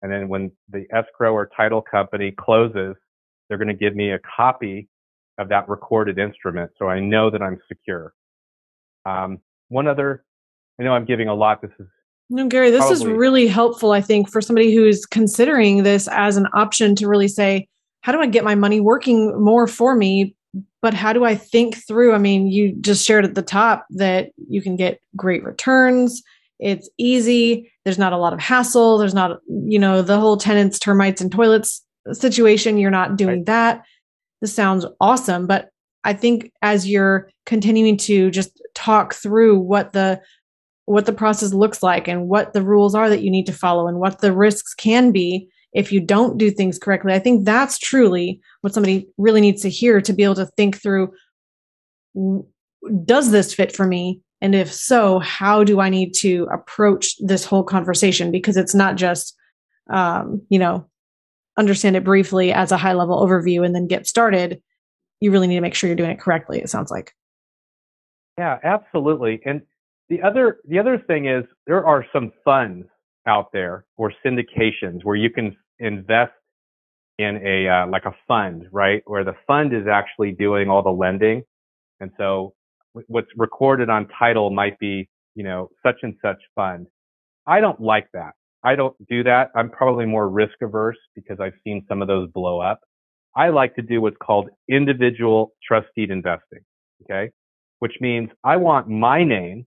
And 0.01 0.11
then 0.11 0.27
when 0.29 0.51
the 0.69 0.85
escrow 0.93 1.33
or 1.33 1.49
title 1.55 1.81
company 1.81 2.31
closes, 2.31 2.95
they're 3.47 3.57
going 3.57 3.67
to 3.67 3.73
give 3.73 3.95
me 3.95 4.11
a 4.11 4.19
copy 4.19 4.87
of 5.37 5.49
that 5.49 5.67
recorded 5.69 6.17
instrument. 6.17 6.71
So 6.77 6.87
I 6.87 6.99
know 6.99 7.29
that 7.29 7.41
I'm 7.41 7.59
secure. 7.67 8.13
Um, 9.05 9.39
one 9.69 9.87
other, 9.87 10.23
I 10.79 10.83
know 10.83 10.93
I'm 10.93 11.05
giving 11.05 11.27
a 11.27 11.35
lot. 11.35 11.61
This 11.61 11.71
is 11.79 11.87
no, 12.29 12.47
Gary, 12.47 12.71
this 12.71 12.79
probably, 12.79 12.95
is 12.95 13.05
really 13.05 13.47
helpful, 13.47 13.91
I 13.91 13.99
think, 13.99 14.29
for 14.29 14.39
somebody 14.39 14.73
who's 14.73 15.05
considering 15.05 15.83
this 15.83 16.07
as 16.07 16.37
an 16.37 16.47
option 16.53 16.95
to 16.95 17.07
really 17.07 17.27
say, 17.27 17.67
how 18.01 18.13
do 18.13 18.21
I 18.21 18.27
get 18.27 18.45
my 18.45 18.55
money 18.55 18.79
working 18.79 19.37
more 19.43 19.67
for 19.67 19.95
me 19.95 20.35
but 20.81 20.93
how 20.93 21.13
do 21.13 21.23
I 21.23 21.35
think 21.35 21.75
through? 21.87 22.13
I 22.13 22.17
mean, 22.17 22.47
you 22.47 22.75
just 22.81 23.05
shared 23.05 23.23
at 23.23 23.35
the 23.35 23.41
top 23.41 23.85
that 23.91 24.31
you 24.49 24.61
can 24.61 24.75
get 24.75 24.99
great 25.15 25.43
returns. 25.43 26.21
It's 26.61 26.89
easy. 26.97 27.71
There's 27.83 27.97
not 27.97 28.13
a 28.13 28.17
lot 28.17 28.33
of 28.33 28.39
hassle. 28.39 28.97
There's 28.97 29.13
not, 29.13 29.39
you 29.65 29.79
know, 29.79 30.01
the 30.01 30.19
whole 30.19 30.37
tenants, 30.37 30.79
termites, 30.79 31.19
and 31.19 31.31
toilets 31.31 31.83
situation. 32.13 32.77
You're 32.77 32.91
not 32.91 33.17
doing 33.17 33.39
right. 33.39 33.45
that. 33.47 33.85
This 34.41 34.53
sounds 34.53 34.85
awesome. 35.01 35.47
But 35.47 35.69
I 36.03 36.13
think 36.13 36.51
as 36.61 36.87
you're 36.87 37.29
continuing 37.45 37.97
to 37.97 38.31
just 38.31 38.61
talk 38.75 39.13
through 39.13 39.59
what 39.59 39.93
the 39.93 40.21
what 40.85 41.05
the 41.05 41.13
process 41.13 41.53
looks 41.53 41.83
like 41.83 42.07
and 42.07 42.27
what 42.27 42.53
the 42.53 42.61
rules 42.61 42.95
are 42.95 43.09
that 43.09 43.21
you 43.21 43.31
need 43.31 43.45
to 43.45 43.53
follow 43.53 43.87
and 43.87 43.99
what 43.99 44.19
the 44.19 44.33
risks 44.33 44.73
can 44.73 45.11
be 45.11 45.47
if 45.73 45.91
you 45.91 46.01
don't 46.01 46.37
do 46.37 46.51
things 46.51 46.77
correctly. 46.77 47.13
I 47.13 47.19
think 47.19 47.45
that's 47.45 47.77
truly 47.77 48.41
what 48.61 48.73
somebody 48.73 49.07
really 49.17 49.41
needs 49.41 49.61
to 49.61 49.69
hear 49.69 50.01
to 50.01 50.13
be 50.13 50.23
able 50.23 50.35
to 50.35 50.47
think 50.47 50.81
through 50.81 51.13
does 53.05 53.31
this 53.31 53.53
fit 53.53 53.73
for 53.73 53.85
me? 53.85 54.21
And 54.41 54.55
if 54.55 54.73
so, 54.73 55.19
how 55.19 55.63
do 55.63 55.79
I 55.79 55.89
need 55.89 56.13
to 56.15 56.47
approach 56.51 57.15
this 57.19 57.45
whole 57.45 57.63
conversation? 57.63 58.31
Because 58.31 58.57
it's 58.57 58.73
not 58.73 58.95
just, 58.95 59.35
um, 59.89 60.41
you 60.49 60.57
know, 60.57 60.89
understand 61.57 61.95
it 61.95 62.03
briefly 62.03 62.51
as 62.51 62.71
a 62.71 62.77
high 62.77 62.93
level 62.93 63.23
overview 63.25 63.63
and 63.63 63.75
then 63.75 63.87
get 63.87 64.07
started. 64.07 64.61
You 65.19 65.31
really 65.31 65.47
need 65.47 65.55
to 65.55 65.61
make 65.61 65.75
sure 65.75 65.87
you're 65.87 65.95
doing 65.95 66.11
it 66.11 66.19
correctly, 66.19 66.59
it 66.59 66.69
sounds 66.69 66.89
like. 66.89 67.13
Yeah, 68.37 68.57
absolutely. 68.63 69.41
And 69.45 69.61
the 70.09 70.23
other 70.23 70.59
the 70.67 70.79
other 70.79 70.97
thing 70.97 71.27
is 71.27 71.45
there 71.67 71.85
are 71.85 72.05
some 72.11 72.31
funds 72.43 72.87
out 73.27 73.51
there 73.53 73.85
or 73.97 74.11
syndications 74.25 75.03
where 75.03 75.15
you 75.15 75.29
can 75.29 75.55
invest 75.79 76.33
in 77.19 77.39
a 77.45 77.67
uh, 77.67 77.87
like 77.87 78.05
a 78.05 78.15
fund, 78.27 78.65
right? 78.71 79.03
Where 79.05 79.23
the 79.23 79.35
fund 79.45 79.73
is 79.73 79.87
actually 79.87 80.31
doing 80.31 80.69
all 80.69 80.81
the 80.81 80.89
lending, 80.89 81.43
and 81.99 82.11
so 82.17 82.55
what's 83.07 83.29
recorded 83.35 83.89
on 83.89 84.07
title 84.17 84.49
might 84.49 84.77
be, 84.79 85.09
you 85.35 85.43
know, 85.43 85.69
such 85.83 85.97
and 86.03 86.15
such 86.21 86.41
fund. 86.55 86.87
I 87.47 87.59
don't 87.59 87.79
like 87.79 88.07
that. 88.13 88.33
I 88.63 88.75
don't 88.75 88.95
do 89.07 89.23
that. 89.23 89.49
I'm 89.55 89.69
probably 89.69 90.05
more 90.05 90.29
risk 90.29 90.53
averse 90.61 90.97
because 91.15 91.39
I've 91.39 91.53
seen 91.63 91.85
some 91.89 92.01
of 92.01 92.07
those 92.07 92.29
blow 92.31 92.59
up. 92.59 92.79
I 93.35 93.49
like 93.49 93.75
to 93.75 93.81
do 93.81 94.01
what's 94.01 94.17
called 94.21 94.49
individual 94.69 95.53
trust 95.65 95.87
deed 95.95 96.11
investing. 96.11 96.59
Okay. 97.03 97.31
Which 97.79 97.93
means 97.99 98.29
I 98.43 98.57
want 98.57 98.87
my 98.87 99.23
name 99.23 99.65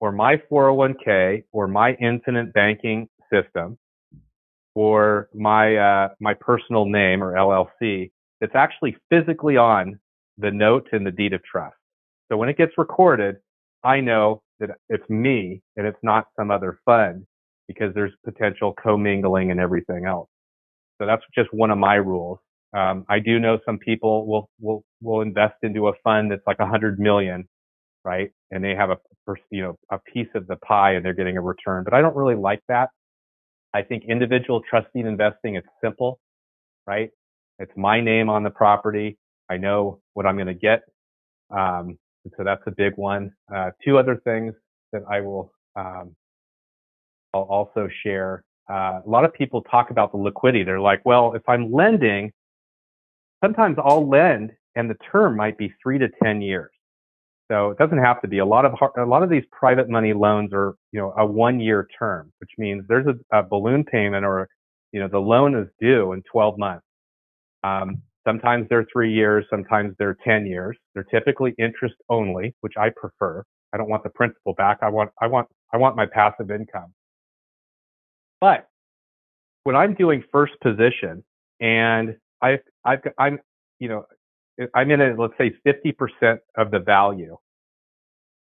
or 0.00 0.12
my 0.12 0.36
401k 0.50 1.44
or 1.52 1.66
my 1.66 1.94
infinite 1.94 2.52
banking 2.52 3.08
system 3.32 3.78
or 4.74 5.28
my 5.34 5.76
uh, 5.76 6.08
my 6.20 6.34
personal 6.34 6.84
name 6.84 7.24
or 7.24 7.32
LLC 7.32 8.10
that's 8.40 8.54
actually 8.54 8.96
physically 9.10 9.56
on 9.56 9.98
the 10.38 10.50
note 10.50 10.88
and 10.92 11.04
the 11.04 11.10
deed 11.10 11.32
of 11.32 11.42
trust. 11.42 11.75
So 12.30 12.36
when 12.36 12.48
it 12.48 12.56
gets 12.58 12.72
recorded, 12.78 13.36
I 13.84 14.00
know 14.00 14.42
that 14.60 14.70
it's 14.88 15.08
me 15.10 15.62
and 15.76 15.86
it's 15.86 15.98
not 16.02 16.26
some 16.38 16.50
other 16.50 16.78
fund 16.84 17.24
because 17.68 17.94
there's 17.94 18.12
potential 18.24 18.74
commingling 18.82 19.50
and 19.50 19.60
everything 19.60 20.06
else. 20.06 20.28
So 21.00 21.06
that's 21.06 21.22
just 21.34 21.50
one 21.52 21.70
of 21.70 21.78
my 21.78 21.96
rules. 21.96 22.38
Um, 22.76 23.04
I 23.08 23.20
do 23.20 23.38
know 23.38 23.58
some 23.66 23.78
people 23.78 24.26
will 24.26 24.50
will 24.60 24.84
will 25.02 25.22
invest 25.22 25.56
into 25.62 25.88
a 25.88 25.92
fund 26.04 26.30
that's 26.30 26.46
like 26.46 26.58
a 26.60 26.66
hundred 26.66 26.98
million, 26.98 27.48
right? 28.04 28.30
And 28.50 28.64
they 28.64 28.74
have 28.74 28.90
a 28.90 28.98
you 29.50 29.62
know 29.62 29.76
a 29.90 29.98
piece 29.98 30.28
of 30.34 30.46
the 30.48 30.56
pie 30.56 30.94
and 30.94 31.04
they're 31.04 31.14
getting 31.14 31.36
a 31.38 31.42
return. 31.42 31.84
But 31.84 31.94
I 31.94 32.02
don't 32.02 32.16
really 32.16 32.36
like 32.36 32.60
that. 32.68 32.90
I 33.74 33.82
think 33.82 34.04
individual 34.08 34.62
trust 34.68 34.88
deed 34.94 35.06
investing, 35.06 35.56
it's 35.56 35.68
simple, 35.82 36.18
right? 36.86 37.10
It's 37.58 37.72
my 37.76 38.00
name 38.00 38.30
on 38.30 38.42
the 38.44 38.50
property. 38.50 39.18
I 39.50 39.58
know 39.58 40.00
what 40.14 40.26
I'm 40.26 40.36
going 40.36 40.48
to 40.48 40.54
get. 40.54 40.82
Um, 41.56 41.98
so 42.36 42.44
that's 42.44 42.62
a 42.66 42.70
big 42.70 42.94
one. 42.96 43.32
Uh, 43.54 43.70
two 43.84 43.98
other 43.98 44.16
things 44.24 44.54
that 44.92 45.02
I 45.10 45.20
will, 45.20 45.52
um, 45.76 46.14
I'll 47.34 47.42
also 47.42 47.88
share. 48.02 48.44
Uh, 48.68 49.00
a 49.04 49.08
lot 49.08 49.24
of 49.24 49.32
people 49.32 49.62
talk 49.62 49.90
about 49.90 50.12
the 50.12 50.18
liquidity. 50.18 50.64
They're 50.64 50.80
like, 50.80 51.04
well, 51.04 51.34
if 51.34 51.42
I'm 51.48 51.72
lending, 51.72 52.32
sometimes 53.42 53.76
I'll 53.82 54.08
lend 54.08 54.52
and 54.74 54.90
the 54.90 54.96
term 55.10 55.36
might 55.36 55.56
be 55.56 55.72
three 55.82 55.98
to 55.98 56.08
10 56.22 56.40
years. 56.42 56.70
So 57.50 57.70
it 57.70 57.78
doesn't 57.78 57.98
have 57.98 58.20
to 58.22 58.28
be. 58.28 58.38
A 58.38 58.46
lot 58.46 58.64
of 58.64 58.74
a 58.96 59.04
lot 59.04 59.22
of 59.22 59.30
these 59.30 59.44
private 59.52 59.88
money 59.88 60.12
loans 60.12 60.50
are, 60.52 60.74
you 60.92 61.00
know, 61.00 61.14
a 61.16 61.24
one 61.24 61.60
year 61.60 61.86
term, 61.96 62.32
which 62.40 62.50
means 62.58 62.84
there's 62.88 63.06
a, 63.06 63.38
a 63.38 63.42
balloon 63.42 63.84
payment 63.84 64.26
or, 64.26 64.48
you 64.90 64.98
know, 64.98 65.06
the 65.06 65.18
loan 65.18 65.54
is 65.54 65.68
due 65.80 66.12
in 66.12 66.22
12 66.30 66.58
months. 66.58 66.84
Um, 67.62 68.02
sometimes 68.26 68.66
they're 68.68 68.86
three 68.92 69.12
years, 69.12 69.44
sometimes 69.48 69.94
they're 69.98 70.16
10 70.24 70.46
years. 70.46 70.76
They're 70.94 71.04
typically 71.04 71.54
interest 71.58 71.94
only, 72.08 72.54
which 72.60 72.74
I 72.78 72.90
prefer. 72.94 73.44
I 73.72 73.76
don't 73.76 73.88
want 73.88 74.02
the 74.02 74.10
principal 74.10 74.54
back. 74.54 74.78
I 74.82 74.88
want 74.88 75.10
I 75.20 75.26
want 75.26 75.48
I 75.72 75.76
want 75.76 75.96
my 75.96 76.06
passive 76.06 76.50
income. 76.50 76.92
But 78.40 78.66
when 79.64 79.76
I'm 79.76 79.94
doing 79.94 80.22
first 80.32 80.54
position 80.62 81.24
and 81.60 82.16
I 82.42 82.58
I've 82.84 83.00
I'm 83.18 83.38
you 83.78 83.88
know 83.88 84.06
I'm 84.74 84.90
in 84.90 85.00
it, 85.00 85.18
let's 85.18 85.34
say 85.36 85.52
50% 85.66 86.38
of 86.56 86.70
the 86.70 86.78
value 86.78 87.36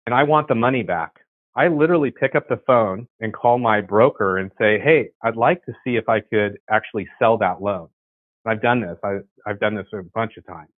and 0.06 0.16
I 0.16 0.24
want 0.24 0.48
the 0.48 0.56
money 0.56 0.84
back. 0.84 1.12
I 1.56 1.68
literally 1.68 2.12
pick 2.12 2.34
up 2.36 2.48
the 2.48 2.62
phone 2.66 3.08
and 3.20 3.34
call 3.34 3.58
my 3.58 3.82
broker 3.82 4.38
and 4.38 4.52
say, 4.58 4.80
Hey, 4.80 5.10
I'd 5.24 5.36
like 5.36 5.66
to 5.66 5.74
see 5.84 5.98
if 5.98 6.08
I 6.08 6.22
could 6.22 6.58
actually 6.70 7.08
sell 7.20 7.38
that 7.40 7.62
loan. 7.62 7.90
I've 8.48 8.62
done 8.62 8.82
this. 8.82 8.98
I, 9.04 9.18
I've 9.46 9.60
done 9.60 9.76
this 9.76 9.88
a 9.94 10.04
bunch 10.14 10.38
of 10.38 10.46
times. 10.46 10.70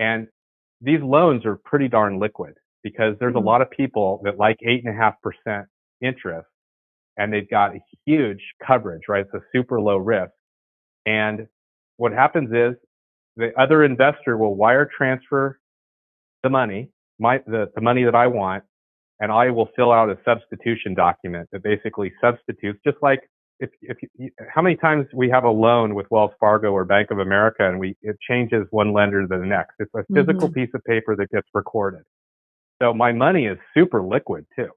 And 0.00 0.28
these 0.80 1.00
loans 1.00 1.44
are 1.46 1.56
pretty 1.56 1.88
darn 1.88 2.18
liquid 2.18 2.54
because 2.82 3.16
there's 3.18 3.34
mm-hmm. 3.34 3.46
a 3.46 3.50
lot 3.50 3.62
of 3.62 3.70
people 3.70 4.20
that 4.24 4.38
like 4.38 4.58
eight 4.62 4.84
and 4.84 4.94
a 4.94 4.96
half 4.96 5.14
percent 5.22 5.66
interest 6.02 6.46
and 7.16 7.32
they've 7.32 7.48
got 7.48 7.74
a 7.74 7.80
huge 8.04 8.40
coverage, 8.64 9.02
right? 9.08 9.24
It's 9.24 9.34
a 9.34 9.46
super 9.54 9.80
low 9.80 9.96
risk. 9.96 10.32
And 11.06 11.46
what 11.96 12.12
happens 12.12 12.50
is 12.52 12.74
the 13.36 13.52
other 13.58 13.84
investor 13.84 14.36
will 14.36 14.54
wire 14.54 14.88
transfer 14.96 15.58
the 16.42 16.50
money, 16.50 16.90
my, 17.18 17.38
the, 17.46 17.70
the 17.74 17.80
money 17.80 18.04
that 18.04 18.14
I 18.14 18.26
want, 18.26 18.64
and 19.20 19.32
I 19.32 19.50
will 19.50 19.68
fill 19.74 19.92
out 19.92 20.10
a 20.10 20.18
substitution 20.24 20.94
document 20.94 21.48
that 21.52 21.62
basically 21.62 22.12
substitutes, 22.20 22.78
just 22.84 22.98
like 23.00 23.20
if, 23.60 23.70
if 23.80 23.96
you, 24.18 24.30
how 24.54 24.62
many 24.62 24.76
times 24.76 25.06
we 25.14 25.30
have 25.30 25.44
a 25.44 25.50
loan 25.50 25.94
with 25.94 26.06
Wells 26.10 26.32
Fargo 26.38 26.72
or 26.72 26.84
Bank 26.84 27.10
of 27.10 27.18
America 27.18 27.68
and 27.68 27.78
we, 27.78 27.96
it 28.02 28.16
changes 28.28 28.66
one 28.70 28.92
lender 28.92 29.22
to 29.22 29.28
the 29.28 29.44
next. 29.44 29.74
It's 29.78 29.90
a 29.94 30.04
physical 30.12 30.48
mm-hmm. 30.48 30.60
piece 30.60 30.70
of 30.74 30.84
paper 30.84 31.16
that 31.16 31.30
gets 31.30 31.48
recorded. 31.54 32.02
So 32.82 32.92
my 32.92 33.12
money 33.12 33.46
is 33.46 33.58
super 33.74 34.02
liquid 34.02 34.46
too. 34.54 34.68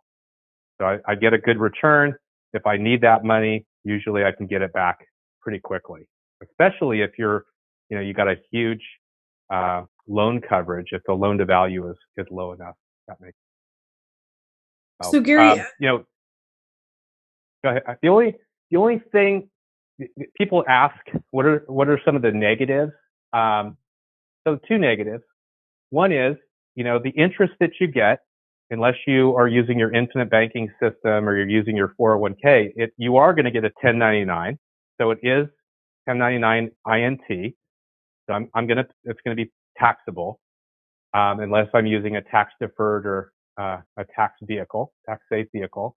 So 0.80 0.88
I, 0.88 1.00
I 1.08 1.16
get 1.16 1.34
a 1.34 1.38
good 1.38 1.60
return. 1.60 2.16
If 2.54 2.66
I 2.66 2.78
need 2.78 3.02
that 3.02 3.24
money, 3.24 3.66
usually 3.84 4.24
I 4.24 4.32
can 4.32 4.48
get 4.48 4.62
it 4.62 4.72
back 4.74 5.00
pretty 5.42 5.60
quickly, 5.60 6.08
especially 6.42 7.02
if 7.02 7.12
you're 7.18 7.46
you 7.90 7.98
know, 7.98 8.04
you 8.04 8.14
got 8.14 8.28
a 8.28 8.36
huge 8.52 8.84
uh, 9.52 9.84
loan 10.08 10.42
coverage 10.42 10.88
if 10.92 11.02
the 11.08 11.14
loan 11.14 11.38
to 11.40 11.46
value 11.46 11.90
is, 11.90 11.98
is 12.18 12.28
low 12.32 12.54
enough. 12.54 12.76
That 13.08 13.18
makes 13.20 13.36
So 15.04 15.20
Gary, 15.20 15.60
um, 15.60 15.60
you 15.80 15.88
know, 15.88 16.04
go 17.64 17.70
ahead. 17.72 17.84
The 18.02 18.10
only 18.10 18.36
the 18.72 18.78
only 18.78 19.02
thing 19.12 19.50
people 20.38 20.64
ask 20.68 20.96
what 21.32 21.46
are 21.46 21.64
what 21.68 21.90
are 21.90 22.00
some 22.06 22.16
of 22.16 22.22
the 22.22 22.32
negatives? 22.32 22.92
Um, 23.34 23.78
so 24.48 24.60
two 24.68 24.78
negatives. 24.78 25.24
One 25.90 26.12
is 26.12 26.38
you 26.76 26.84
know 26.84 27.00
the 27.00 27.12
interest 27.12 27.54
that 27.60 27.72
you 27.80 27.88
get 27.88 28.20
unless 28.70 28.96
you 29.08 29.36
are 29.36 29.48
using 29.48 29.80
your 29.80 29.94
infinite 29.94 30.30
banking 30.30 30.70
system 30.80 31.28
or 31.28 31.36
you're 31.36 31.50
using 31.50 31.76
your 31.76 31.94
401k, 32.00 32.72
it, 32.76 32.92
you 32.98 33.18
are 33.18 33.34
going 33.34 33.46
to 33.46 33.52
get 33.52 33.64
a 33.64 33.72
1099. 33.82 34.58
So 35.00 35.12
it 35.12 35.20
is 35.24 35.48
1099 36.06 36.72
INT. 36.88 37.54
So 38.28 38.34
I'm, 38.34 38.50
I'm 38.54 38.68
going 38.68 38.78
to, 38.78 38.88
it's 39.06 39.20
going 39.26 39.36
to 39.36 39.44
be 39.44 39.52
taxable, 39.78 40.40
um, 41.14 41.40
unless 41.40 41.68
I'm 41.74 41.88
using 41.88 42.18
a 42.18 42.22
tax 42.22 42.54
deferred 42.62 43.06
or 43.06 43.32
uh, 43.60 43.78
a 43.98 44.06
tax 44.16 44.36
vehicle, 44.44 44.94
tax 45.08 45.24
safe 45.32 45.48
vehicle. 45.54 45.96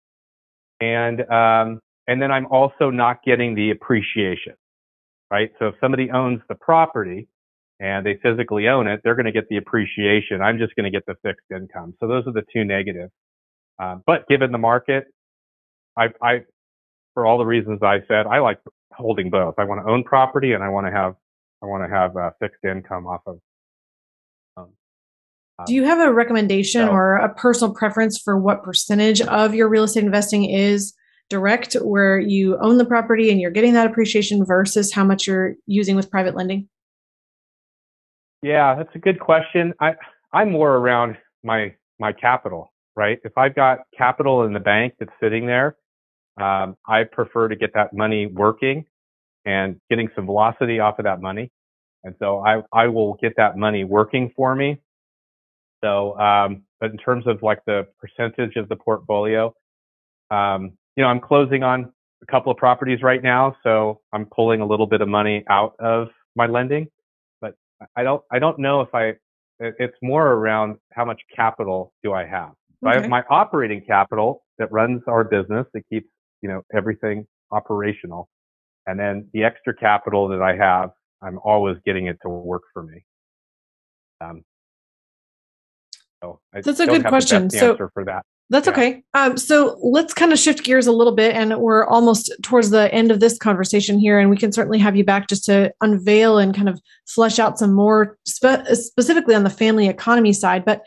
And, 0.80 1.28
um, 1.30 1.80
and 2.10 2.20
then 2.20 2.32
I'm 2.32 2.46
also 2.46 2.90
not 2.90 3.22
getting 3.24 3.54
the 3.54 3.70
appreciation, 3.70 4.54
right? 5.30 5.52
So 5.60 5.68
if 5.68 5.76
somebody 5.80 6.10
owns 6.10 6.40
the 6.48 6.56
property 6.56 7.28
and 7.78 8.04
they 8.04 8.18
physically 8.20 8.66
own 8.66 8.88
it, 8.88 9.00
they're 9.04 9.14
going 9.14 9.26
to 9.26 9.32
get 9.32 9.48
the 9.48 9.58
appreciation. 9.58 10.42
I'm 10.42 10.58
just 10.58 10.74
going 10.74 10.84
to 10.84 10.90
get 10.90 11.06
the 11.06 11.14
fixed 11.22 11.46
income. 11.54 11.94
So 12.00 12.08
those 12.08 12.26
are 12.26 12.32
the 12.32 12.42
two 12.52 12.64
negatives. 12.64 13.12
Um, 13.78 14.02
but 14.04 14.26
given 14.26 14.50
the 14.50 14.58
market, 14.58 15.04
I, 15.96 16.08
I, 16.20 16.40
for 17.14 17.26
all 17.26 17.38
the 17.38 17.46
reasons 17.46 17.78
I 17.80 18.00
said, 18.08 18.26
I 18.26 18.40
like 18.40 18.58
holding 18.92 19.30
both. 19.30 19.54
I 19.58 19.62
want 19.62 19.86
to 19.86 19.88
own 19.88 20.02
property 20.02 20.52
and 20.52 20.64
I 20.64 20.68
want 20.68 20.88
to 20.88 20.92
have, 20.92 21.14
I 21.62 21.66
want 21.66 21.88
to 21.88 21.96
have 21.96 22.16
uh, 22.16 22.30
fixed 22.40 22.64
income 22.64 23.06
off 23.06 23.22
of 23.24 23.38
do 25.66 25.74
you 25.74 25.84
have 25.84 25.98
a 26.00 26.10
recommendation 26.10 26.88
or 26.88 27.16
a 27.16 27.34
personal 27.34 27.74
preference 27.74 28.18
for 28.18 28.38
what 28.38 28.62
percentage 28.62 29.20
of 29.20 29.54
your 29.54 29.68
real 29.68 29.84
estate 29.84 30.04
investing 30.04 30.48
is 30.48 30.94
direct, 31.30 31.74
where 31.74 32.18
you 32.18 32.58
own 32.60 32.76
the 32.76 32.84
property 32.84 33.30
and 33.30 33.40
you're 33.40 33.50
getting 33.50 33.72
that 33.74 33.86
appreciation 33.86 34.44
versus 34.44 34.92
how 34.92 35.04
much 35.04 35.26
you're 35.26 35.54
using 35.66 35.96
with 35.96 36.10
private 36.10 36.34
lending? 36.34 36.68
Yeah, 38.42 38.74
that's 38.74 38.94
a 38.94 38.98
good 38.98 39.20
question. 39.20 39.72
I 39.80 39.94
I'm 40.32 40.50
more 40.50 40.76
around 40.76 41.16
my 41.42 41.74
my 41.98 42.12
capital, 42.12 42.72
right? 42.96 43.18
If 43.24 43.38
I've 43.38 43.54
got 43.54 43.78
capital 43.96 44.44
in 44.44 44.52
the 44.52 44.60
bank 44.60 44.94
that's 44.98 45.12
sitting 45.22 45.46
there, 45.46 45.76
um, 46.40 46.76
I 46.86 47.04
prefer 47.04 47.48
to 47.48 47.56
get 47.56 47.72
that 47.74 47.94
money 47.94 48.26
working 48.26 48.84
and 49.46 49.80
getting 49.88 50.08
some 50.14 50.26
velocity 50.26 50.80
off 50.80 50.98
of 50.98 51.04
that 51.04 51.22
money. 51.22 51.50
And 52.04 52.14
so 52.18 52.44
I 52.44 52.62
I 52.72 52.88
will 52.88 53.14
get 53.22 53.34
that 53.36 53.56
money 53.56 53.84
working 53.84 54.32
for 54.36 54.54
me 54.54 54.80
so, 55.82 56.18
um, 56.18 56.62
but 56.78 56.90
in 56.90 56.98
terms 56.98 57.26
of 57.26 57.42
like 57.42 57.60
the 57.66 57.86
percentage 57.98 58.56
of 58.56 58.68
the 58.68 58.76
portfolio, 58.76 59.54
um, 60.30 60.72
you 60.96 61.02
know, 61.02 61.08
I'm 61.08 61.20
closing 61.20 61.62
on 61.62 61.92
a 62.22 62.26
couple 62.26 62.52
of 62.52 62.58
properties 62.58 63.02
right 63.02 63.22
now, 63.22 63.56
so 63.62 64.00
I'm 64.12 64.26
pulling 64.26 64.60
a 64.60 64.66
little 64.66 64.86
bit 64.86 65.00
of 65.00 65.08
money 65.08 65.44
out 65.48 65.74
of 65.78 66.08
my 66.36 66.46
lending. 66.46 66.88
But 67.40 67.54
I 67.96 68.02
don't, 68.02 68.22
I 68.30 68.38
don't 68.38 68.58
know 68.58 68.80
if 68.80 68.94
I. 68.94 69.14
It's 69.62 69.96
more 70.02 70.26
around 70.26 70.76
how 70.94 71.04
much 71.04 71.20
capital 71.36 71.92
do 72.02 72.14
I 72.14 72.24
have. 72.26 72.52
So 72.82 72.88
okay. 72.88 72.96
I 72.96 73.00
have 73.02 73.10
my 73.10 73.22
operating 73.28 73.82
capital 73.86 74.42
that 74.58 74.72
runs 74.72 75.02
our 75.06 75.22
business 75.22 75.66
that 75.74 75.82
keeps 75.90 76.08
you 76.40 76.48
know 76.48 76.62
everything 76.74 77.26
operational, 77.50 78.28
and 78.86 78.98
then 78.98 79.28
the 79.32 79.44
extra 79.44 79.74
capital 79.74 80.28
that 80.28 80.40
I 80.40 80.56
have, 80.56 80.90
I'm 81.22 81.38
always 81.44 81.76
getting 81.84 82.06
it 82.06 82.16
to 82.22 82.28
work 82.30 82.62
for 82.72 82.82
me. 82.82 83.04
Um, 84.22 84.44
so 86.22 86.40
that's 86.52 86.80
a 86.80 86.86
good 86.86 87.04
question. 87.04 87.50
so 87.50 87.76
for 87.76 88.04
that. 88.04 88.24
That's 88.50 88.66
yeah. 88.66 88.72
okay. 88.72 89.02
Um, 89.14 89.36
so 89.36 89.78
let's 89.80 90.12
kind 90.12 90.32
of 90.32 90.38
shift 90.38 90.64
gears 90.64 90.86
a 90.86 90.92
little 90.92 91.14
bit, 91.14 91.34
and 91.34 91.56
we're 91.58 91.86
almost 91.86 92.32
towards 92.42 92.70
the 92.70 92.92
end 92.92 93.10
of 93.10 93.20
this 93.20 93.38
conversation 93.38 93.98
here, 93.98 94.18
and 94.18 94.28
we 94.28 94.36
can 94.36 94.52
certainly 94.52 94.78
have 94.78 94.96
you 94.96 95.04
back 95.04 95.28
just 95.28 95.44
to 95.44 95.72
unveil 95.80 96.38
and 96.38 96.54
kind 96.54 96.68
of 96.68 96.80
flesh 97.06 97.38
out 97.38 97.58
some 97.58 97.72
more 97.72 98.18
spe- 98.26 98.66
specifically 98.72 99.34
on 99.34 99.44
the 99.44 99.50
family 99.50 99.88
economy 99.88 100.32
side. 100.32 100.64
But 100.64 100.82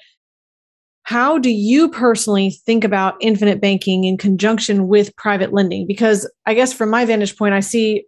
how 1.04 1.38
do 1.38 1.50
you 1.50 1.90
personally 1.90 2.52
think 2.66 2.84
about 2.84 3.16
infinite 3.20 3.60
banking 3.60 4.04
in 4.04 4.18
conjunction 4.18 4.88
with 4.88 5.16
private 5.16 5.54
lending? 5.54 5.88
Because 5.88 6.30
I 6.46 6.54
guess 6.54 6.74
from 6.74 6.90
my 6.90 7.06
vantage 7.06 7.38
point, 7.38 7.54
I 7.54 7.60
see 7.62 8.06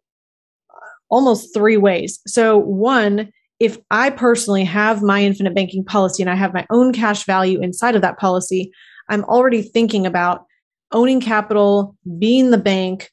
almost 1.09 1.53
three 1.53 1.77
ways. 1.77 2.19
So 2.27 2.57
one 2.57 3.31
if 3.59 3.77
I 3.89 4.09
personally 4.09 4.65
have 4.65 5.01
my 5.01 5.23
infinite 5.23 5.55
banking 5.55 5.83
policy 5.85 6.21
and 6.21 6.29
I 6.29 6.35
have 6.35 6.53
my 6.53 6.65
own 6.69 6.91
cash 6.91 7.25
value 7.25 7.61
inside 7.61 7.95
of 7.95 8.01
that 8.01 8.19
policy, 8.19 8.71
I'm 9.09 9.23
already 9.25 9.61
thinking 9.61 10.05
about 10.05 10.45
owning 10.91 11.21
capital, 11.21 11.95
being 12.19 12.51
the 12.51 12.57
bank, 12.57 13.11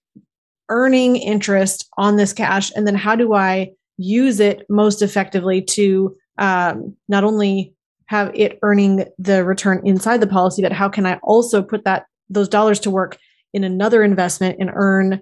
earning 0.68 1.16
interest 1.16 1.88
on 1.98 2.16
this 2.16 2.32
cash, 2.32 2.70
and 2.74 2.86
then 2.86 2.94
how 2.94 3.14
do 3.14 3.34
I 3.34 3.70
use 3.98 4.40
it 4.40 4.64
most 4.68 5.02
effectively 5.02 5.62
to 5.62 6.16
um, 6.38 6.96
not 7.08 7.24
only 7.24 7.74
have 8.06 8.30
it 8.34 8.58
earning 8.62 9.04
the 9.18 9.44
return 9.44 9.80
inside 9.84 10.20
the 10.20 10.26
policy, 10.26 10.62
but 10.62 10.72
how 10.72 10.88
can 10.88 11.06
I 11.06 11.18
also 11.22 11.62
put 11.62 11.84
that 11.84 12.06
those 12.28 12.48
dollars 12.48 12.80
to 12.80 12.90
work 12.90 13.18
in 13.52 13.64
another 13.64 14.02
investment 14.02 14.56
and 14.58 14.70
earn 14.74 15.20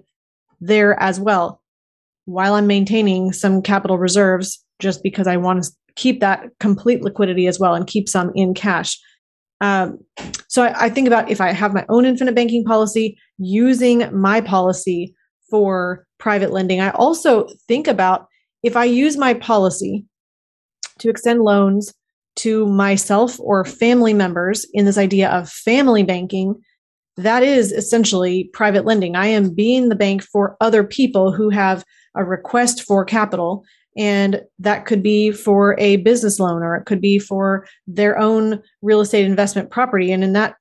there 0.61 0.99
as 1.01 1.19
well, 1.19 1.61
while 2.25 2.53
I'm 2.53 2.67
maintaining 2.67 3.33
some 3.33 3.61
capital 3.61 3.97
reserves 3.97 4.63
just 4.79 5.03
because 5.03 5.27
I 5.27 5.37
want 5.37 5.63
to 5.63 5.71
keep 5.95 6.21
that 6.21 6.45
complete 6.59 7.01
liquidity 7.01 7.47
as 7.47 7.59
well 7.59 7.75
and 7.75 7.85
keep 7.87 8.07
some 8.07 8.31
in 8.35 8.53
cash. 8.53 8.97
Um, 9.61 9.99
so 10.47 10.63
I, 10.63 10.85
I 10.85 10.89
think 10.89 11.07
about 11.07 11.29
if 11.29 11.39
I 11.39 11.51
have 11.51 11.73
my 11.73 11.85
own 11.87 12.05
infinite 12.05 12.35
banking 12.35 12.65
policy, 12.65 13.17
using 13.37 14.09
my 14.15 14.41
policy 14.41 15.15
for 15.49 16.05
private 16.17 16.51
lending. 16.51 16.81
I 16.81 16.89
also 16.91 17.47
think 17.67 17.87
about 17.87 18.27
if 18.63 18.75
I 18.75 18.85
use 18.85 19.17
my 19.17 19.33
policy 19.33 20.05
to 20.99 21.09
extend 21.09 21.41
loans 21.41 21.93
to 22.37 22.65
myself 22.65 23.39
or 23.39 23.65
family 23.65 24.13
members 24.13 24.65
in 24.73 24.85
this 24.85 24.97
idea 24.97 25.29
of 25.29 25.49
family 25.49 26.03
banking, 26.03 26.55
that 27.17 27.43
is 27.43 27.71
essentially 27.71 28.49
private 28.53 28.85
lending. 28.85 29.15
I 29.15 29.27
am 29.27 29.53
being 29.53 29.89
the 29.89 29.95
bank 29.95 30.23
for 30.23 30.55
other 30.61 30.83
people 30.83 31.31
who 31.31 31.49
have 31.49 31.83
a 32.15 32.23
request 32.23 32.83
for 32.83 33.05
capital 33.05 33.63
and 33.97 34.41
that 34.59 34.85
could 34.85 35.03
be 35.03 35.31
for 35.31 35.77
a 35.79 35.97
business 35.97 36.39
loan 36.39 36.63
or 36.63 36.75
it 36.75 36.85
could 36.85 37.01
be 37.01 37.19
for 37.19 37.67
their 37.87 38.17
own 38.17 38.61
real 38.81 39.01
estate 39.01 39.25
investment 39.25 39.69
property. 39.69 40.11
And 40.11 40.23
in 40.23 40.33
that 40.33 40.55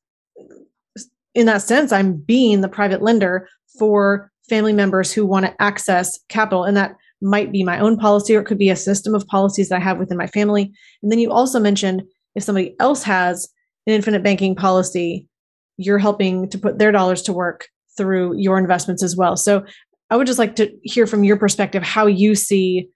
in 1.33 1.47
that 1.47 1.63
sense 1.63 1.93
i'm 1.93 2.15
being 2.15 2.61
the 2.61 2.69
private 2.69 3.03
lender 3.03 3.49
for 3.79 4.33
family 4.49 4.73
members 4.73 5.13
who 5.13 5.25
want 5.25 5.47
to 5.47 5.63
access 5.63 6.19
capital. 6.29 6.65
And 6.65 6.77
that 6.77 6.97
might 7.23 7.53
be 7.53 7.63
my 7.63 7.79
own 7.79 7.97
policy 7.97 8.35
or 8.35 8.41
it 8.41 8.47
could 8.47 8.59
be 8.59 8.71
a 8.71 8.77
system 8.77 9.15
of 9.15 9.27
policies 9.27 9.69
that 9.69 9.77
i 9.77 9.81
have 9.81 9.99
within 9.99 10.19
my 10.19 10.27
family. 10.27 10.73
And 11.03 11.13
then 11.13 11.19
you 11.19 11.31
also 11.31 11.61
mentioned 11.61 12.03
if 12.35 12.43
somebody 12.43 12.75
else 12.81 13.03
has 13.05 13.49
an 13.87 13.95
infinite 13.95 14.23
banking 14.23 14.55
policy 14.57 15.29
you're 15.77 15.99
helping 15.99 16.49
to 16.51 16.59
put 16.59 16.79
their 16.79 16.93
dollars 16.93 17.23
to 17.23 17.33
work 17.33 17.69
through 17.97 18.37
your 18.37 18.59
investments 18.59 19.03
as 19.03 19.17
well. 19.17 19.37
So 19.37 19.65
i 20.11 20.17
would 20.17 20.27
just 20.27 20.39
like 20.39 20.57
to 20.57 20.69
hear 20.83 21.07
from 21.07 21.23
your 21.23 21.37
perspective 21.37 21.85
how 21.85 22.07
you 22.07 22.35
see 22.35 22.89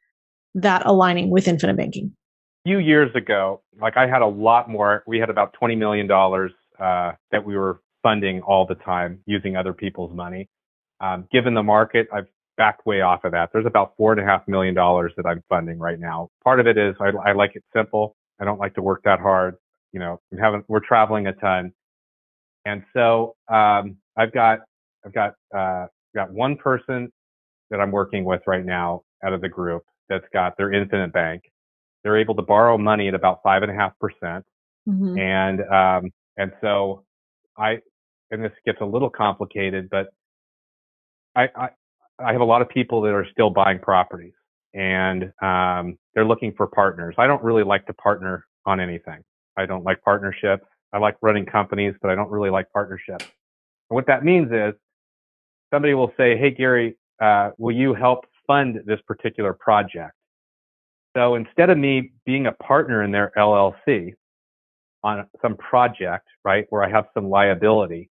that 0.54 0.86
aligning 0.86 1.30
with 1.30 1.48
infinite 1.48 1.76
banking? 1.76 2.12
A 2.64 2.68
few 2.68 2.78
years 2.78 3.14
ago, 3.14 3.62
like 3.80 3.96
I 3.96 4.06
had 4.06 4.22
a 4.22 4.26
lot 4.26 4.70
more, 4.70 5.02
we 5.06 5.18
had 5.18 5.30
about 5.30 5.54
$20 5.60 5.76
million 5.76 6.10
uh, 6.10 7.12
that 7.30 7.44
we 7.44 7.56
were 7.56 7.80
funding 8.02 8.40
all 8.42 8.66
the 8.66 8.76
time 8.76 9.20
using 9.26 9.56
other 9.56 9.72
people's 9.72 10.14
money. 10.14 10.48
Um, 11.00 11.26
given 11.32 11.54
the 11.54 11.62
market, 11.62 12.08
I've 12.12 12.26
backed 12.56 12.86
way 12.86 13.00
off 13.00 13.24
of 13.24 13.32
that. 13.32 13.50
There's 13.52 13.66
about 13.66 13.94
four 13.96 14.12
and 14.12 14.20
a 14.20 14.24
half 14.24 14.46
million 14.46 14.74
dollars 14.74 15.12
that 15.16 15.26
I'm 15.26 15.42
funding 15.48 15.78
right 15.78 15.98
now. 15.98 16.28
Part 16.44 16.60
of 16.60 16.66
it 16.66 16.78
is 16.78 16.94
I, 17.00 17.10
I 17.28 17.32
like 17.32 17.52
it 17.56 17.64
simple. 17.74 18.16
I 18.40 18.44
don't 18.44 18.60
like 18.60 18.74
to 18.74 18.82
work 18.82 19.02
that 19.04 19.20
hard. 19.20 19.56
You 19.92 20.00
know, 20.00 20.20
we 20.30 20.38
haven't, 20.38 20.64
we're 20.68 20.80
traveling 20.80 21.26
a 21.26 21.32
ton. 21.32 21.72
And 22.64 22.82
so, 22.92 23.36
um, 23.48 23.96
I've 24.16 24.32
got, 24.32 24.60
I've 25.04 25.12
got, 25.12 25.34
uh, 25.54 25.86
got 26.14 26.32
one 26.32 26.56
person 26.56 27.12
that 27.70 27.80
I'm 27.80 27.90
working 27.90 28.24
with 28.24 28.42
right 28.46 28.64
now 28.64 29.02
out 29.24 29.32
of 29.32 29.40
the 29.40 29.48
group 29.48 29.84
that's 30.08 30.26
got 30.32 30.56
their 30.56 30.72
infinite 30.72 31.12
bank. 31.12 31.42
They're 32.02 32.18
able 32.18 32.34
to 32.36 32.42
borrow 32.42 32.76
money 32.76 33.08
at 33.08 33.14
about 33.14 33.40
five 33.42 33.62
and 33.62 33.70
a 33.70 33.74
half 33.74 33.92
percent. 33.98 34.44
Mm-hmm. 34.88 35.18
And, 35.18 35.60
um, 35.62 36.12
and 36.36 36.52
so 36.60 37.04
I, 37.56 37.78
and 38.30 38.44
this 38.44 38.52
gets 38.66 38.80
a 38.80 38.84
little 38.84 39.10
complicated, 39.10 39.88
but 39.90 40.08
I, 41.34 41.48
I, 41.56 41.68
I 42.18 42.32
have 42.32 42.40
a 42.40 42.44
lot 42.44 42.62
of 42.62 42.68
people 42.68 43.00
that 43.02 43.14
are 43.14 43.26
still 43.32 43.50
buying 43.50 43.78
properties 43.78 44.34
and, 44.74 45.32
um, 45.40 45.96
they're 46.14 46.26
looking 46.26 46.52
for 46.56 46.66
partners. 46.66 47.14
I 47.18 47.26
don't 47.26 47.42
really 47.42 47.64
like 47.64 47.86
to 47.86 47.94
partner 47.94 48.44
on 48.66 48.80
anything. 48.80 49.22
I 49.56 49.66
don't 49.66 49.84
like 49.84 50.02
partnerships. 50.02 50.64
I 50.92 50.98
like 50.98 51.16
running 51.22 51.46
companies, 51.46 51.94
but 52.00 52.10
I 52.10 52.14
don't 52.14 52.30
really 52.30 52.50
like 52.50 52.70
partnerships. 52.72 53.24
And 53.90 53.94
what 53.94 54.06
that 54.06 54.24
means 54.24 54.52
is 54.52 54.74
somebody 55.72 55.94
will 55.94 56.12
say, 56.16 56.36
Hey, 56.36 56.50
Gary, 56.50 56.96
uh, 57.20 57.50
will 57.58 57.74
you 57.74 57.94
help 57.94 58.26
fund 58.46 58.80
this 58.86 59.00
particular 59.06 59.52
project. 59.52 60.12
So 61.16 61.36
instead 61.36 61.70
of 61.70 61.78
me 61.78 62.12
being 62.26 62.46
a 62.46 62.52
partner 62.52 63.02
in 63.02 63.12
their 63.12 63.32
LLC, 63.36 64.14
on 65.04 65.26
some 65.42 65.56
project, 65.56 66.26
right, 66.44 66.66
where 66.70 66.82
I 66.82 66.90
have 66.90 67.04
some 67.14 67.28
liability, 67.28 68.10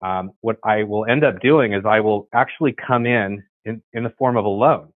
um, 0.00 0.32
what 0.40 0.56
I 0.64 0.82
will 0.82 1.04
end 1.04 1.24
up 1.24 1.40
doing 1.40 1.74
is 1.74 1.84
I 1.86 2.00
will 2.00 2.28
actually 2.32 2.72
come 2.72 3.06
in 3.06 3.44
in, 3.64 3.82
in 3.92 4.02
the 4.02 4.10
form 4.18 4.36
of 4.36 4.44
a 4.44 4.48
loan. 4.48 4.92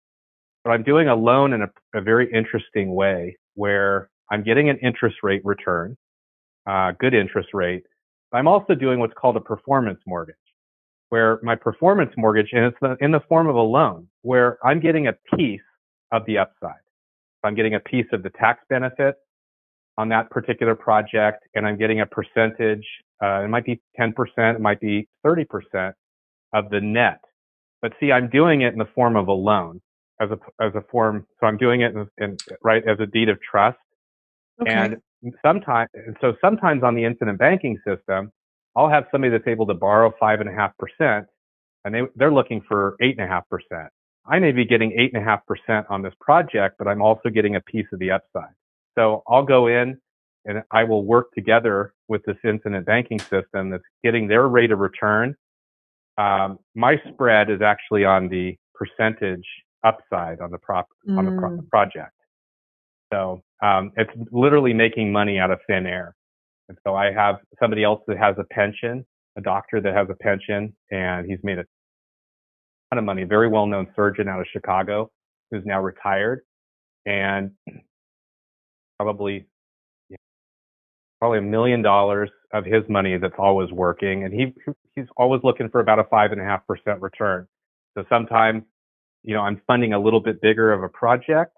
But 0.63 0.71
I'm 0.71 0.85
doing 0.85 1.09
a 1.09 1.17
loan 1.17 1.55
in 1.55 1.63
a, 1.63 1.71
a 1.95 2.01
very 2.01 2.33
interesting 2.33 2.95
way 2.95 3.37
where 3.55 4.11
I'm 4.31 4.45
getting 4.45 4.69
an 4.69 4.79
interest 4.79 5.17
rate 5.23 5.43
return, 5.45 5.97
uh, 6.67 6.93
good 7.01 7.15
interest 7.15 7.49
rate. 7.53 7.83
I'm 8.33 8.47
also 8.47 8.75
doing 8.75 9.01
what's 9.01 9.15
called 9.15 9.37
a 9.37 9.41
performance 9.41 10.01
mortgage, 10.07 10.37
where 11.13 11.39
my 11.43 11.55
performance 11.55 12.11
mortgage, 12.17 12.49
and 12.53 12.65
it's 12.65 12.77
the, 12.81 12.97
in 13.03 13.11
the 13.11 13.21
form 13.29 13.47
of 13.47 13.55
a 13.55 13.61
loan, 13.61 14.09
where 14.23 14.57
I'm 14.65 14.81
getting 14.81 15.09
a 15.09 15.13
piece 15.37 15.61
of 16.11 16.25
the 16.25 16.39
upside. 16.39 16.81
I'm 17.45 17.55
getting 17.55 17.75
a 17.75 17.81
piece 17.81 18.07
of 18.15 18.23
the 18.23 18.31
tax 18.31 18.61
benefit 18.71 19.17
on 19.99 20.09
that 20.09 20.31
particular 20.31 20.75
project, 20.75 21.45
and 21.55 21.67
I'm 21.67 21.77
getting 21.77 22.01
a 22.01 22.07
percentage. 22.07 22.87
Uh, 23.23 23.43
it 23.45 23.49
might 23.49 23.67
be 23.67 23.79
10%, 24.01 24.15
it 24.55 24.61
might 24.63 24.81
be 24.81 25.07
30% 25.23 25.93
of 26.55 26.71
the 26.71 26.81
net. 26.81 27.21
But 27.83 27.93
see, 28.01 28.11
I'm 28.11 28.31
doing 28.31 28.63
it 28.63 28.73
in 28.73 28.79
the 28.79 28.89
form 28.95 29.15
of 29.17 29.29
a 29.29 29.33
loan, 29.33 29.83
as 30.19 30.31
a 30.31 30.39
as 30.65 30.73
a 30.75 30.83
form. 30.91 31.27
So 31.41 31.47
I'm 31.47 31.59
doing 31.59 31.83
it 31.83 31.95
in, 31.95 32.09
in 32.17 32.39
right 32.63 32.83
as 32.89 32.99
a 33.01 33.07
deed 33.07 33.29
of 33.29 33.39
trust. 33.43 33.77
Okay. 34.63 34.73
And 34.73 34.97
sometimes, 35.45 35.91
so 36.23 36.37
sometimes 36.41 36.83
on 36.83 36.95
the 36.95 37.05
infinite 37.05 37.37
banking 37.37 37.77
system, 37.87 38.33
I'll 38.77 38.89
have 38.89 39.05
somebody 39.11 39.31
that's 39.31 39.47
able 39.47 39.67
to 39.67 39.75
borrow 39.75 40.13
five 40.19 40.41
and 40.41 40.49
a 40.49 40.53
half 40.53 40.73
percent, 40.79 41.27
and 41.85 41.95
they 41.95 42.03
they're 42.17 42.33
looking 42.33 42.63
for 42.67 42.97
eight 43.01 43.19
and 43.19 43.25
a 43.25 43.29
half 43.29 43.49
percent. 43.49 43.91
I 44.27 44.39
may 44.39 44.53
be 44.53 44.65
getting 44.65 44.93
eight 44.93 45.13
and 45.13 45.23
a 45.23 45.25
half 45.25 45.45
percent 45.47 45.87
on 45.91 46.03
this 46.03 46.15
project, 46.21 46.77
but 46.79 46.87
I'm 46.87 47.03
also 47.03 47.29
getting 47.29 47.57
a 47.57 47.61
piece 47.61 47.87
of 47.93 47.99
the 47.99 48.13
upside. 48.13 48.55
So 48.97 49.23
I'll 49.29 49.45
go 49.45 49.67
in 49.67 49.99
and 50.45 50.63
I 50.71 50.85
will 50.85 51.05
work 51.05 51.33
together 51.35 51.93
with 52.09 52.23
this 52.25 52.37
infinite 52.45 52.85
banking 52.85 53.19
system 53.19 53.71
that's 53.71 53.85
getting 54.05 54.29
their 54.29 54.49
rate 54.49 54.71
of 54.71 54.79
return. 54.79 55.35
Um, 56.19 56.59
my 56.75 56.97
spread 57.13 57.51
is 57.51 57.63
actually 57.63 58.05
on 58.05 58.29
the 58.29 58.57
percentage 58.75 59.47
upside 59.85 60.41
on 60.41 60.51
the 60.51 60.59
prop 60.59 60.87
mm. 61.09 61.19
on 61.19 61.25
the, 61.25 61.33
pro- 61.33 61.57
the, 61.57 61.63
project. 61.63 62.13
So 63.13 63.43
um, 63.63 63.93
it's 63.97 64.11
literally 64.31 64.73
making 64.73 65.13
money 65.13 65.39
out 65.39 65.51
of 65.51 65.59
thin 65.67 65.87
air. 65.87 66.15
And 66.73 66.79
so 66.87 66.95
I 66.95 67.13
have 67.13 67.37
somebody 67.61 67.85
else 67.85 68.01
that 68.07 68.17
has 68.17 68.35
a 68.39 68.45
pension, 68.45 69.05
a 69.37 69.43
doctor 69.43 69.79
that 69.83 69.95
has 69.95 70.09
a 70.09 70.15
pension, 70.15 70.75
and 70.91 71.31
he's 71.31 71.39
made 71.43 71.59
a 71.59 71.65
ton 72.91 72.99
of 72.99 73.05
money. 73.05 73.23
A 73.23 73.27
very 73.27 73.47
well 73.47 73.67
known 73.67 73.89
surgeon 73.95 74.27
out 74.27 74.41
of 74.41 74.47
Chicago 74.51 75.11
who's 75.51 75.63
now 75.67 75.83
retired, 75.83 76.41
and 77.05 77.51
probably 78.99 79.47
probably 81.21 81.39
a 81.39 81.43
million 81.43 81.83
dollars 81.83 82.31
of 82.55 82.65
his 82.65 82.83
money 82.89 83.19
that's 83.19 83.35
always 83.39 83.71
working, 83.71 84.25
and 84.25 84.33
he 84.33 84.55
he's 84.97 85.05
always 85.19 85.43
looking 85.45 85.69
for 85.69 85.81
about 85.81 85.99
a 85.99 86.05
five 86.05 86.33
and 86.33 86.41
a 86.41 86.45
half 86.45 86.67
percent 86.67 87.03
return. 87.03 87.47
So 87.99 88.05
sometimes, 88.09 88.63
you 89.25 89.35
know, 89.35 89.43
I'm 89.43 89.61
funding 89.67 89.93
a 89.93 89.99
little 89.99 90.21
bit 90.21 90.41
bigger 90.41 90.73
of 90.73 90.83
a 90.83 90.89
project, 90.89 91.55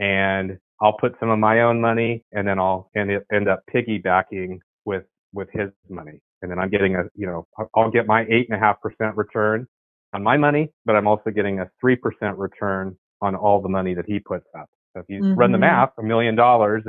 and 0.00 0.58
I'll 0.80 0.94
put 0.94 1.14
some 1.20 1.28
of 1.28 1.38
my 1.38 1.62
own 1.62 1.80
money, 1.80 2.24
and 2.32 2.46
then 2.46 2.58
I'll 2.58 2.90
end 2.96 3.10
end 3.32 3.48
up 3.48 3.62
piggybacking 3.72 4.58
with 4.84 5.04
with 5.32 5.48
his 5.52 5.70
money, 5.88 6.20
and 6.42 6.50
then 6.50 6.58
I'm 6.58 6.70
getting 6.70 6.96
a 6.96 7.04
you 7.14 7.26
know 7.26 7.46
I'll 7.74 7.90
get 7.90 8.06
my 8.06 8.26
eight 8.28 8.48
and 8.48 8.56
a 8.56 8.58
half 8.58 8.80
percent 8.80 9.16
return 9.16 9.66
on 10.12 10.22
my 10.22 10.36
money, 10.36 10.70
but 10.84 10.96
I'm 10.96 11.06
also 11.06 11.30
getting 11.30 11.60
a 11.60 11.70
three 11.80 11.96
percent 11.96 12.38
return 12.38 12.96
on 13.20 13.34
all 13.34 13.60
the 13.60 13.68
money 13.68 13.94
that 13.94 14.06
he 14.06 14.18
puts 14.18 14.46
up. 14.58 14.66
So 14.94 15.00
if 15.00 15.06
you 15.08 15.20
mm-hmm. 15.20 15.34
run 15.34 15.52
the 15.52 15.56
mm-hmm. 15.56 15.62
math, 15.62 15.90
a 15.98 16.02
million 16.02 16.34
dollars, 16.34 16.82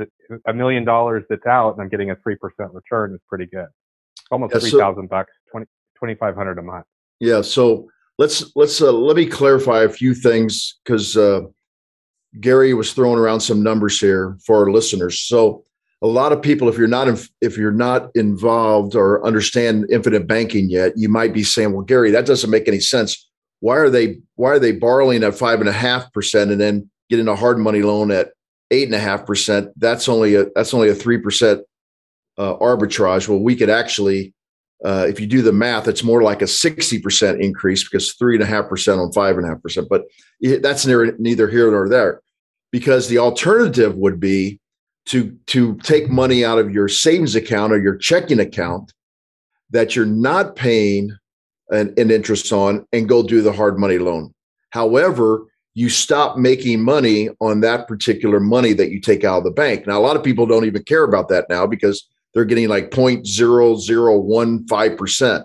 a 0.46 0.52
million 0.52 0.84
dollars 0.84 1.24
that's 1.28 1.46
out, 1.46 1.74
and 1.74 1.82
I'm 1.82 1.88
getting 1.88 2.10
a 2.10 2.16
three 2.16 2.36
percent 2.36 2.72
return 2.72 3.14
is 3.14 3.20
pretty 3.28 3.46
good. 3.46 3.68
Almost 4.30 4.54
yeah, 4.54 4.60
three 4.60 4.70
thousand 4.70 5.04
so, 5.04 5.08
bucks, 5.08 5.32
twenty 5.50 5.66
twenty 5.96 6.14
five 6.14 6.34
hundred 6.34 6.58
a 6.58 6.62
month. 6.62 6.86
Yeah. 7.20 7.42
So 7.42 7.88
let's 8.18 8.52
let's 8.56 8.80
uh, 8.80 8.92
let 8.92 9.16
me 9.16 9.26
clarify 9.26 9.82
a 9.82 9.88
few 9.88 10.14
things 10.14 10.80
because 10.84 11.16
uh, 11.16 11.42
Gary 12.40 12.74
was 12.74 12.92
throwing 12.92 13.18
around 13.18 13.40
some 13.40 13.62
numbers 13.62 14.00
here 14.00 14.36
for 14.44 14.56
our 14.64 14.70
listeners. 14.70 15.20
So 15.20 15.64
a 16.00 16.06
lot 16.06 16.32
of 16.32 16.42
people, 16.42 16.68
if 16.68 16.76
you're 16.76 16.88
not 16.88 17.08
in, 17.08 17.18
if 17.40 17.56
you're 17.56 17.70
not 17.70 18.10
involved 18.14 18.94
or 18.96 19.24
understand 19.24 19.86
infinite 19.90 20.26
banking 20.26 20.68
yet, 20.70 20.92
you 20.96 21.08
might 21.08 21.32
be 21.32 21.44
saying, 21.44 21.72
"Well, 21.72 21.84
Gary, 21.84 22.10
that 22.10 22.26
doesn't 22.26 22.50
make 22.50 22.66
any 22.68 22.80
sense. 22.80 23.28
Why 23.60 23.76
are 23.76 23.90
they 23.90 24.18
why 24.36 24.50
are 24.50 24.58
they 24.58 24.72
borrowing 24.72 25.22
at 25.22 25.36
five 25.36 25.60
and 25.60 25.68
a 25.68 25.72
half 25.72 26.12
percent 26.12 26.50
and 26.50 26.60
then 26.60 26.90
getting 27.08 27.28
a 27.28 27.36
hard 27.36 27.58
money 27.58 27.82
loan 27.82 28.10
at 28.10 28.32
eight 28.72 28.88
and 28.88 28.94
a 28.94 28.98
half 28.98 29.26
percent, 29.26 29.68
that's 29.76 30.08
only 30.08 30.34
a 30.34 30.46
that's 30.54 30.74
only 30.74 30.88
a 30.88 30.94
three 30.94 31.18
percent 31.18 31.62
uh, 32.38 32.56
arbitrage. 32.56 33.28
Well, 33.28 33.38
we 33.38 33.54
could 33.54 33.70
actually, 33.70 34.34
uh, 34.84 35.06
if 35.08 35.20
you 35.20 35.26
do 35.26 35.42
the 35.42 35.52
math, 35.52 35.88
it's 35.88 36.04
more 36.04 36.22
like 36.22 36.42
a 36.42 36.46
sixty 36.46 37.00
percent 37.00 37.40
increase 37.40 37.88
because 37.88 38.12
three 38.14 38.34
and 38.34 38.42
a 38.42 38.46
half 38.46 38.68
percent 38.68 39.00
on 39.00 39.12
five 39.12 39.36
and 39.36 39.46
a 39.46 39.48
half 39.48 39.62
percent. 39.62 39.88
But 39.88 40.04
that's 40.60 40.84
near, 40.86 41.14
neither 41.18 41.48
here 41.48 41.70
nor 41.70 41.88
there, 41.88 42.20
because 42.70 43.08
the 43.08 43.18
alternative 43.18 43.94
would 43.96 44.18
be 44.18 44.58
to 45.06 45.36
to 45.46 45.76
take 45.78 46.08
money 46.08 46.44
out 46.44 46.58
of 46.58 46.72
your 46.72 46.88
savings 46.88 47.34
account 47.34 47.72
or 47.72 47.80
your 47.80 47.96
checking 47.96 48.40
account 48.40 48.92
that 49.70 49.96
you're 49.96 50.06
not 50.06 50.54
paying 50.54 51.16
an, 51.70 51.94
an 51.96 52.10
interest 52.10 52.52
on 52.52 52.86
and 52.92 53.08
go 53.08 53.22
do 53.22 53.40
the 53.42 53.52
hard 53.52 53.78
money 53.78 53.98
loan. 53.98 54.32
However, 54.70 55.46
you 55.74 55.88
stop 55.88 56.36
making 56.36 56.82
money 56.82 57.30
on 57.40 57.60
that 57.60 57.88
particular 57.88 58.38
money 58.38 58.74
that 58.74 58.90
you 58.90 59.00
take 59.00 59.24
out 59.24 59.38
of 59.38 59.44
the 59.44 59.50
bank. 59.50 59.86
Now, 59.86 59.98
a 59.98 60.02
lot 60.02 60.16
of 60.16 60.22
people 60.22 60.46
don't 60.46 60.66
even 60.66 60.82
care 60.82 61.04
about 61.04 61.28
that 61.30 61.48
now 61.48 61.66
because 61.66 62.06
they're 62.34 62.44
getting 62.44 62.68
like 62.68 62.90
0.0015%. 62.90 65.44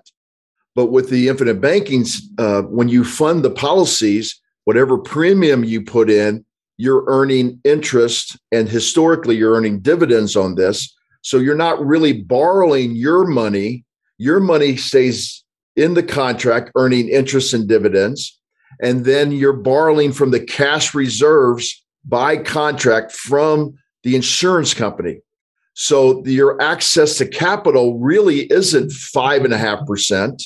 But 0.75 0.87
with 0.87 1.09
the 1.09 1.27
infinite 1.27 1.59
banking, 1.59 2.05
uh, 2.37 2.61
when 2.63 2.87
you 2.87 3.03
fund 3.03 3.43
the 3.43 3.49
policies, 3.49 4.39
whatever 4.65 4.97
premium 4.97 5.63
you 5.63 5.81
put 5.81 6.09
in, 6.09 6.45
you're 6.77 7.03
earning 7.07 7.59
interest. 7.63 8.37
And 8.51 8.69
historically, 8.69 9.35
you're 9.35 9.55
earning 9.55 9.79
dividends 9.79 10.35
on 10.35 10.55
this. 10.55 10.93
So 11.23 11.37
you're 11.37 11.55
not 11.55 11.83
really 11.85 12.13
borrowing 12.13 12.95
your 12.95 13.25
money. 13.25 13.83
Your 14.19 14.39
money 14.39 14.77
stays 14.77 15.43
in 15.75 15.95
the 15.95 16.03
contract, 16.03 16.71
earning 16.75 17.09
interest 17.09 17.53
and 17.53 17.67
dividends 17.67 18.37
and 18.79 19.05
then 19.05 19.31
you're 19.31 19.53
borrowing 19.53 20.11
from 20.11 20.31
the 20.31 20.39
cash 20.39 20.93
reserves 20.93 21.83
by 22.05 22.37
contract 22.37 23.11
from 23.11 23.75
the 24.03 24.15
insurance 24.15 24.73
company. 24.73 25.19
So 25.79 26.25
your 26.25 26.59
access 26.59 27.19
to 27.19 27.27
capital 27.27 27.99
really 27.99 28.51
isn't 28.51 28.91
five 28.91 29.45
and 29.45 29.53
a 29.53 29.59
half 29.59 29.85
percent. 29.85 30.41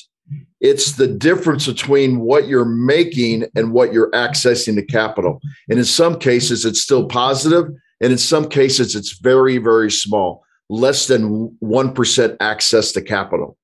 It's 0.60 0.92
the 0.92 1.06
difference 1.06 1.66
between 1.66 2.20
what 2.20 2.48
you're 2.48 2.66
making 2.66 3.46
and 3.56 3.72
what 3.72 3.94
you're 3.94 4.10
accessing 4.10 4.74
to 4.74 4.84
capital. 4.84 5.40
And 5.70 5.78
in 5.78 5.86
some 5.86 6.18
cases, 6.18 6.66
it's 6.66 6.82
still 6.82 7.06
positive, 7.06 7.64
and 8.02 8.12
in 8.12 8.18
some 8.18 8.46
cases, 8.46 8.94
it's 8.94 9.18
very, 9.20 9.56
very 9.56 9.90
small, 9.90 10.44
less 10.68 11.06
than 11.06 11.56
1% 11.62 12.36
access 12.40 12.92
to 12.92 13.00
capital. 13.00 13.56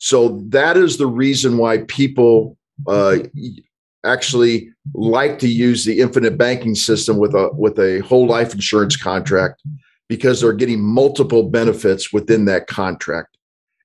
So 0.00 0.42
that 0.48 0.76
is 0.76 0.96
the 0.96 1.06
reason 1.06 1.56
why 1.56 1.84
people 1.86 2.58
uh, 2.88 3.18
actually 4.04 4.70
like 4.92 5.38
to 5.38 5.48
use 5.48 5.84
the 5.84 6.00
infinite 6.00 6.36
banking 6.36 6.74
system 6.74 7.18
with 7.18 7.32
a 7.34 7.50
with 7.52 7.78
a 7.78 8.00
whole 8.00 8.26
life 8.26 8.52
insurance 8.52 8.96
contract 8.96 9.62
because 10.12 10.40
they're 10.40 10.52
getting 10.52 10.82
multiple 10.82 11.48
benefits 11.48 12.12
within 12.12 12.44
that 12.44 12.66
contract. 12.66 13.38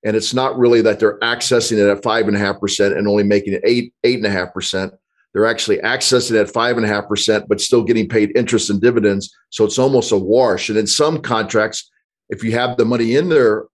And 0.04 0.16
it's 0.16 0.34
not 0.34 0.58
really 0.58 0.82
that 0.82 1.00
they're 1.00 1.20
accessing 1.20 1.78
it 1.78 1.90
at 1.90 2.04
five 2.04 2.28
and 2.28 2.36
a 2.36 2.40
half 2.40 2.60
percent 2.60 2.98
and 2.98 3.08
only 3.08 3.24
making 3.24 3.54
it 3.54 3.62
eight, 3.64 3.94
eight 4.04 4.18
and 4.18 4.26
a 4.26 4.30
half 4.30 4.54
percent. 4.54 4.94
They're 5.34 5.46
actually 5.46 5.78
accessing 5.78 6.32
it 6.32 6.42
at 6.42 6.50
five 6.50 6.76
and 6.76 6.86
a 6.86 6.90
half 6.90 7.08
percent, 7.08 7.48
but 7.48 7.62
still 7.62 7.84
getting 7.84 8.10
paid 8.10 8.36
interest 8.36 8.70
and 8.70 8.82
dividends. 8.82 9.34
So 9.52 9.64
it's 9.64 9.80
almost 9.80 10.12
a 10.12 10.18
wash. 10.18 10.70
And 10.70 10.78
in 10.78 10.88
some 10.88 11.22
contracts, 11.22 11.90
if 12.30 12.44
you 12.44 12.52
have 12.54 12.76
the 12.76 12.86
money 12.86 13.16
in 13.16 13.30
there 13.30 13.66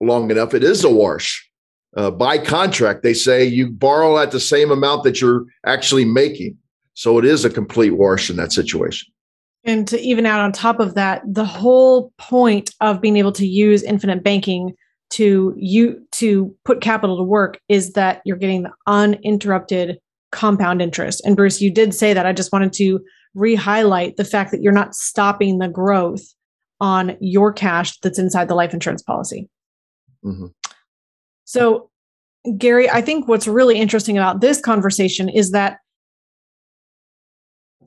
long 0.00 0.30
enough, 0.30 0.54
it 0.54 0.64
is 0.64 0.84
a 0.84 0.90
wash 0.90 1.50
uh, 1.96 2.10
by 2.10 2.38
contract, 2.38 3.02
they 3.02 3.14
say 3.14 3.44
you 3.44 3.70
borrow 3.70 4.18
at 4.18 4.30
the 4.30 4.40
same 4.40 4.70
amount 4.70 5.04
that 5.04 5.20
you're 5.20 5.44
actually 5.64 6.04
making. 6.04 6.56
So 6.94 7.18
it 7.18 7.24
is 7.24 7.44
a 7.44 7.50
complete 7.50 7.90
wash 7.90 8.30
in 8.30 8.36
that 8.36 8.52
situation. 8.52 9.12
And 9.64 9.88
to 9.88 10.00
even 10.00 10.26
out 10.26 10.40
on 10.40 10.52
top 10.52 10.78
of 10.78 10.94
that, 10.94 11.22
the 11.26 11.44
whole 11.44 12.12
point 12.18 12.70
of 12.80 13.00
being 13.00 13.16
able 13.16 13.32
to 13.32 13.46
use 13.46 13.82
infinite 13.82 14.22
banking 14.22 14.74
to 15.10 15.54
you 15.56 16.04
to 16.12 16.54
put 16.64 16.80
capital 16.80 17.16
to 17.16 17.22
work 17.22 17.58
is 17.68 17.92
that 17.92 18.20
you're 18.24 18.36
getting 18.36 18.64
the 18.64 18.72
uninterrupted 18.86 19.98
compound 20.32 20.82
interest. 20.82 21.22
And 21.24 21.36
Bruce, 21.36 21.60
you 21.60 21.72
did 21.72 21.94
say 21.94 22.12
that. 22.12 22.26
I 22.26 22.32
just 22.32 22.52
wanted 22.52 22.72
to 22.74 23.00
re-highlight 23.34 24.16
the 24.16 24.24
fact 24.24 24.50
that 24.50 24.60
you're 24.60 24.72
not 24.72 24.94
stopping 24.94 25.58
the 25.58 25.68
growth 25.68 26.22
on 26.80 27.16
your 27.20 27.52
cash 27.52 27.98
that's 28.00 28.18
inside 28.18 28.48
the 28.48 28.54
life 28.54 28.74
insurance 28.74 29.02
policy. 29.02 29.48
Mm-hmm. 30.24 30.46
So, 31.44 31.90
Gary, 32.58 32.90
I 32.90 33.00
think 33.00 33.28
what's 33.28 33.46
really 33.46 33.78
interesting 33.78 34.18
about 34.18 34.40
this 34.40 34.60
conversation 34.60 35.28
is 35.28 35.52
that 35.52 35.78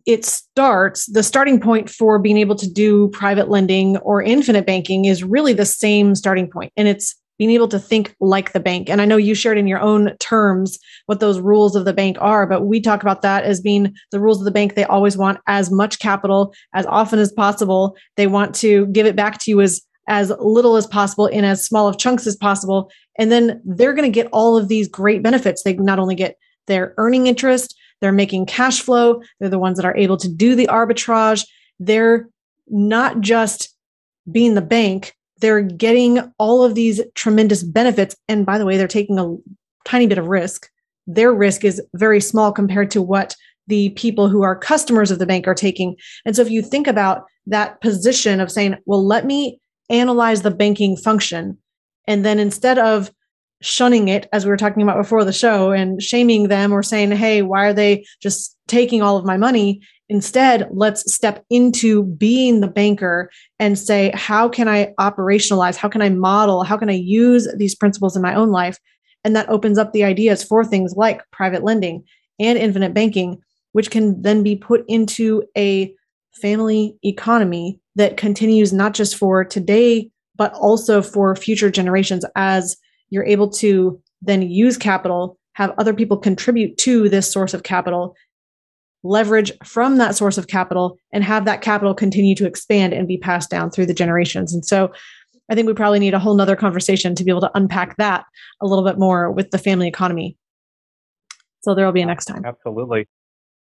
it 0.08 0.26
starts 0.26 1.05
the 1.08 1.22
starting 1.22 1.60
point 1.60 1.89
for 1.89 2.18
being 2.18 2.38
able 2.38 2.55
to 2.55 2.68
do 2.68 3.10
private 3.10 3.49
lending 3.49 3.97
or 3.97 4.24
infinite 4.24 4.66
banking 4.66 5.05
is 5.05 5.24
really 5.24 5.53
the 5.53 5.66
same 5.66 6.16
starting 6.16 6.49
point. 6.49 6.72
And 6.78 6.88
it's 6.88 7.14
being 7.38 7.51
able 7.51 7.68
to 7.68 7.78
think 7.78 8.16
like 8.20 8.53
the 8.53 8.60
bank. 8.60 8.89
And 8.89 8.99
i 9.01 9.05
know 9.05 9.18
you 9.18 9.36
shared 9.36 9.60
in 9.60 9.68
your 9.68 9.82
own 9.82 10.16
terms 10.20 10.80
what 11.05 11.20
those 11.20 11.39
rules 11.39 11.76
of 11.76 11.86
the 11.86 11.93
bank 11.93 12.18
are 12.20 12.47
but 12.47 12.64
we 12.64 12.82
talk 12.82 13.03
about 13.03 13.22
that 13.22 13.43
as 13.43 13.62
being 13.62 13.93
the 14.12 14.20
rules 14.20 14.39
of 14.39 14.45
the 14.45 14.51
bank. 14.51 14.74
They 14.74 14.86
always 14.86 15.18
want 15.18 15.39
as 15.45 15.70
much 15.70 15.99
capital 15.99 16.55
as 16.74 16.86
often 16.88 17.20
as 17.20 17.32
possible. 17.32 17.95
They 18.16 18.28
want 18.28 18.55
to 18.55 18.88
give 18.88 19.05
it 19.05 19.16
back 19.16 19.38
to 19.39 19.51
you 19.51 19.62
as 19.62 19.82
as 20.08 20.32
little 20.39 20.78
as 20.78 20.88
possible 20.88 21.28
in 21.28 21.43
as 21.43 21.66
small 21.66 21.86
of 21.86 21.97
chunks 21.97 22.26
as 22.26 22.38
possible. 22.38 22.89
And 23.20 23.30
then 23.30 23.62
they're 23.66 23.93
going 23.93 24.10
to 24.10 24.16
get 24.16 24.30
all 24.32 24.58
of 24.58 24.70
these 24.70 24.88
great 24.88 25.22
benefits. 25.22 25.64
They 25.64 25.74
not 25.74 25.99
only 25.99 26.16
get 26.16 26.38
their 26.68 26.93
earning 26.97 27.28
interest 27.28 27.76
they're 28.01 28.11
making 28.11 28.45
cash 28.45 28.81
flow. 28.81 29.21
They're 29.39 29.49
the 29.49 29.59
ones 29.59 29.77
that 29.77 29.85
are 29.85 29.97
able 29.97 30.17
to 30.17 30.29
do 30.29 30.55
the 30.55 30.67
arbitrage. 30.67 31.47
They're 31.79 32.29
not 32.67 33.21
just 33.21 33.73
being 34.31 34.55
the 34.55 34.61
bank, 34.61 35.15
they're 35.39 35.61
getting 35.61 36.19
all 36.37 36.63
of 36.63 36.75
these 36.75 37.01
tremendous 37.15 37.63
benefits. 37.63 38.15
And 38.27 38.45
by 38.45 38.57
the 38.57 38.65
way, 38.65 38.77
they're 38.77 38.87
taking 38.87 39.19
a 39.19 39.35
tiny 39.85 40.07
bit 40.07 40.17
of 40.17 40.27
risk. 40.27 40.69
Their 41.05 41.33
risk 41.33 41.63
is 41.63 41.81
very 41.93 42.19
small 42.19 42.51
compared 42.51 42.91
to 42.91 43.01
what 43.01 43.35
the 43.67 43.89
people 43.91 44.29
who 44.29 44.41
are 44.41 44.57
customers 44.57 45.11
of 45.11 45.19
the 45.19 45.25
bank 45.25 45.47
are 45.47 45.55
taking. 45.55 45.95
And 46.25 46.35
so 46.35 46.41
if 46.41 46.49
you 46.49 46.61
think 46.61 46.87
about 46.87 47.23
that 47.45 47.79
position 47.81 48.39
of 48.39 48.51
saying, 48.51 48.75
well, 48.85 49.05
let 49.05 49.25
me 49.25 49.59
analyze 49.89 50.41
the 50.41 50.51
banking 50.51 50.97
function. 50.97 51.57
And 52.07 52.25
then 52.25 52.39
instead 52.39 52.77
of 52.77 53.11
shunning 53.62 54.08
it 54.08 54.28
as 54.32 54.45
we 54.45 54.49
were 54.49 54.58
talking 54.58 54.84
about 54.84 54.97
before 54.97 55.24
the 55.24 55.34
show 55.34 55.72
and 55.72 56.01
shaming 56.01 56.47
them 56.47 56.72
or 56.72 56.84
saying 56.84 57.12
hey 57.12 57.41
why 57.41 57.66
are 57.66 57.74
they 57.74 58.05
just 58.22 58.55
taking 58.68 59.01
all 59.01 59.18
of 59.18 59.26
my 59.26 59.38
money? 59.38 59.82
Instead 60.10 60.68
let's 60.72 61.12
step 61.14 61.43
into 61.49 62.03
being 62.03 62.62
the 62.62 62.68
banker 62.68 63.30
and 63.60 63.78
say 63.78 64.12
how 64.14 64.47
can 64.47 64.68
i 64.68 64.93
operationalize? 64.99 65.76
How 65.76 65.89
can 65.89 66.01
i 66.01 66.10
model? 66.10 66.64
How 66.64 66.78
can 66.78 66.89
i 66.89 66.93
use 66.93 67.47
these 67.58 67.76
principles 67.76 68.16
in 68.16 68.22
my 68.22 68.36
own 68.36 68.49
life? 68.49 68.78
And 69.24 69.36
that 69.36 69.49
opens 69.49 69.78
up 69.78 69.91
the 69.91 70.03
ideas 70.03 70.43
for 70.43 70.64
things 70.64 70.93
like 70.95 71.22
private 71.32 71.64
lending 71.64 72.03
and 72.39 72.58
infinite 72.58 72.93
banking 72.93 73.41
which 73.74 73.91
can 73.91 74.20
then 74.22 74.41
be 74.41 74.55
put 74.55 74.84
into 74.88 75.43
a 75.55 75.93
family 76.41 76.97
economy 77.03 77.80
that 77.95 78.18
continues 78.18 78.72
not 78.72 78.93
just 78.93 79.16
for 79.16 79.43
today 79.43 80.10
but 80.36 80.53
also 80.53 81.01
for 81.01 81.36
future 81.36 81.70
generations 81.70 82.24
as 82.36 82.78
you're 83.10 83.26
able 83.26 83.49
to 83.49 84.01
then 84.22 84.41
use 84.41 84.78
capital, 84.78 85.38
have 85.53 85.74
other 85.78 85.93
people 85.93 86.18
contribute 86.18 86.78
to 86.78 87.10
this 87.10 87.32
source 87.32 87.53
of 87.53 87.64
capital, 87.64 88.16
leverage 89.03 89.51
from 89.64 89.97
that 89.97 90.16
source 90.16 90.38
of 90.38 90.47
capital, 90.47 90.97
and 91.14 91.24
have 91.24 91.45
that 91.45 91.62
capital 91.62 91.93
continue 91.93 92.36
to 92.36 92.45
expand 92.45 92.93
and 92.93 93.08
be 93.08 93.18
passed 93.18 93.49
down 93.49 93.70
through 93.70 93.86
the 93.86 93.93
generations. 93.93 94.53
And 94.53 94.66
so 94.66 94.91
I 95.49 95.55
think 95.55 95.68
we 95.68 95.74
probably 95.74 95.99
need 95.99 96.14
a 96.14 96.20
whole 96.20 96.36
nother 96.36 96.55
conversation 96.55 97.16
to 97.16 97.24
be 97.24 97.32
able 97.32 97.41
to 97.41 97.51
unpack 97.55 97.95
that 97.97 98.26
a 98.62 98.66
little 98.66 98.84
bit 98.84 98.99
more 98.99 99.32
with 99.32 99.51
the 99.51 99.58
family 99.58 99.88
economy. 99.88 100.38
So 101.62 101.74
there 101.74 101.86
will 101.86 101.93
be 101.93 102.01
a 102.01 102.05
next 102.05 102.26
time. 102.26 102.43
Absolutely. 102.45 103.08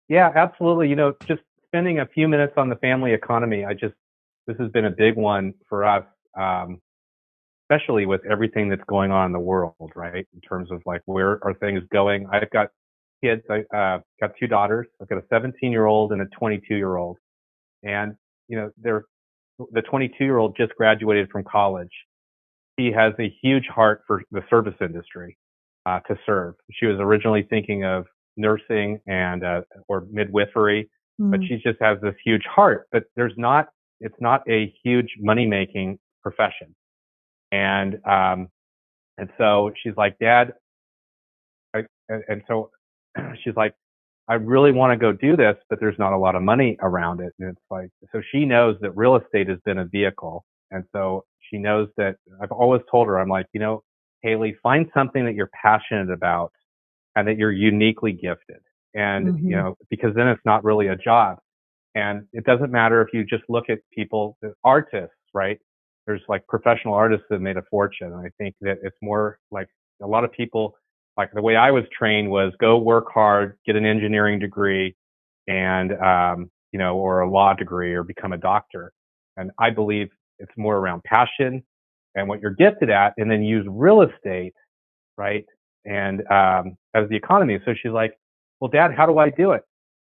Yeah, 0.09 0.30
absolutely. 0.34 0.88
You 0.88 0.97
know, 0.97 1.14
just 1.26 1.43
spending 1.66 1.99
a 2.01 2.07
few 2.07 2.28
minutes 2.28 2.55
on 2.57 2.68
the 2.68 2.76
family 2.76 3.12
economy, 3.12 3.64
I 3.64 3.74
just, 3.74 3.95
this 4.47 4.57
has 4.59 4.70
been 4.70 4.84
a 4.84 4.90
big 4.90 5.16
one 5.16 5.55
for 5.68 5.84
us. 5.84 6.05
Um, 6.38 6.80
especially 7.72 8.06
with 8.06 8.20
everything 8.30 8.68
that's 8.68 8.82
going 8.88 9.10
on 9.10 9.26
in 9.26 9.32
the 9.32 9.38
world, 9.38 9.74
right? 9.94 10.26
In 10.34 10.40
terms 10.40 10.70
of 10.70 10.82
like 10.86 11.02
where 11.06 11.38
are 11.44 11.54
things 11.54 11.82
going? 11.92 12.26
I've 12.32 12.50
got 12.50 12.68
kids. 13.22 13.42
I 13.50 13.60
uh, 13.76 14.00
got 14.20 14.32
two 14.38 14.46
daughters. 14.46 14.86
I've 15.00 15.08
got 15.08 15.18
a 15.18 15.24
17 15.30 15.70
year 15.70 15.86
old 15.86 16.12
and 16.12 16.22
a 16.22 16.26
22 16.38 16.74
year 16.74 16.96
old, 16.96 17.18
and 17.82 18.14
you 18.48 18.56
know 18.56 18.70
they're 18.78 19.04
the 19.72 19.82
22 19.82 20.24
year 20.24 20.38
old 20.38 20.56
just 20.56 20.74
graduated 20.76 21.30
from 21.30 21.44
college. 21.44 21.92
He 22.76 22.90
has 22.92 23.12
a 23.18 23.32
huge 23.42 23.66
heart 23.66 24.02
for 24.06 24.22
the 24.30 24.42
service 24.48 24.74
industry 24.80 25.36
uh, 25.86 26.00
to 26.08 26.16
serve. 26.24 26.54
She 26.72 26.86
was 26.86 26.98
originally 26.98 27.46
thinking 27.48 27.84
of 27.84 28.06
nursing 28.36 28.98
and 29.06 29.44
uh, 29.44 29.60
or 29.88 30.06
midwifery, 30.10 30.90
mm. 31.20 31.30
but 31.30 31.40
she 31.46 31.56
just 31.56 31.80
has 31.80 31.98
this 32.02 32.14
huge 32.24 32.44
heart. 32.44 32.86
But 32.92 33.04
there's 33.16 33.34
not. 33.36 33.68
It's 34.00 34.20
not 34.20 34.42
a 34.50 34.74
huge 34.82 35.14
money 35.20 35.46
making 35.46 35.98
profession. 36.24 36.74
And, 37.53 38.00
um, 38.05 38.48
and 39.18 39.28
so 39.38 39.70
she's 39.82 39.92
like, 39.96 40.18
dad, 40.18 40.55
I, 41.74 41.84
and, 42.09 42.24
and 42.28 42.42
so 42.48 42.70
she's 43.44 43.55
like, 43.55 43.74
I 44.28 44.34
really 44.34 44.72
want 44.72 44.92
to 44.92 44.96
go 44.96 45.12
do 45.12 45.36
this, 45.36 45.57
but 45.68 45.78
there's 45.80 45.98
not 45.98 46.12
a 46.12 46.18
lot 46.18 46.34
of 46.34 46.42
money 46.42 46.76
around 46.80 47.20
it. 47.20 47.32
And 47.38 47.50
it's 47.50 47.61
like, 47.70 47.90
so 48.12 48.22
she 48.32 48.44
knows 48.44 48.76
that 48.80 48.96
real 48.96 49.16
estate 49.16 49.48
has 49.48 49.59
been 49.64 49.78
a 49.78 49.84
vehicle. 49.84 50.44
And 50.70 50.84
so 50.92 51.24
she 51.50 51.59
knows 51.59 51.88
that 51.96 52.16
I've 52.40 52.53
always 52.53 52.82
told 52.90 53.09
her, 53.09 53.20
I'm 53.20 53.28
like, 53.28 53.46
you 53.53 53.61
know, 53.61 53.82
Haley, 54.22 54.57
find 54.62 54.86
something 54.94 55.24
that 55.26 55.34
you're 55.34 55.50
passionate 55.61 56.11
about 56.11 56.53
and 57.16 57.26
that 57.28 57.36
you're 57.36 57.53
uniquely 57.53 58.12
gifted. 58.12 58.61
And, 58.94 59.26
mm-hmm. 59.26 59.48
you 59.50 59.57
know, 59.57 59.76
because 59.90 60.14
then 60.14 60.28
it's 60.28 60.40
not 60.44 60.64
really 60.64 60.86
a 60.86 60.96
job. 60.96 61.38
And 61.94 62.26
it 62.32 62.44
doesn't 62.44 62.70
matter 62.70 63.03
if 63.03 63.09
you 63.12 63.24
just 63.24 63.42
look 63.48 63.68
at 63.68 63.80
people, 63.92 64.38
artists, 64.64 65.14
right? 65.34 65.59
There's 66.07 66.22
like 66.28 66.46
professional 66.48 66.94
artists 66.94 67.26
that 67.30 67.40
made 67.40 67.57
a 67.57 67.62
fortune. 67.70 68.09
And 68.12 68.26
I 68.26 68.30
think 68.38 68.55
that 68.61 68.78
it's 68.82 68.96
more 69.03 69.38
like 69.50 69.68
a 70.03 70.07
lot 70.07 70.24
of 70.24 70.32
people, 70.32 70.74
like 71.16 71.30
the 71.32 71.42
way 71.42 71.57
I 71.57 71.70
was 71.70 71.84
trained 71.96 72.30
was 72.30 72.53
go 72.61 72.78
work 72.78 73.07
hard, 73.12 73.57
get 73.66 73.76
an 73.76 73.86
engineering 73.86 74.38
degree 74.38 74.94
and, 75.48 75.92
um, 76.03 76.50
you 76.72 76.78
know, 76.78 76.96
or 76.96 77.20
a 77.20 77.30
law 77.30 77.55
degree 77.55 77.94
or 77.94 78.03
become 78.03 78.32
a 78.32 78.38
doctor. 78.38 78.92
And 79.36 79.50
I 79.59 79.70
believe 79.70 80.09
it's 80.38 80.53
more 80.57 80.76
around 80.76 81.03
passion 81.05 81.62
and 82.14 82.28
what 82.28 82.40
you're 82.40 82.55
gifted 82.55 82.90
at 82.90 83.14
and 83.16 83.30
then 83.30 83.42
use 83.42 83.66
real 83.68 84.03
estate, 84.03 84.55
right? 85.16 85.44
And, 85.84 86.22
um, 86.30 86.76
as 86.94 87.09
the 87.09 87.16
economy. 87.16 87.59
So 87.64 87.74
she's 87.80 87.92
like, 87.92 88.14
well, 88.61 88.70
dad, 88.70 88.92
how 88.96 89.07
do 89.07 89.18
I 89.18 89.30
do 89.30 89.53
it? 89.53 89.62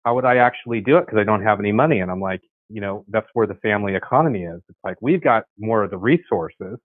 How 0.05 0.15
would 0.15 0.25
I 0.25 0.37
actually 0.37 0.81
do 0.81 0.97
it? 0.97 1.07
Cause 1.07 1.17
I 1.19 1.23
don't 1.23 1.43
have 1.43 1.59
any 1.59 1.71
money. 1.71 1.99
And 1.99 2.11
I'm 2.11 2.21
like, 2.21 2.41
you 2.69 2.81
know, 2.81 3.05
that's 3.09 3.27
where 3.33 3.47
the 3.47 3.55
family 3.55 3.95
economy 3.95 4.43
is. 4.43 4.61
It's 4.69 4.79
like 4.83 4.97
we've 5.01 5.21
got 5.23 5.43
more 5.57 5.83
of 5.83 5.91
the 5.91 5.97
resources. 5.97 6.77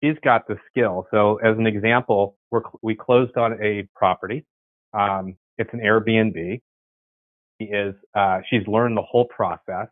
He's 0.00 0.16
got 0.24 0.46
the 0.48 0.56
skill. 0.68 1.06
So 1.10 1.36
as 1.38 1.58
an 1.58 1.66
example, 1.66 2.36
we're, 2.50 2.62
we 2.82 2.94
closed 2.94 3.36
on 3.36 3.58
a 3.62 3.86
property. 3.94 4.44
Um, 4.94 5.36
it's 5.58 5.70
an 5.72 5.80
Airbnb. 5.80 6.60
He 7.58 7.64
is, 7.66 7.94
uh, 8.14 8.40
she's 8.48 8.66
learned 8.66 8.96
the 8.96 9.02
whole 9.02 9.26
process. 9.26 9.88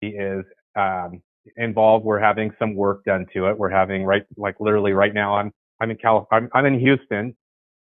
He 0.00 0.08
is, 0.08 0.44
um, 0.76 1.20
involved. 1.56 2.04
We're 2.04 2.20
having 2.20 2.52
some 2.58 2.74
work 2.74 3.04
done 3.04 3.26
to 3.34 3.46
it. 3.48 3.58
We're 3.58 3.70
having 3.70 4.04
right, 4.04 4.22
like 4.36 4.56
literally 4.60 4.92
right 4.92 5.12
now, 5.12 5.36
I'm, 5.36 5.52
I'm 5.80 5.90
in 5.90 5.96
Cal, 5.96 6.28
I'm, 6.30 6.48
I'm 6.54 6.66
in 6.66 6.78
Houston. 6.78 7.36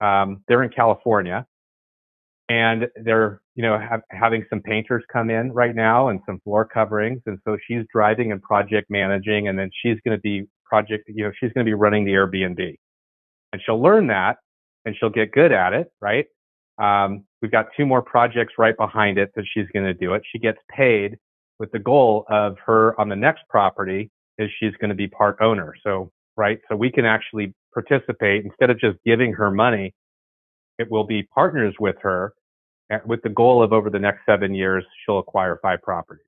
Um, 0.01 0.43
they're 0.47 0.63
in 0.63 0.69
California 0.69 1.45
and 2.49 2.87
they're 3.03 3.41
you 3.55 3.63
know 3.63 3.79
have, 3.79 4.01
having 4.11 4.45
some 4.49 4.61
painters 4.61 5.03
come 5.11 5.29
in 5.29 5.51
right 5.51 5.75
now 5.75 6.09
and 6.09 6.19
some 6.25 6.39
floor 6.41 6.65
coverings 6.65 7.21
and 7.25 7.39
so 7.45 7.57
she's 7.67 7.83
driving 7.91 8.31
and 8.31 8.41
project 8.41 8.89
managing 8.89 9.47
and 9.47 9.57
then 9.57 9.69
she's 9.81 9.97
going 10.05 10.15
to 10.15 10.21
be 10.21 10.45
project 10.65 11.05
you 11.07 11.23
know 11.23 11.31
she's 11.39 11.51
going 11.53 11.65
to 11.65 11.69
be 11.69 11.73
running 11.73 12.05
the 12.05 12.11
airbnb. 12.11 12.75
And 13.53 13.61
she'll 13.65 13.81
learn 13.81 14.07
that 14.07 14.37
and 14.83 14.95
she'll 14.97 15.09
get 15.09 15.31
good 15.31 15.51
at 15.51 15.73
it 15.73 15.87
right? 16.01 16.25
Um, 16.77 17.23
we've 17.41 17.51
got 17.51 17.67
two 17.77 17.85
more 17.85 18.01
projects 18.01 18.53
right 18.57 18.75
behind 18.75 19.17
it 19.17 19.31
that 19.35 19.45
she's 19.53 19.67
going 19.73 19.85
to 19.85 19.93
do 19.93 20.13
it. 20.13 20.23
She 20.29 20.39
gets 20.39 20.57
paid 20.69 21.17
with 21.57 21.71
the 21.71 21.79
goal 21.79 22.25
of 22.29 22.57
her 22.65 22.99
on 22.99 23.07
the 23.07 23.15
next 23.15 23.43
property 23.49 24.11
is 24.37 24.49
she's 24.59 24.73
going 24.81 24.89
to 24.89 24.95
be 24.95 25.07
part 25.07 25.37
owner. 25.41 25.73
So 25.83 26.11
right 26.35 26.59
so 26.69 26.75
we 26.75 26.91
can 26.91 27.05
actually 27.05 27.53
participate. 27.73 28.43
Instead 28.43 28.69
of 28.69 28.79
just 28.79 28.97
giving 29.05 29.31
her 29.33 29.49
money 29.51 29.93
it 30.77 30.91
will 30.91 31.05
be 31.05 31.23
partners 31.23 31.73
with 31.79 31.95
her 32.01 32.33
with 33.05 33.21
the 33.23 33.29
goal 33.29 33.63
of 33.63 33.73
over 33.73 33.89
the 33.89 33.99
next 33.99 34.19
seven 34.25 34.53
years, 34.53 34.85
she'll 35.03 35.19
acquire 35.19 35.59
five 35.61 35.81
properties. 35.81 36.25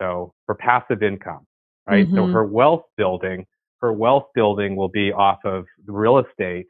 So 0.00 0.32
for 0.46 0.54
passive 0.54 1.02
income, 1.02 1.46
right? 1.86 2.06
Mm-hmm. 2.06 2.16
So 2.16 2.26
her 2.26 2.44
wealth 2.44 2.84
building, 2.96 3.46
her 3.80 3.92
wealth 3.92 4.26
building 4.34 4.76
will 4.76 4.88
be 4.88 5.12
off 5.12 5.38
of 5.44 5.64
real 5.86 6.18
estate 6.18 6.66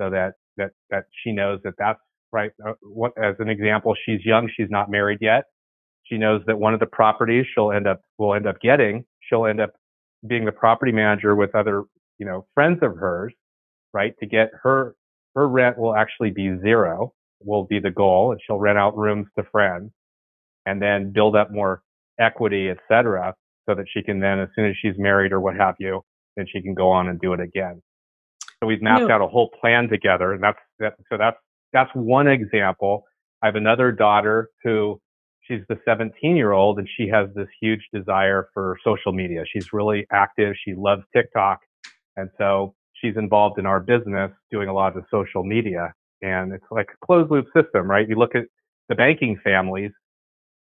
so 0.00 0.10
that, 0.10 0.34
that, 0.56 0.70
that 0.90 1.04
she 1.22 1.32
knows 1.32 1.60
that 1.64 1.74
that's 1.78 2.00
right. 2.32 2.50
Uh, 2.66 2.72
what, 2.82 3.12
as 3.22 3.36
an 3.38 3.48
example, 3.48 3.94
she's 4.04 4.24
young. 4.24 4.50
She's 4.56 4.70
not 4.70 4.90
married 4.90 5.18
yet. 5.20 5.44
She 6.04 6.18
knows 6.18 6.42
that 6.46 6.58
one 6.58 6.74
of 6.74 6.80
the 6.80 6.86
properties 6.86 7.46
she'll 7.54 7.72
end 7.72 7.86
up, 7.86 8.00
will 8.18 8.34
end 8.34 8.46
up 8.46 8.60
getting, 8.60 9.04
she'll 9.20 9.46
end 9.46 9.60
up 9.60 9.70
being 10.26 10.44
the 10.44 10.52
property 10.52 10.92
manager 10.92 11.34
with 11.36 11.54
other, 11.54 11.84
you 12.18 12.26
know, 12.26 12.46
friends 12.54 12.78
of 12.82 12.96
hers, 12.96 13.32
right? 13.92 14.14
To 14.20 14.26
get 14.26 14.50
her 14.62 14.94
her 15.34 15.48
rent 15.48 15.78
will 15.78 15.94
actually 15.94 16.30
be 16.30 16.58
zero, 16.60 17.12
will 17.40 17.64
be 17.64 17.78
the 17.78 17.90
goal, 17.90 18.32
and 18.32 18.40
she'll 18.44 18.58
rent 18.58 18.78
out 18.78 18.96
rooms 18.96 19.26
to 19.36 19.44
friends 19.50 19.90
and 20.66 20.82
then 20.82 21.12
build 21.12 21.36
up 21.36 21.50
more 21.50 21.82
equity, 22.20 22.68
et 22.68 22.78
cetera, 22.88 23.34
so 23.68 23.74
that 23.74 23.86
she 23.92 24.02
can 24.02 24.20
then, 24.20 24.40
as 24.40 24.48
soon 24.54 24.66
as 24.66 24.76
she's 24.80 24.94
married 24.98 25.32
or 25.32 25.40
what 25.40 25.56
have 25.56 25.76
you, 25.78 26.02
then 26.36 26.46
she 26.50 26.60
can 26.60 26.74
go 26.74 26.90
on 26.90 27.08
and 27.08 27.20
do 27.20 27.32
it 27.32 27.40
again. 27.40 27.80
So 28.60 28.66
we've 28.66 28.82
mapped 28.82 29.08
no. 29.08 29.14
out 29.14 29.20
a 29.20 29.26
whole 29.26 29.50
plan 29.60 29.88
together, 29.88 30.32
and 30.32 30.42
that's 30.42 30.58
that, 30.80 30.94
so 31.10 31.16
that's 31.16 31.36
that's 31.72 31.90
one 31.94 32.26
example. 32.26 33.04
I 33.42 33.46
have 33.46 33.56
another 33.56 33.92
daughter 33.92 34.48
who 34.64 35.00
she's 35.48 35.60
the 35.68 35.78
17 35.84 36.36
year 36.36 36.52
old 36.52 36.78
and 36.78 36.88
she 36.96 37.08
has 37.08 37.28
this 37.34 37.48
huge 37.60 37.80
desire 37.92 38.48
for 38.52 38.76
social 38.84 39.12
media. 39.12 39.44
She's 39.50 39.72
really 39.72 40.06
active. 40.12 40.54
She 40.64 40.74
loves 40.74 41.02
TikTok. 41.14 41.60
And 42.16 42.30
so 42.38 42.74
she's 42.94 43.16
involved 43.16 43.58
in 43.58 43.66
our 43.66 43.80
business 43.80 44.30
doing 44.50 44.68
a 44.68 44.74
lot 44.74 44.96
of 44.96 45.02
the 45.02 45.06
social 45.10 45.44
media. 45.44 45.92
And 46.22 46.52
it's 46.52 46.64
like 46.70 46.88
a 46.92 47.06
closed 47.06 47.30
loop 47.30 47.46
system, 47.54 47.90
right? 47.90 48.08
You 48.08 48.16
look 48.16 48.34
at 48.34 48.44
the 48.88 48.94
banking 48.94 49.38
families, 49.42 49.92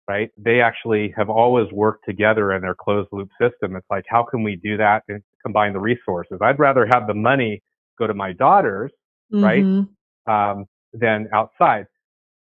right? 0.09 0.31
They 0.37 0.61
actually 0.61 1.15
have 1.17 1.31
always 1.31 1.71
worked 1.73 2.05
together 2.05 2.53
in 2.53 2.63
their 2.63 2.75
closed 2.75 3.09
loop 3.13 3.29
system. 3.41 3.77
It's 3.77 3.87
like, 3.91 4.05
how 4.09 4.25
can 4.25 4.43
we 4.43 4.57
do 4.57 4.77
that 4.77 5.03
and 5.09 5.23
combine 5.43 5.73
the 5.73 5.81
resources? 5.81 6.39
I'd 6.43 6.59
rather 6.59 6.87
have 6.87 7.07
the 7.07 7.15
money 7.15 7.63
go 7.99 8.07
to 8.07 8.15
my 8.15 8.33
daughters, 8.33 8.91
mm-hmm. 9.33 9.45
right? 9.45 9.87
Um, 10.27 10.67
than 10.93 11.29
outside. 11.33 11.87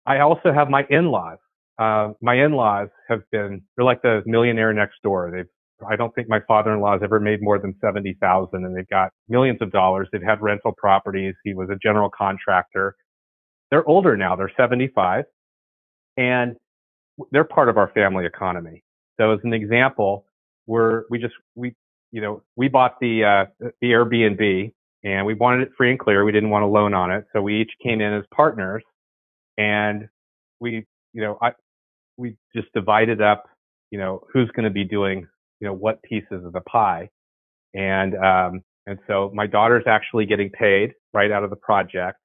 I 0.07 0.21
also 0.21 0.53
have 0.53 0.71
my 0.71 0.87
in-laws. 0.89 1.39
Uh, 1.79 2.13
my 2.21 2.35
in-laws 2.35 2.89
have 3.09 3.23
been, 3.31 3.63
they're 3.77 3.85
like 3.85 4.03
the 4.03 4.23
millionaire 4.27 4.73
next 4.73 5.03
door. 5.03 5.31
They've, 5.35 5.47
I 5.89 5.97
don't 5.97 6.14
think 6.14 6.28
my 6.28 6.41
father-in-law 6.47 6.93
has 6.93 7.03
ever 7.03 7.20
made 7.20 7.43
more 7.43 7.59
than 7.59 7.74
70,000 7.81 8.64
and 8.64 8.76
they've 8.76 8.89
got 8.89 9.11
millions 9.28 9.59
of 9.61 9.70
dollars. 9.72 10.09
They've 10.12 10.22
had 10.22 10.41
rental 10.41 10.72
properties. 10.76 11.35
He 11.45 11.55
was 11.55 11.68
a 11.70 11.76
general 11.83 12.11
contractor. 12.11 12.97
They're 13.70 13.87
older 13.89 14.16
now. 14.16 14.37
They're 14.37 14.53
75 14.57 15.24
and 16.16 16.57
they're 17.31 17.45
part 17.45 17.68
of 17.68 17.76
our 17.76 17.91
family 17.95 18.26
economy. 18.26 18.83
So 19.18 19.33
as 19.33 19.41
an 19.45 19.53
example, 19.53 20.24
we're, 20.66 21.05
we 21.11 21.18
just, 21.18 21.35
we, 21.55 21.74
you 22.12 22.20
know, 22.20 22.43
we 22.57 22.68
bought 22.68 22.99
the, 23.01 23.24
uh, 23.24 23.66
the 23.81 23.89
Airbnb 23.89 24.72
and 25.05 25.26
we 25.26 25.35
wanted 25.35 25.62
it 25.62 25.70
free 25.76 25.91
and 25.91 25.99
clear. 25.99 26.24
We 26.24 26.33
didn't 26.33 26.51
want 26.51 26.64
a 26.64 26.68
loan 26.68 26.95
on 26.95 27.11
it. 27.11 27.24
So 27.33 27.43
we 27.43 27.61
each 27.61 27.72
came 27.83 28.01
in 28.01 28.12
as 28.12 28.24
partners 28.35 28.83
and 29.57 30.09
we, 30.61 30.87
you 31.12 31.22
know, 31.22 31.39
I, 31.41 31.53
we 32.16 32.37
just 32.55 32.68
divided 32.74 33.20
up, 33.20 33.45
you 33.91 33.99
know, 33.99 34.22
who's 34.33 34.51
going 34.51 34.64
to 34.64 34.70
be 34.70 34.85
doing, 34.85 35.26
you 35.61 35.69
know, 35.69 35.75
what 35.75 36.03
pieces 36.03 36.45
of 36.45 36.53
the 36.53 36.61
pie. 36.63 37.09
And, 37.75 38.17
um, 38.17 38.63
and 38.87 38.99
so 39.07 39.31
my 39.35 39.47
daughter's 39.47 39.85
actually 39.87 40.27
getting 40.27 40.51
paid 40.51 40.93
right 41.13 41.31
out 41.31 41.45
of 41.45 41.51
the 41.51 41.57
project. 41.57 42.19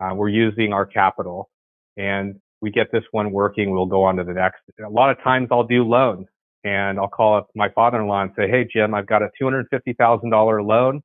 Uh, 0.00 0.14
we're 0.14 0.28
using 0.28 0.72
our 0.72 0.86
capital 0.86 1.50
and 1.96 2.36
we 2.60 2.70
get 2.70 2.90
this 2.92 3.04
one 3.12 3.30
working. 3.32 3.70
We'll 3.70 3.86
go 3.86 4.04
on 4.04 4.16
to 4.16 4.24
the 4.24 4.32
next. 4.32 4.60
A 4.84 4.88
lot 4.88 5.10
of 5.10 5.22
times 5.22 5.48
I'll 5.50 5.66
do 5.66 5.84
loans 5.84 6.26
and 6.64 6.98
I'll 6.98 7.08
call 7.08 7.36
up 7.36 7.48
my 7.54 7.68
father-in-law 7.68 8.22
and 8.22 8.30
say, 8.36 8.48
Hey, 8.48 8.66
Jim, 8.72 8.94
I've 8.94 9.06
got 9.06 9.22
a 9.22 9.28
$250,000 9.40 10.66
loan. 10.66 11.02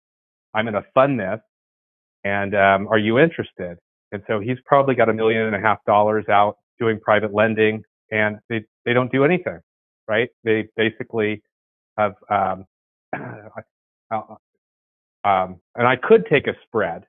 I'm 0.54 0.66
going 0.66 0.74
to 0.74 0.86
fund 0.94 1.20
this. 1.20 1.40
And, 2.24 2.56
um, 2.56 2.88
are 2.88 2.98
you 2.98 3.20
interested? 3.20 3.78
And 4.12 4.24
so 4.28 4.40
he's 4.40 4.58
probably 4.66 4.96
got 4.96 5.10
a 5.10 5.14
million 5.14 5.44
and 5.44 5.56
a 5.56 5.60
half 5.60 5.80
dollars 5.86 6.26
out 6.30 6.56
doing 6.80 7.00
private 7.00 7.34
lending 7.34 7.84
and 8.12 8.38
they, 8.50 8.64
they 8.86 8.94
don't 8.94 9.12
do 9.12 9.26
anything, 9.26 9.60
right? 10.08 10.30
They 10.44 10.68
basically 10.78 11.42
have, 11.98 12.14
um, 12.30 12.66
uh, 14.12 14.20
um, 15.24 15.60
and 15.76 15.88
I 15.88 15.96
could 15.96 16.26
take 16.30 16.48
a 16.48 16.54
spread. 16.66 17.06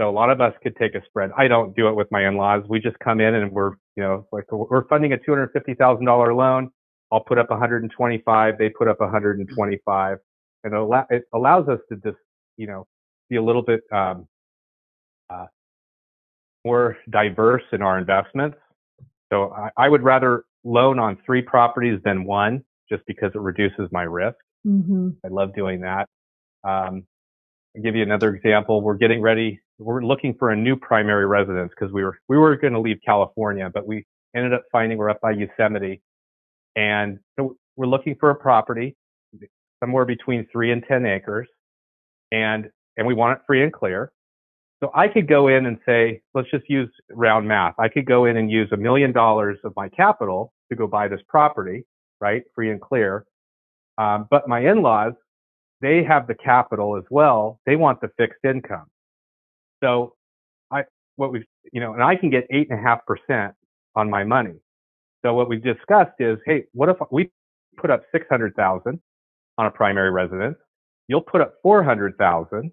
So 0.00 0.08
a 0.08 0.10
lot 0.10 0.30
of 0.30 0.40
us 0.40 0.54
could 0.62 0.74
take 0.76 0.94
a 0.94 1.04
spread. 1.06 1.30
I 1.36 1.48
don't 1.48 1.76
do 1.76 1.88
it 1.88 1.94
with 1.94 2.10
my 2.10 2.26
in-laws. 2.26 2.64
We 2.68 2.80
just 2.80 2.98
come 2.98 3.20
in 3.20 3.34
and 3.34 3.52
we're, 3.52 3.72
you 3.96 4.02
know, 4.02 4.26
like 4.32 4.50
we're 4.50 4.86
funding 4.88 5.12
a 5.12 5.18
$250,000 5.18 6.36
loan. 6.36 6.70
I'll 7.12 7.20
put 7.20 7.38
up 7.38 7.50
125. 7.50 8.58
They 8.58 8.70
put 8.70 8.88
up 8.88 9.00
125 9.00 10.18
and 10.64 10.74
it, 10.74 11.06
it 11.10 11.24
allows 11.34 11.68
us 11.68 11.78
to 11.90 11.96
just, 11.96 12.16
you 12.56 12.66
know, 12.66 12.86
be 13.28 13.36
a 13.36 13.42
little 13.42 13.62
bit, 13.62 13.82
um, 13.92 14.26
uh, 15.30 15.46
more 16.64 16.96
diverse 17.10 17.62
in 17.72 17.82
our 17.82 17.98
investments. 17.98 18.56
So 19.32 19.52
I, 19.52 19.70
I, 19.76 19.88
would 19.88 20.02
rather 20.02 20.44
loan 20.64 20.98
on 20.98 21.18
three 21.24 21.42
properties 21.42 22.00
than 22.04 22.24
one 22.24 22.64
just 22.90 23.02
because 23.06 23.32
it 23.34 23.40
reduces 23.40 23.88
my 23.90 24.02
risk. 24.02 24.36
Mm-hmm. 24.66 25.10
I 25.24 25.28
love 25.28 25.54
doing 25.54 25.80
that. 25.82 26.08
Um, 26.64 27.04
I'll 27.76 27.82
give 27.82 27.96
you 27.96 28.02
another 28.02 28.34
example. 28.34 28.82
We're 28.82 28.94
getting 28.96 29.20
ready. 29.20 29.60
We're 29.78 30.02
looking 30.02 30.34
for 30.38 30.50
a 30.50 30.56
new 30.56 30.76
primary 30.76 31.26
residence 31.26 31.72
because 31.78 31.92
we 31.92 32.04
were, 32.04 32.18
we 32.28 32.38
were 32.38 32.56
going 32.56 32.74
to 32.74 32.80
leave 32.80 32.98
California, 33.04 33.70
but 33.72 33.86
we 33.86 34.04
ended 34.36 34.52
up 34.52 34.62
finding 34.70 34.98
we're 34.98 35.10
up 35.10 35.20
by 35.20 35.32
Yosemite 35.32 36.00
and 36.76 37.18
so 37.38 37.56
we're 37.76 37.86
looking 37.86 38.16
for 38.18 38.30
a 38.30 38.34
property 38.34 38.96
somewhere 39.80 40.04
between 40.04 40.46
three 40.52 40.72
and 40.72 40.82
10 40.86 41.06
acres 41.06 41.48
and, 42.30 42.68
and 42.96 43.06
we 43.06 43.14
want 43.14 43.38
it 43.38 43.44
free 43.46 43.62
and 43.62 43.72
clear. 43.72 44.12
So 44.82 44.90
I 44.94 45.08
could 45.08 45.28
go 45.28 45.48
in 45.48 45.66
and 45.66 45.78
say, 45.86 46.22
let's 46.34 46.50
just 46.50 46.64
use 46.68 46.90
round 47.10 47.46
math. 47.46 47.74
I 47.78 47.88
could 47.88 48.06
go 48.06 48.24
in 48.24 48.36
and 48.36 48.50
use 48.50 48.68
a 48.72 48.76
million 48.76 49.12
dollars 49.12 49.58
of 49.64 49.72
my 49.76 49.88
capital 49.88 50.52
to 50.70 50.76
go 50.76 50.86
buy 50.86 51.08
this 51.08 51.20
property, 51.28 51.84
right? 52.22 52.44
Free 52.54 52.70
and 52.70 52.80
clear. 52.80 53.26
Um, 53.98 54.26
but 54.30 54.48
my 54.48 54.60
in-laws, 54.60 55.12
they 55.82 56.04
have 56.04 56.28
the 56.28 56.34
capital 56.34 56.96
as 56.96 57.04
well. 57.10 57.60
They 57.66 57.76
want 57.76 58.00
the 58.00 58.08
fixed 58.16 58.44
income. 58.44 58.86
So 59.82 60.14
I, 60.70 60.84
what 61.16 61.32
we've, 61.32 61.44
you 61.72 61.80
know, 61.80 61.92
and 61.94 62.02
I 62.02 62.16
can 62.16 62.30
get 62.30 62.46
eight 62.50 62.70
and 62.70 62.78
a 62.78 62.82
half 62.82 63.00
percent 63.04 63.54
on 63.96 64.08
my 64.08 64.24
money. 64.24 64.54
So 65.22 65.34
what 65.34 65.48
we've 65.48 65.62
discussed 65.62 66.14
is, 66.20 66.38
hey, 66.46 66.64
what 66.72 66.88
if 66.88 66.96
we 67.10 67.30
put 67.76 67.90
up 67.90 68.02
600,000 68.12 69.00
on 69.58 69.66
a 69.66 69.70
primary 69.70 70.10
residence? 70.10 70.56
You'll 71.08 71.20
put 71.20 71.40
up 71.40 71.54
400,000 71.62 72.70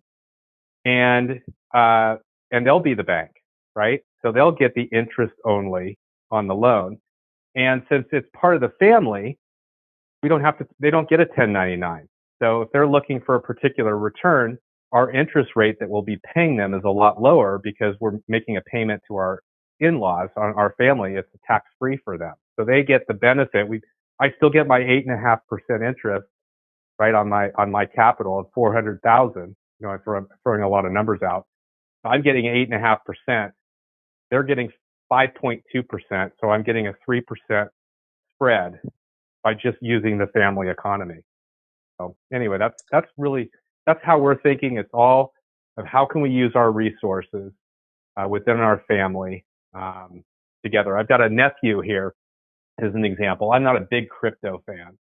and 0.86 1.41
uh, 1.74 2.16
and 2.52 2.66
they'll 2.66 2.80
be 2.80 2.93
the 2.93 3.04
bank, 3.04 3.32
right? 3.76 4.02
So 4.22 4.32
they'll 4.32 4.52
get 4.52 4.74
the 4.76 4.89
interest 4.91 5.34
only 5.45 5.97
on 6.32 6.47
the 6.47 6.56
loan. 6.56 7.00
And 7.60 7.84
since 7.89 8.07
it's 8.14 8.28
part 8.34 8.55
of 8.55 8.62
the 8.62 8.72
family, 8.80 9.38
we 10.24 10.30
don't 10.30 10.41
have 10.41 10.57
to, 10.60 10.68
they 10.80 10.89
don't 10.89 11.10
get 11.10 11.20
a 11.20 11.26
1099. 11.26 12.07
So 12.41 12.62
if 12.62 12.70
they're 12.72 12.88
looking 12.88 13.20
for 13.26 13.36
a 13.36 13.41
particular 13.41 13.97
return, 13.97 14.57
our 14.93 15.12
interest 15.12 15.51
rate 15.57 15.76
that 15.82 15.89
we'll 15.89 16.01
be 16.01 16.20
paying 16.34 16.55
them 16.55 16.74
is 16.74 16.82
a 16.86 16.89
lot 16.89 17.22
lower 17.22 17.60
because 17.62 17.95
we're 17.99 18.20
making 18.30 18.55
a 18.55 18.62
payment 18.62 19.01
to 19.10 19.18
our 19.18 19.41
in-laws 19.82 20.30
on 20.38 20.53
our 20.55 20.74
family. 20.78 21.16
It's 21.16 21.28
tax 21.45 21.66
free 21.78 21.99
for 22.05 22.18
them. 22.18 22.34
So 22.57 22.66
they 22.66 22.84
get 22.84 23.05
the 23.07 23.14
benefit. 23.14 23.68
We, 23.68 23.82
I 24.22 24.32
still 24.38 24.49
get 24.49 24.66
my 24.66 24.80
eight 24.80 25.05
and 25.05 25.14
a 25.14 25.20
half 25.22 25.39
percent 25.47 25.84
interest, 25.84 26.28
right, 26.97 27.14
on 27.14 27.28
my, 27.28 27.49
on 27.57 27.72
my 27.72 27.86
capital 27.86 28.39
of 28.39 28.47
400,000 28.55 29.55
you 29.80 29.88
know, 29.88 29.93
I'm 29.93 30.28
throwing 30.43 30.62
a 30.62 30.70
lot 30.70 30.86
of 30.86 30.91
numbers 30.91 31.22
out. 31.22 31.45
I'm 32.03 32.22
getting 32.22 32.45
eight 32.45 32.70
and 32.70 32.74
a 32.74 32.80
half 32.80 32.99
percent. 33.05 33.53
They're 34.30 34.43
getting 34.43 34.72
5.2 35.12 35.62
percent. 35.88 36.34
So 36.39 36.49
I'm 36.49 36.64
getting 36.64 36.88
a 36.88 36.93
three 37.05 37.22
percent 37.22 37.70
spread 38.34 38.80
by 39.43 39.53
just 39.53 39.78
using 39.82 40.18
the 40.18 40.28
family 40.28 40.70
economy. 40.70 41.22
So 41.99 42.16
anyway, 42.34 42.57
that's, 42.57 42.84
that's 42.91 43.07
really, 43.18 43.49
that's 43.86 43.99
how 44.03 44.20
we're 44.20 44.39
thinking. 44.41 44.78
It's 44.78 44.89
all 44.93 45.34
of 45.78 45.86
how 45.86 46.05
can 46.05 46.22
we 46.22 46.30
use 46.30 46.53
our 46.55 46.72
resources 46.72 47.51
uh, 48.18 48.28
within 48.28 48.57
our 48.57 48.84
family 48.88 49.45
um, 49.74 50.24
together. 50.64 50.97
I've 50.97 51.07
got 51.07 51.22
a 51.22 51.30
nephew 51.30 51.82
here 51.82 52.14
as 52.82 52.93
an 52.93 53.05
example. 53.05 53.51
I'm 53.51 53.64
not 53.64 53.78
a 53.78 53.88
big 53.89 54.10
crypto 54.10 54.62
fan, 54.66 54.97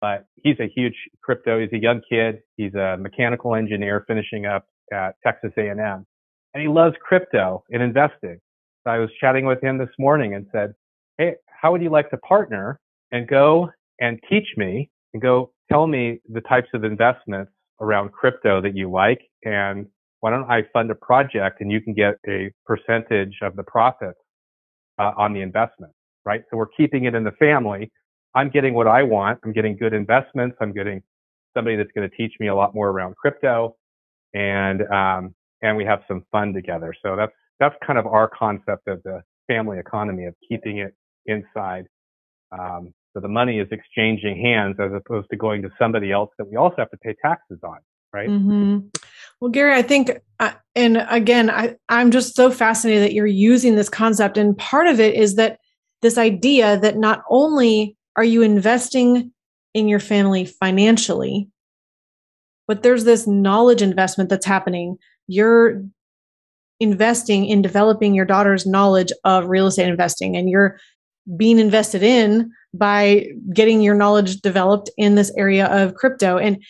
but 0.00 0.26
he's 0.36 0.58
a 0.60 0.68
huge 0.68 0.96
crypto. 1.22 1.60
He's 1.60 1.72
a 1.72 1.82
young 1.82 2.00
kid. 2.08 2.40
He's 2.56 2.74
a 2.74 2.96
mechanical 2.98 3.54
engineer 3.54 4.04
finishing 4.06 4.46
up 4.46 4.66
at 4.92 5.14
Texas 5.24 5.52
A&M 5.56 6.06
and 6.54 6.62
he 6.62 6.68
loves 6.68 6.94
crypto 7.02 7.64
and 7.70 7.82
investing. 7.82 8.40
I 8.86 8.98
was 8.98 9.10
chatting 9.20 9.46
with 9.46 9.62
him 9.62 9.78
this 9.78 9.90
morning 9.98 10.34
and 10.34 10.46
said, 10.52 10.74
Hey, 11.18 11.34
how 11.48 11.72
would 11.72 11.82
you 11.82 11.90
like 11.90 12.10
to 12.10 12.16
partner 12.18 12.80
and 13.12 13.28
go 13.28 13.70
and 14.00 14.18
teach 14.28 14.46
me 14.56 14.90
and 15.12 15.22
go 15.22 15.52
tell 15.70 15.86
me 15.86 16.20
the 16.30 16.40
types 16.42 16.68
of 16.74 16.84
investments 16.84 17.52
around 17.80 18.12
crypto 18.12 18.60
that 18.60 18.76
you 18.76 18.90
like? 18.90 19.20
And 19.44 19.86
why 20.20 20.30
don't 20.30 20.50
I 20.50 20.62
fund 20.72 20.90
a 20.90 20.94
project 20.94 21.60
and 21.60 21.70
you 21.70 21.80
can 21.80 21.94
get 21.94 22.16
a 22.28 22.50
percentage 22.66 23.36
of 23.42 23.56
the 23.56 23.62
profits 23.62 24.18
uh, 24.98 25.12
on 25.16 25.32
the 25.32 25.40
investment, 25.40 25.92
right? 26.24 26.42
So 26.50 26.56
we're 26.56 26.66
keeping 26.76 27.04
it 27.04 27.14
in 27.14 27.24
the 27.24 27.32
family 27.32 27.90
I'm 28.34 28.50
getting 28.50 28.74
what 28.74 28.86
I 28.86 29.02
want. 29.02 29.40
I'm 29.44 29.52
getting 29.52 29.76
good 29.76 29.92
investments. 29.94 30.56
I'm 30.60 30.72
getting 30.72 31.02
somebody 31.54 31.76
that's 31.76 31.90
going 31.94 32.08
to 32.08 32.16
teach 32.16 32.32
me 32.40 32.48
a 32.48 32.54
lot 32.54 32.74
more 32.74 32.88
around 32.88 33.16
crypto 33.16 33.76
and, 34.34 34.82
um, 34.92 35.34
and 35.62 35.76
we 35.76 35.84
have 35.84 36.00
some 36.08 36.24
fun 36.32 36.52
together. 36.52 36.92
So 37.02 37.16
that's, 37.16 37.32
that's 37.60 37.74
kind 37.86 37.98
of 37.98 38.06
our 38.06 38.28
concept 38.28 38.88
of 38.88 39.02
the 39.04 39.22
family 39.46 39.78
economy 39.78 40.24
of 40.24 40.34
keeping 40.48 40.78
it 40.78 40.94
inside. 41.26 41.86
Um, 42.52 42.92
so 43.12 43.20
the 43.20 43.28
money 43.28 43.58
is 43.58 43.68
exchanging 43.70 44.40
hands 44.40 44.76
as 44.80 44.90
opposed 44.92 45.28
to 45.30 45.36
going 45.36 45.62
to 45.62 45.70
somebody 45.78 46.10
else 46.10 46.30
that 46.38 46.48
we 46.48 46.56
also 46.56 46.76
have 46.78 46.90
to 46.90 46.96
pay 46.96 47.14
taxes 47.22 47.58
on, 47.62 47.78
right? 48.12 48.28
Mm-hmm. 48.28 48.88
Well, 49.40 49.50
Gary, 49.50 49.74
I 49.74 49.82
think, 49.82 50.10
uh, 50.40 50.52
and 50.74 51.04
again, 51.08 51.48
I, 51.48 51.76
I'm 51.88 52.10
just 52.10 52.34
so 52.34 52.50
fascinated 52.50 53.04
that 53.04 53.12
you're 53.12 53.26
using 53.26 53.76
this 53.76 53.88
concept. 53.88 54.36
And 54.36 54.58
part 54.58 54.88
of 54.88 54.98
it 54.98 55.14
is 55.14 55.36
that 55.36 55.58
this 56.02 56.18
idea 56.18 56.78
that 56.78 56.96
not 56.96 57.22
only 57.30 57.96
are 58.16 58.24
you 58.24 58.42
investing 58.42 59.32
in 59.74 59.88
your 59.88 60.00
family 60.00 60.44
financially? 60.44 61.48
But 62.66 62.82
there's 62.82 63.04
this 63.04 63.26
knowledge 63.26 63.82
investment 63.82 64.30
that's 64.30 64.46
happening. 64.46 64.96
You're 65.26 65.82
investing 66.80 67.46
in 67.46 67.62
developing 67.62 68.14
your 68.14 68.24
daughter's 68.24 68.66
knowledge 68.66 69.12
of 69.24 69.46
real 69.46 69.66
estate 69.66 69.88
investing 69.88 70.36
and 70.36 70.50
you're 70.50 70.78
being 71.36 71.58
invested 71.58 72.02
in 72.02 72.50
by 72.74 73.26
getting 73.52 73.80
your 73.80 73.94
knowledge 73.94 74.40
developed 74.40 74.90
in 74.98 75.14
this 75.14 75.32
area 75.36 75.66
of 75.66 75.94
crypto. 75.94 76.36
And 76.36 76.62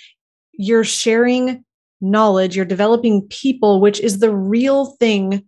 you're 0.53 0.85
sharing 0.85 1.65
knowledge, 2.01 2.55
you're 2.55 2.65
developing 2.65 3.27
people, 3.31 3.81
which 3.81 3.99
is 4.01 4.19
the 4.19 4.35
real 4.35 4.87
thing 4.97 5.47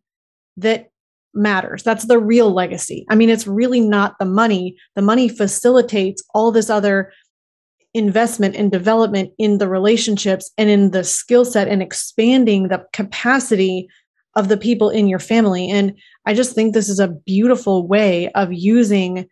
that 0.56 0.88
matters. 1.34 1.82
That's 1.82 2.06
the 2.06 2.18
real 2.18 2.50
legacy. 2.50 3.04
I 3.10 3.14
mean, 3.14 3.28
it's 3.28 3.46
really 3.46 3.80
not 3.80 4.18
the 4.18 4.24
money. 4.24 4.76
The 4.94 5.02
money 5.02 5.28
facilitates 5.28 6.24
all 6.34 6.50
this 6.50 6.70
other 6.70 7.12
investment 7.94 8.56
and 8.56 8.72
development 8.72 9.32
in 9.38 9.58
the 9.58 9.68
relationships 9.68 10.50
and 10.58 10.68
in 10.68 10.90
the 10.90 11.04
skill 11.04 11.44
set 11.44 11.68
and 11.68 11.82
expanding 11.82 12.68
the 12.68 12.84
capacity 12.92 13.88
of 14.36 14.48
the 14.48 14.56
people 14.56 14.90
in 14.90 15.08
your 15.08 15.18
family. 15.18 15.68
And 15.70 15.94
I 16.26 16.34
just 16.34 16.54
think 16.54 16.72
this 16.72 16.88
is 16.88 17.00
a 17.00 17.08
beautiful 17.08 17.88
way 17.88 18.28
of 18.32 18.52
using 18.52 19.26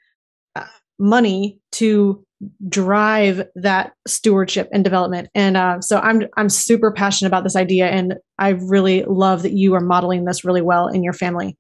uh, 0.56 0.64
money 0.98 1.60
to 1.72 2.24
drive 2.68 3.46
that 3.54 3.92
stewardship 4.06 4.68
and 4.72 4.82
development. 4.82 5.28
And 5.34 5.56
uh, 5.56 5.80
so 5.80 5.98
I'm 5.98 6.22
I'm 6.36 6.48
super 6.48 6.90
passionate 6.90 7.28
about 7.28 7.44
this 7.44 7.56
idea, 7.56 7.88
and 7.88 8.14
I 8.38 8.50
really 8.50 9.04
love 9.04 9.42
that 9.42 9.52
you 9.52 9.74
are 9.74 9.80
modeling 9.80 10.24
this 10.24 10.44
really 10.44 10.62
well 10.62 10.88
in 10.88 11.02
your 11.02 11.12
family. 11.12 11.56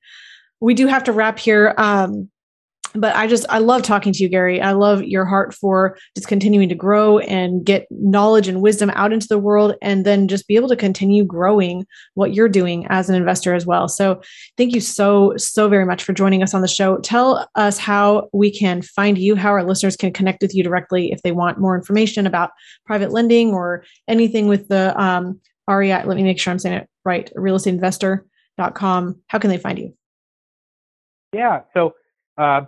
We 0.60 0.74
do 0.74 0.86
have 0.86 1.04
to 1.04 1.12
wrap 1.12 1.38
here. 1.38 1.74
Um, 1.78 2.30
but 2.94 3.14
I 3.16 3.26
just 3.26 3.44
I 3.48 3.58
love 3.58 3.82
talking 3.82 4.12
to 4.12 4.22
you, 4.22 4.28
Gary. 4.28 4.60
I 4.60 4.72
love 4.72 5.02
your 5.02 5.24
heart 5.24 5.52
for 5.52 5.98
just 6.14 6.28
continuing 6.28 6.68
to 6.68 6.76
grow 6.76 7.18
and 7.18 7.64
get 7.64 7.88
knowledge 7.90 8.46
and 8.46 8.62
wisdom 8.62 8.90
out 8.90 9.12
into 9.12 9.26
the 9.26 9.38
world, 9.38 9.74
and 9.82 10.06
then 10.06 10.28
just 10.28 10.46
be 10.46 10.54
able 10.54 10.68
to 10.68 10.76
continue 10.76 11.24
growing 11.24 11.86
what 12.14 12.34
you're 12.34 12.48
doing 12.48 12.86
as 12.90 13.08
an 13.08 13.16
investor 13.16 13.52
as 13.52 13.66
well. 13.66 13.88
So, 13.88 14.22
thank 14.56 14.74
you 14.74 14.80
so 14.80 15.36
so 15.36 15.68
very 15.68 15.84
much 15.84 16.04
for 16.04 16.12
joining 16.12 16.42
us 16.42 16.54
on 16.54 16.60
the 16.60 16.68
show. 16.68 16.98
Tell 16.98 17.48
us 17.56 17.78
how 17.78 18.28
we 18.32 18.50
can 18.50 18.80
find 18.80 19.18
you, 19.18 19.34
how 19.34 19.50
our 19.50 19.64
listeners 19.64 19.96
can 19.96 20.12
connect 20.12 20.40
with 20.40 20.54
you 20.54 20.62
directly 20.62 21.10
if 21.10 21.22
they 21.22 21.32
want 21.32 21.58
more 21.58 21.76
information 21.76 22.28
about 22.28 22.50
private 22.86 23.10
lending 23.10 23.52
or 23.52 23.84
anything 24.06 24.46
with 24.46 24.68
the 24.68 24.98
um, 25.00 25.40
REI. 25.68 26.04
Let 26.04 26.16
me 26.16 26.22
make 26.22 26.38
sure 26.38 26.52
I'm 26.52 26.60
saying 26.60 26.76
it 26.76 26.88
right. 27.04 27.30
RealestateInvestor.com. 27.36 29.20
How 29.26 29.38
can 29.38 29.50
they 29.50 29.58
find 29.58 29.78
you? 29.80 29.96
Yeah. 31.32 31.62
So. 31.74 31.94
Uh, 32.36 32.62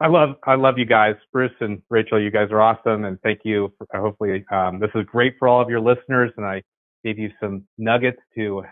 I 0.00 0.08
love 0.08 0.36
I 0.44 0.54
love 0.54 0.78
you 0.78 0.86
guys, 0.86 1.14
Bruce 1.30 1.52
and 1.60 1.82
Rachel. 1.90 2.20
You 2.20 2.30
guys 2.30 2.48
are 2.50 2.60
awesome, 2.62 3.04
and 3.04 3.20
thank 3.20 3.40
you. 3.44 3.70
For, 3.76 3.86
hopefully, 4.00 4.44
um, 4.50 4.80
this 4.80 4.90
is 4.94 5.04
great 5.04 5.34
for 5.38 5.46
all 5.46 5.60
of 5.60 5.68
your 5.68 5.80
listeners, 5.80 6.32
and 6.38 6.46
I 6.46 6.62
gave 7.04 7.18
you 7.18 7.30
some 7.38 7.64
nuggets 7.76 8.18
to, 8.34 8.62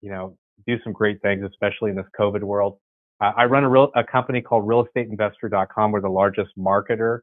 you 0.00 0.10
know, 0.10 0.38
do 0.66 0.78
some 0.82 0.94
great 0.94 1.20
things, 1.20 1.44
especially 1.44 1.90
in 1.90 1.96
this 1.96 2.06
COVID 2.18 2.42
world. 2.42 2.78
Uh, 3.20 3.32
I 3.36 3.44
run 3.44 3.64
a 3.64 3.68
real 3.68 3.90
a 3.94 4.02
company 4.02 4.40
called 4.40 4.66
RealEstateInvestor.com. 4.66 5.92
We're 5.92 6.00
the 6.00 6.08
largest 6.08 6.50
marketer 6.58 7.20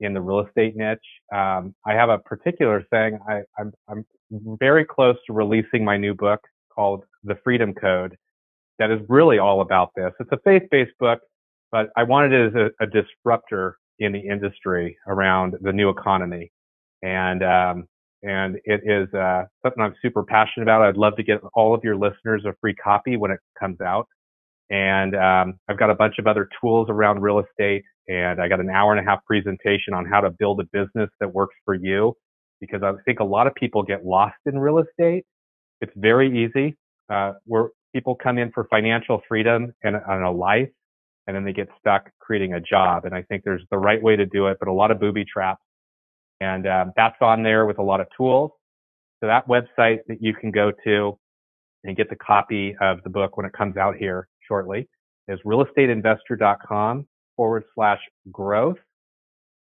in 0.00 0.12
the 0.12 0.20
real 0.20 0.44
estate 0.44 0.76
niche. 0.76 0.98
Um, 1.32 1.76
I 1.86 1.94
have 1.94 2.08
a 2.08 2.18
particular 2.18 2.84
thing. 2.90 3.20
I, 3.28 3.42
I'm 3.56 3.72
I'm 3.88 4.04
very 4.58 4.84
close 4.84 5.16
to 5.28 5.32
releasing 5.32 5.84
my 5.84 5.96
new 5.96 6.14
book 6.14 6.40
called 6.74 7.04
The 7.22 7.38
Freedom 7.44 7.72
Code. 7.72 8.16
That 8.80 8.90
is 8.90 8.98
really 9.08 9.38
all 9.38 9.60
about 9.60 9.92
this. 9.94 10.12
It's 10.18 10.32
a 10.32 10.38
faith-based 10.44 10.98
book 10.98 11.20
but 11.72 11.88
I 11.96 12.02
wanted 12.02 12.32
it 12.32 12.46
as 12.48 12.54
a, 12.54 12.84
a 12.84 12.86
disruptor 12.86 13.76
in 13.98 14.12
the 14.12 14.20
industry 14.20 14.96
around 15.06 15.54
the 15.60 15.72
new 15.72 15.88
economy. 15.88 16.52
And, 17.02 17.42
um, 17.42 17.88
and 18.22 18.56
it 18.64 18.80
is, 18.84 19.12
uh, 19.14 19.44
something 19.62 19.82
I'm 19.82 19.94
super 20.02 20.22
passionate 20.24 20.64
about. 20.64 20.82
I'd 20.82 20.96
love 20.96 21.16
to 21.16 21.22
get 21.22 21.40
all 21.54 21.74
of 21.74 21.82
your 21.84 21.96
listeners 21.96 22.44
a 22.46 22.54
free 22.60 22.74
copy 22.74 23.16
when 23.16 23.30
it 23.30 23.40
comes 23.58 23.80
out. 23.80 24.06
And, 24.70 25.14
um, 25.14 25.58
I've 25.68 25.78
got 25.78 25.90
a 25.90 25.94
bunch 25.94 26.14
of 26.18 26.26
other 26.26 26.48
tools 26.60 26.88
around 26.90 27.20
real 27.20 27.40
estate 27.40 27.84
and 28.08 28.40
I 28.40 28.48
got 28.48 28.60
an 28.60 28.70
hour 28.70 28.94
and 28.94 29.04
a 29.04 29.08
half 29.08 29.24
presentation 29.24 29.94
on 29.94 30.06
how 30.06 30.20
to 30.20 30.30
build 30.30 30.60
a 30.60 30.64
business 30.72 31.10
that 31.20 31.32
works 31.32 31.54
for 31.64 31.74
you 31.74 32.14
because 32.60 32.82
I 32.82 32.92
think 33.04 33.20
a 33.20 33.24
lot 33.24 33.46
of 33.46 33.54
people 33.54 33.82
get 33.82 34.04
lost 34.04 34.36
in 34.46 34.58
real 34.58 34.78
estate. 34.78 35.24
It's 35.80 35.92
very 35.96 36.44
easy. 36.44 36.76
Uh, 37.08 37.34
where 37.44 37.68
people 37.94 38.16
come 38.16 38.38
in 38.38 38.50
for 38.52 38.66
financial 38.68 39.20
freedom 39.28 39.72
and, 39.82 39.96
and 39.96 40.24
a 40.24 40.30
life 40.30 40.68
and 41.26 41.34
then 41.34 41.44
they 41.44 41.52
get 41.52 41.68
stuck 41.78 42.10
creating 42.20 42.54
a 42.54 42.60
job. 42.60 43.04
And 43.04 43.14
I 43.14 43.22
think 43.22 43.42
there's 43.44 43.64
the 43.70 43.78
right 43.78 44.02
way 44.02 44.16
to 44.16 44.26
do 44.26 44.46
it, 44.46 44.58
but 44.58 44.68
a 44.68 44.72
lot 44.72 44.90
of 44.90 45.00
booby 45.00 45.24
traps. 45.24 45.62
And 46.40 46.66
um, 46.66 46.92
that's 46.96 47.16
on 47.20 47.42
there 47.42 47.66
with 47.66 47.78
a 47.78 47.82
lot 47.82 48.00
of 48.00 48.06
tools. 48.16 48.52
So 49.20 49.26
that 49.26 49.48
website 49.48 49.98
that 50.08 50.18
you 50.20 50.34
can 50.34 50.50
go 50.50 50.72
to 50.84 51.18
and 51.84 51.96
get 51.96 52.10
the 52.10 52.16
copy 52.16 52.76
of 52.80 53.02
the 53.02 53.10
book 53.10 53.36
when 53.36 53.46
it 53.46 53.52
comes 53.52 53.76
out 53.76 53.96
here 53.96 54.28
shortly 54.46 54.88
is 55.28 55.38
realestateinvestor.com 55.44 57.06
forward 57.36 57.64
slash 57.74 58.00
growth. 58.30 58.76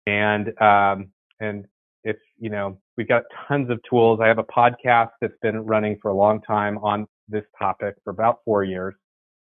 And, 0.07 0.49
um, 0.61 1.11
and 1.41 1.67
it's, 2.05 2.21
you 2.39 2.51
know, 2.51 2.79
we've 2.97 3.09
got 3.09 3.23
tons 3.49 3.71
of 3.71 3.81
tools. 3.89 4.21
I 4.23 4.29
have 4.29 4.39
a 4.39 4.45
podcast 4.45 5.11
that's 5.21 5.35
been 5.43 5.61
running 5.61 5.99
for 6.03 6.11
a 6.11 6.15
long 6.15 6.41
time 6.43 6.79
on 6.79 7.07
this 7.29 7.45
topic 7.59 7.95
for 8.05 8.11
about 8.11 8.39
four 8.45 8.65
years 8.65 8.95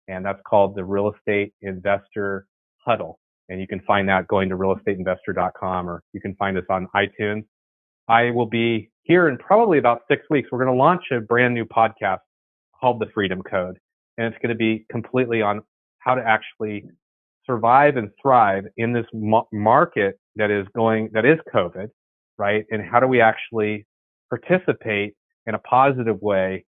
and 0.08 0.24
that's 0.24 0.40
called 0.46 0.74
the 0.74 0.84
Real 0.84 1.12
Estate 1.12 1.52
Investor 1.62 2.46
Huddle. 2.84 3.18
And 3.48 3.60
you 3.60 3.66
can 3.66 3.80
find 3.80 4.08
that 4.08 4.26
going 4.28 4.48
to 4.48 4.56
realestateinvestor.com 4.56 5.88
or 5.88 6.02
you 6.12 6.20
can 6.20 6.34
find 6.36 6.56
us 6.56 6.64
on 6.70 6.88
iTunes. 6.94 7.44
I 8.08 8.30
will 8.30 8.46
be 8.46 8.90
here 9.02 9.28
in 9.28 9.38
probably 9.38 9.78
about 9.78 10.02
six 10.08 10.22
weeks. 10.30 10.48
We're 10.50 10.64
going 10.64 10.74
to 10.74 10.78
launch 10.78 11.02
a 11.12 11.20
brand 11.20 11.54
new 11.54 11.64
podcast 11.64 12.18
called 12.80 13.00
The 13.00 13.06
Freedom 13.14 13.42
Code. 13.42 13.78
And 14.16 14.26
it's 14.26 14.42
going 14.42 14.50
to 14.50 14.58
be 14.58 14.86
completely 14.90 15.42
on 15.42 15.62
how 15.98 16.14
to 16.14 16.22
actually 16.22 16.84
survive 17.46 17.96
and 17.96 18.10
thrive 18.20 18.64
in 18.76 18.92
this 18.92 19.06
market 19.52 20.18
that 20.36 20.50
is 20.50 20.66
going, 20.74 21.10
that 21.12 21.24
is 21.24 21.38
COVID, 21.54 21.88
right? 22.38 22.64
And 22.70 22.82
how 22.82 23.00
do 23.00 23.06
we 23.06 23.20
actually 23.20 23.86
participate 24.30 25.14
in 25.46 25.54
a 25.54 25.58
positive 25.58 26.20
way 26.22 26.64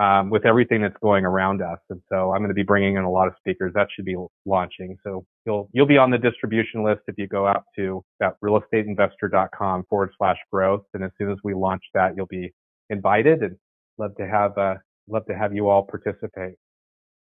um, 0.00 0.30
with 0.30 0.46
everything 0.46 0.80
that's 0.80 0.96
going 1.02 1.26
around 1.26 1.60
us. 1.60 1.78
And 1.90 2.00
so 2.10 2.32
I'm 2.32 2.38
going 2.38 2.48
to 2.48 2.54
be 2.54 2.62
bringing 2.62 2.96
in 2.96 3.04
a 3.04 3.10
lot 3.10 3.28
of 3.28 3.34
speakers 3.38 3.72
that 3.74 3.88
should 3.94 4.06
be 4.06 4.16
launching. 4.46 4.96
So 5.04 5.26
you'll, 5.44 5.68
you'll 5.72 5.86
be 5.86 5.98
on 5.98 6.10
the 6.10 6.16
distribution 6.16 6.82
list 6.82 7.02
if 7.06 7.16
you 7.18 7.28
go 7.28 7.46
out 7.46 7.64
to 7.76 8.02
that 8.18 8.36
realestateinvestor.com 8.42 9.84
forward 9.90 10.10
slash 10.16 10.38
growth. 10.50 10.84
And 10.94 11.04
as 11.04 11.10
soon 11.18 11.30
as 11.30 11.36
we 11.44 11.52
launch 11.52 11.82
that, 11.92 12.14
you'll 12.16 12.26
be 12.26 12.50
invited 12.88 13.42
and 13.42 13.56
love 13.98 14.16
to 14.16 14.26
have, 14.26 14.56
uh, 14.56 14.76
love 15.06 15.26
to 15.26 15.36
have 15.36 15.54
you 15.54 15.68
all 15.68 15.82
participate. 15.82 16.54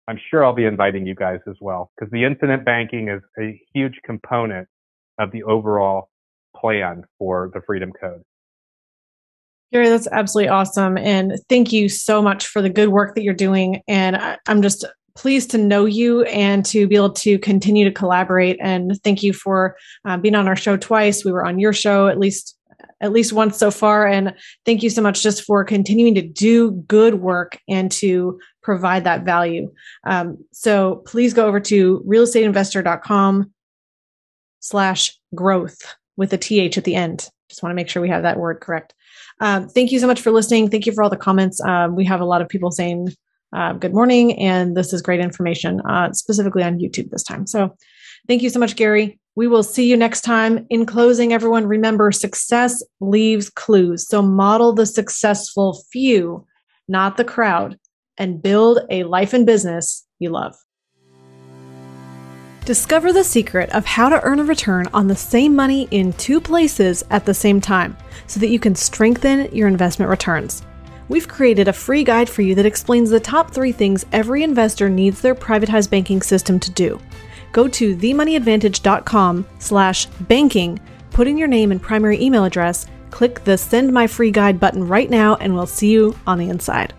I'm 0.07 0.19
sure 0.29 0.45
I'll 0.45 0.53
be 0.53 0.65
inviting 0.65 1.07
you 1.07 1.15
guys 1.15 1.39
as 1.47 1.55
well 1.59 1.91
because 1.97 2.11
the 2.11 2.23
infinite 2.23 2.65
banking 2.65 3.09
is 3.09 3.21
a 3.39 3.59
huge 3.73 3.99
component 4.05 4.67
of 5.17 5.31
the 5.31 5.41
overall 5.43 6.09
plan 6.55 7.03
for 7.17 7.49
the 7.53 7.61
Freedom 7.65 7.91
Code. 7.99 8.21
Gary, 9.71 9.89
that's 9.89 10.07
absolutely 10.11 10.49
awesome. 10.49 10.97
And 10.97 11.33
thank 11.47 11.71
you 11.71 11.89
so 11.89 12.21
much 12.21 12.47
for 12.47 12.61
the 12.61 12.69
good 12.69 12.89
work 12.89 13.15
that 13.15 13.23
you're 13.23 13.33
doing. 13.33 13.81
And 13.87 14.15
I, 14.15 14.37
am 14.47 14.61
just 14.61 14.85
pleased 15.15 15.51
to 15.51 15.57
know 15.57 15.85
you 15.85 16.23
and 16.23 16.65
to 16.65 16.87
be 16.87 16.95
able 16.95 17.11
to 17.11 17.37
continue 17.39 17.85
to 17.85 17.91
collaborate. 17.91 18.57
And 18.61 18.99
thank 19.03 19.21
you 19.21 19.33
for 19.33 19.75
uh, 20.05 20.17
being 20.17 20.35
on 20.35 20.47
our 20.47 20.55
show 20.55 20.77
twice. 20.77 21.23
We 21.23 21.31
were 21.31 21.45
on 21.45 21.59
your 21.59 21.73
show 21.73 22.07
at 22.07 22.17
least 22.17 22.55
at 23.01 23.11
least 23.13 23.33
once 23.33 23.57
so 23.57 23.71
far. 23.71 24.07
And 24.07 24.33
thank 24.65 24.83
you 24.83 24.89
so 24.89 25.01
much 25.01 25.23
just 25.23 25.43
for 25.43 25.63
continuing 25.63 26.15
to 26.15 26.21
do 26.21 26.71
good 26.71 27.15
work 27.15 27.57
and 27.67 27.91
to 27.93 28.39
provide 28.61 29.05
that 29.05 29.23
value. 29.23 29.71
Um, 30.05 30.37
so 30.51 30.97
please 31.05 31.33
go 31.33 31.47
over 31.47 31.59
to 31.61 32.03
realestateinvestor.com 32.07 33.51
slash 34.59 35.17
growth 35.33 35.95
with 36.17 36.33
a 36.33 36.37
TH 36.37 36.77
at 36.77 36.83
the 36.83 36.95
end. 36.95 37.29
Just 37.47 37.63
want 37.63 37.71
to 37.71 37.75
make 37.75 37.89
sure 37.89 38.01
we 38.01 38.09
have 38.09 38.23
that 38.23 38.37
word 38.37 38.59
correct. 38.59 38.93
Um, 39.39 39.69
thank 39.69 39.91
you 39.91 39.99
so 39.99 40.07
much 40.07 40.21
for 40.21 40.31
listening. 40.31 40.69
Thank 40.69 40.85
you 40.85 40.91
for 40.91 41.03
all 41.03 41.09
the 41.09 41.17
comments. 41.17 41.61
Um, 41.61 41.95
we 41.95 42.05
have 42.05 42.19
a 42.19 42.25
lot 42.25 42.41
of 42.41 42.49
people 42.49 42.71
saying 42.71 43.09
uh, 43.55 43.73
good 43.73 43.93
morning, 43.93 44.37
and 44.39 44.75
this 44.75 44.93
is 44.93 45.01
great 45.01 45.19
information, 45.19 45.81
uh, 45.81 46.11
specifically 46.13 46.63
on 46.63 46.79
YouTube 46.79 47.09
this 47.09 47.23
time. 47.23 47.47
So 47.47 47.75
thank 48.27 48.41
you 48.41 48.49
so 48.49 48.59
much, 48.59 48.75
Gary. 48.75 49.19
We 49.35 49.47
will 49.47 49.63
see 49.63 49.89
you 49.89 49.95
next 49.95 50.21
time. 50.21 50.67
In 50.69 50.85
closing, 50.85 51.33
everyone, 51.33 51.65
remember 51.65 52.11
success 52.11 52.83
leaves 52.99 53.49
clues. 53.49 54.07
So 54.07 54.21
model 54.21 54.73
the 54.73 54.85
successful 54.85 55.83
few, 55.91 56.45
not 56.87 57.17
the 57.17 57.23
crowd, 57.23 57.79
and 58.17 58.43
build 58.43 58.79
a 58.89 59.03
life 59.03 59.33
and 59.33 59.45
business 59.45 60.05
you 60.19 60.29
love. 60.29 60.55
Discover 62.65 63.13
the 63.13 63.23
secret 63.23 63.69
of 63.71 63.85
how 63.85 64.09
to 64.09 64.21
earn 64.21 64.39
a 64.39 64.43
return 64.43 64.87
on 64.93 65.07
the 65.07 65.15
same 65.15 65.55
money 65.55 65.87
in 65.89 66.13
two 66.13 66.39
places 66.39 67.03
at 67.09 67.25
the 67.25 67.33
same 67.33 67.61
time 67.61 67.97
so 68.29 68.39
that 68.39 68.49
you 68.49 68.59
can 68.59 68.75
strengthen 68.75 69.53
your 69.53 69.67
investment 69.67 70.09
returns. 70.09 70.63
We've 71.09 71.27
created 71.27 71.67
a 71.67 71.73
free 71.73 72.03
guide 72.03 72.29
for 72.29 72.43
you 72.43 72.53
that 72.55 72.67
explains 72.67 73.09
the 73.09 73.19
top 73.19 73.51
three 73.51 73.71
things 73.71 74.05
every 74.11 74.43
investor 74.43 74.89
needs 74.89 75.19
their 75.19 75.35
privatized 75.35 75.89
banking 75.89 76.21
system 76.21 76.59
to 76.59 76.71
do. 76.71 77.01
Go 77.51 77.67
to 77.67 77.95
themoneyadvantage.com 77.95 79.47
slash 79.57 80.05
banking, 80.05 80.79
put 81.09 81.27
in 81.27 81.37
your 81.37 81.47
name 81.47 81.71
and 81.71 81.81
primary 81.81 82.21
email 82.21 82.45
address, 82.45 82.85
click 83.09 83.43
the 83.43 83.57
send 83.57 83.91
my 83.91 84.05
free 84.05 84.29
guide 84.29 84.59
button 84.59 84.87
right 84.87 85.09
now, 85.09 85.35
and 85.37 85.55
we'll 85.55 85.65
see 85.65 85.91
you 85.91 86.15
on 86.27 86.37
the 86.37 86.49
inside. 86.49 86.93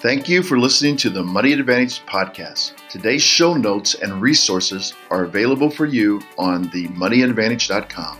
Thank 0.00 0.28
you 0.28 0.42
for 0.42 0.58
listening 0.58 0.96
to 0.98 1.10
the 1.10 1.22
Money 1.22 1.52
Advantage 1.54 2.00
podcast. 2.06 2.72
Today's 2.88 3.22
show 3.22 3.54
notes 3.54 3.94
and 3.94 4.20
resources 4.20 4.94
are 5.10 5.24
available 5.24 5.70
for 5.70 5.86
you 5.86 6.20
on 6.38 6.66
themoneyadvantage.com. 6.70 8.19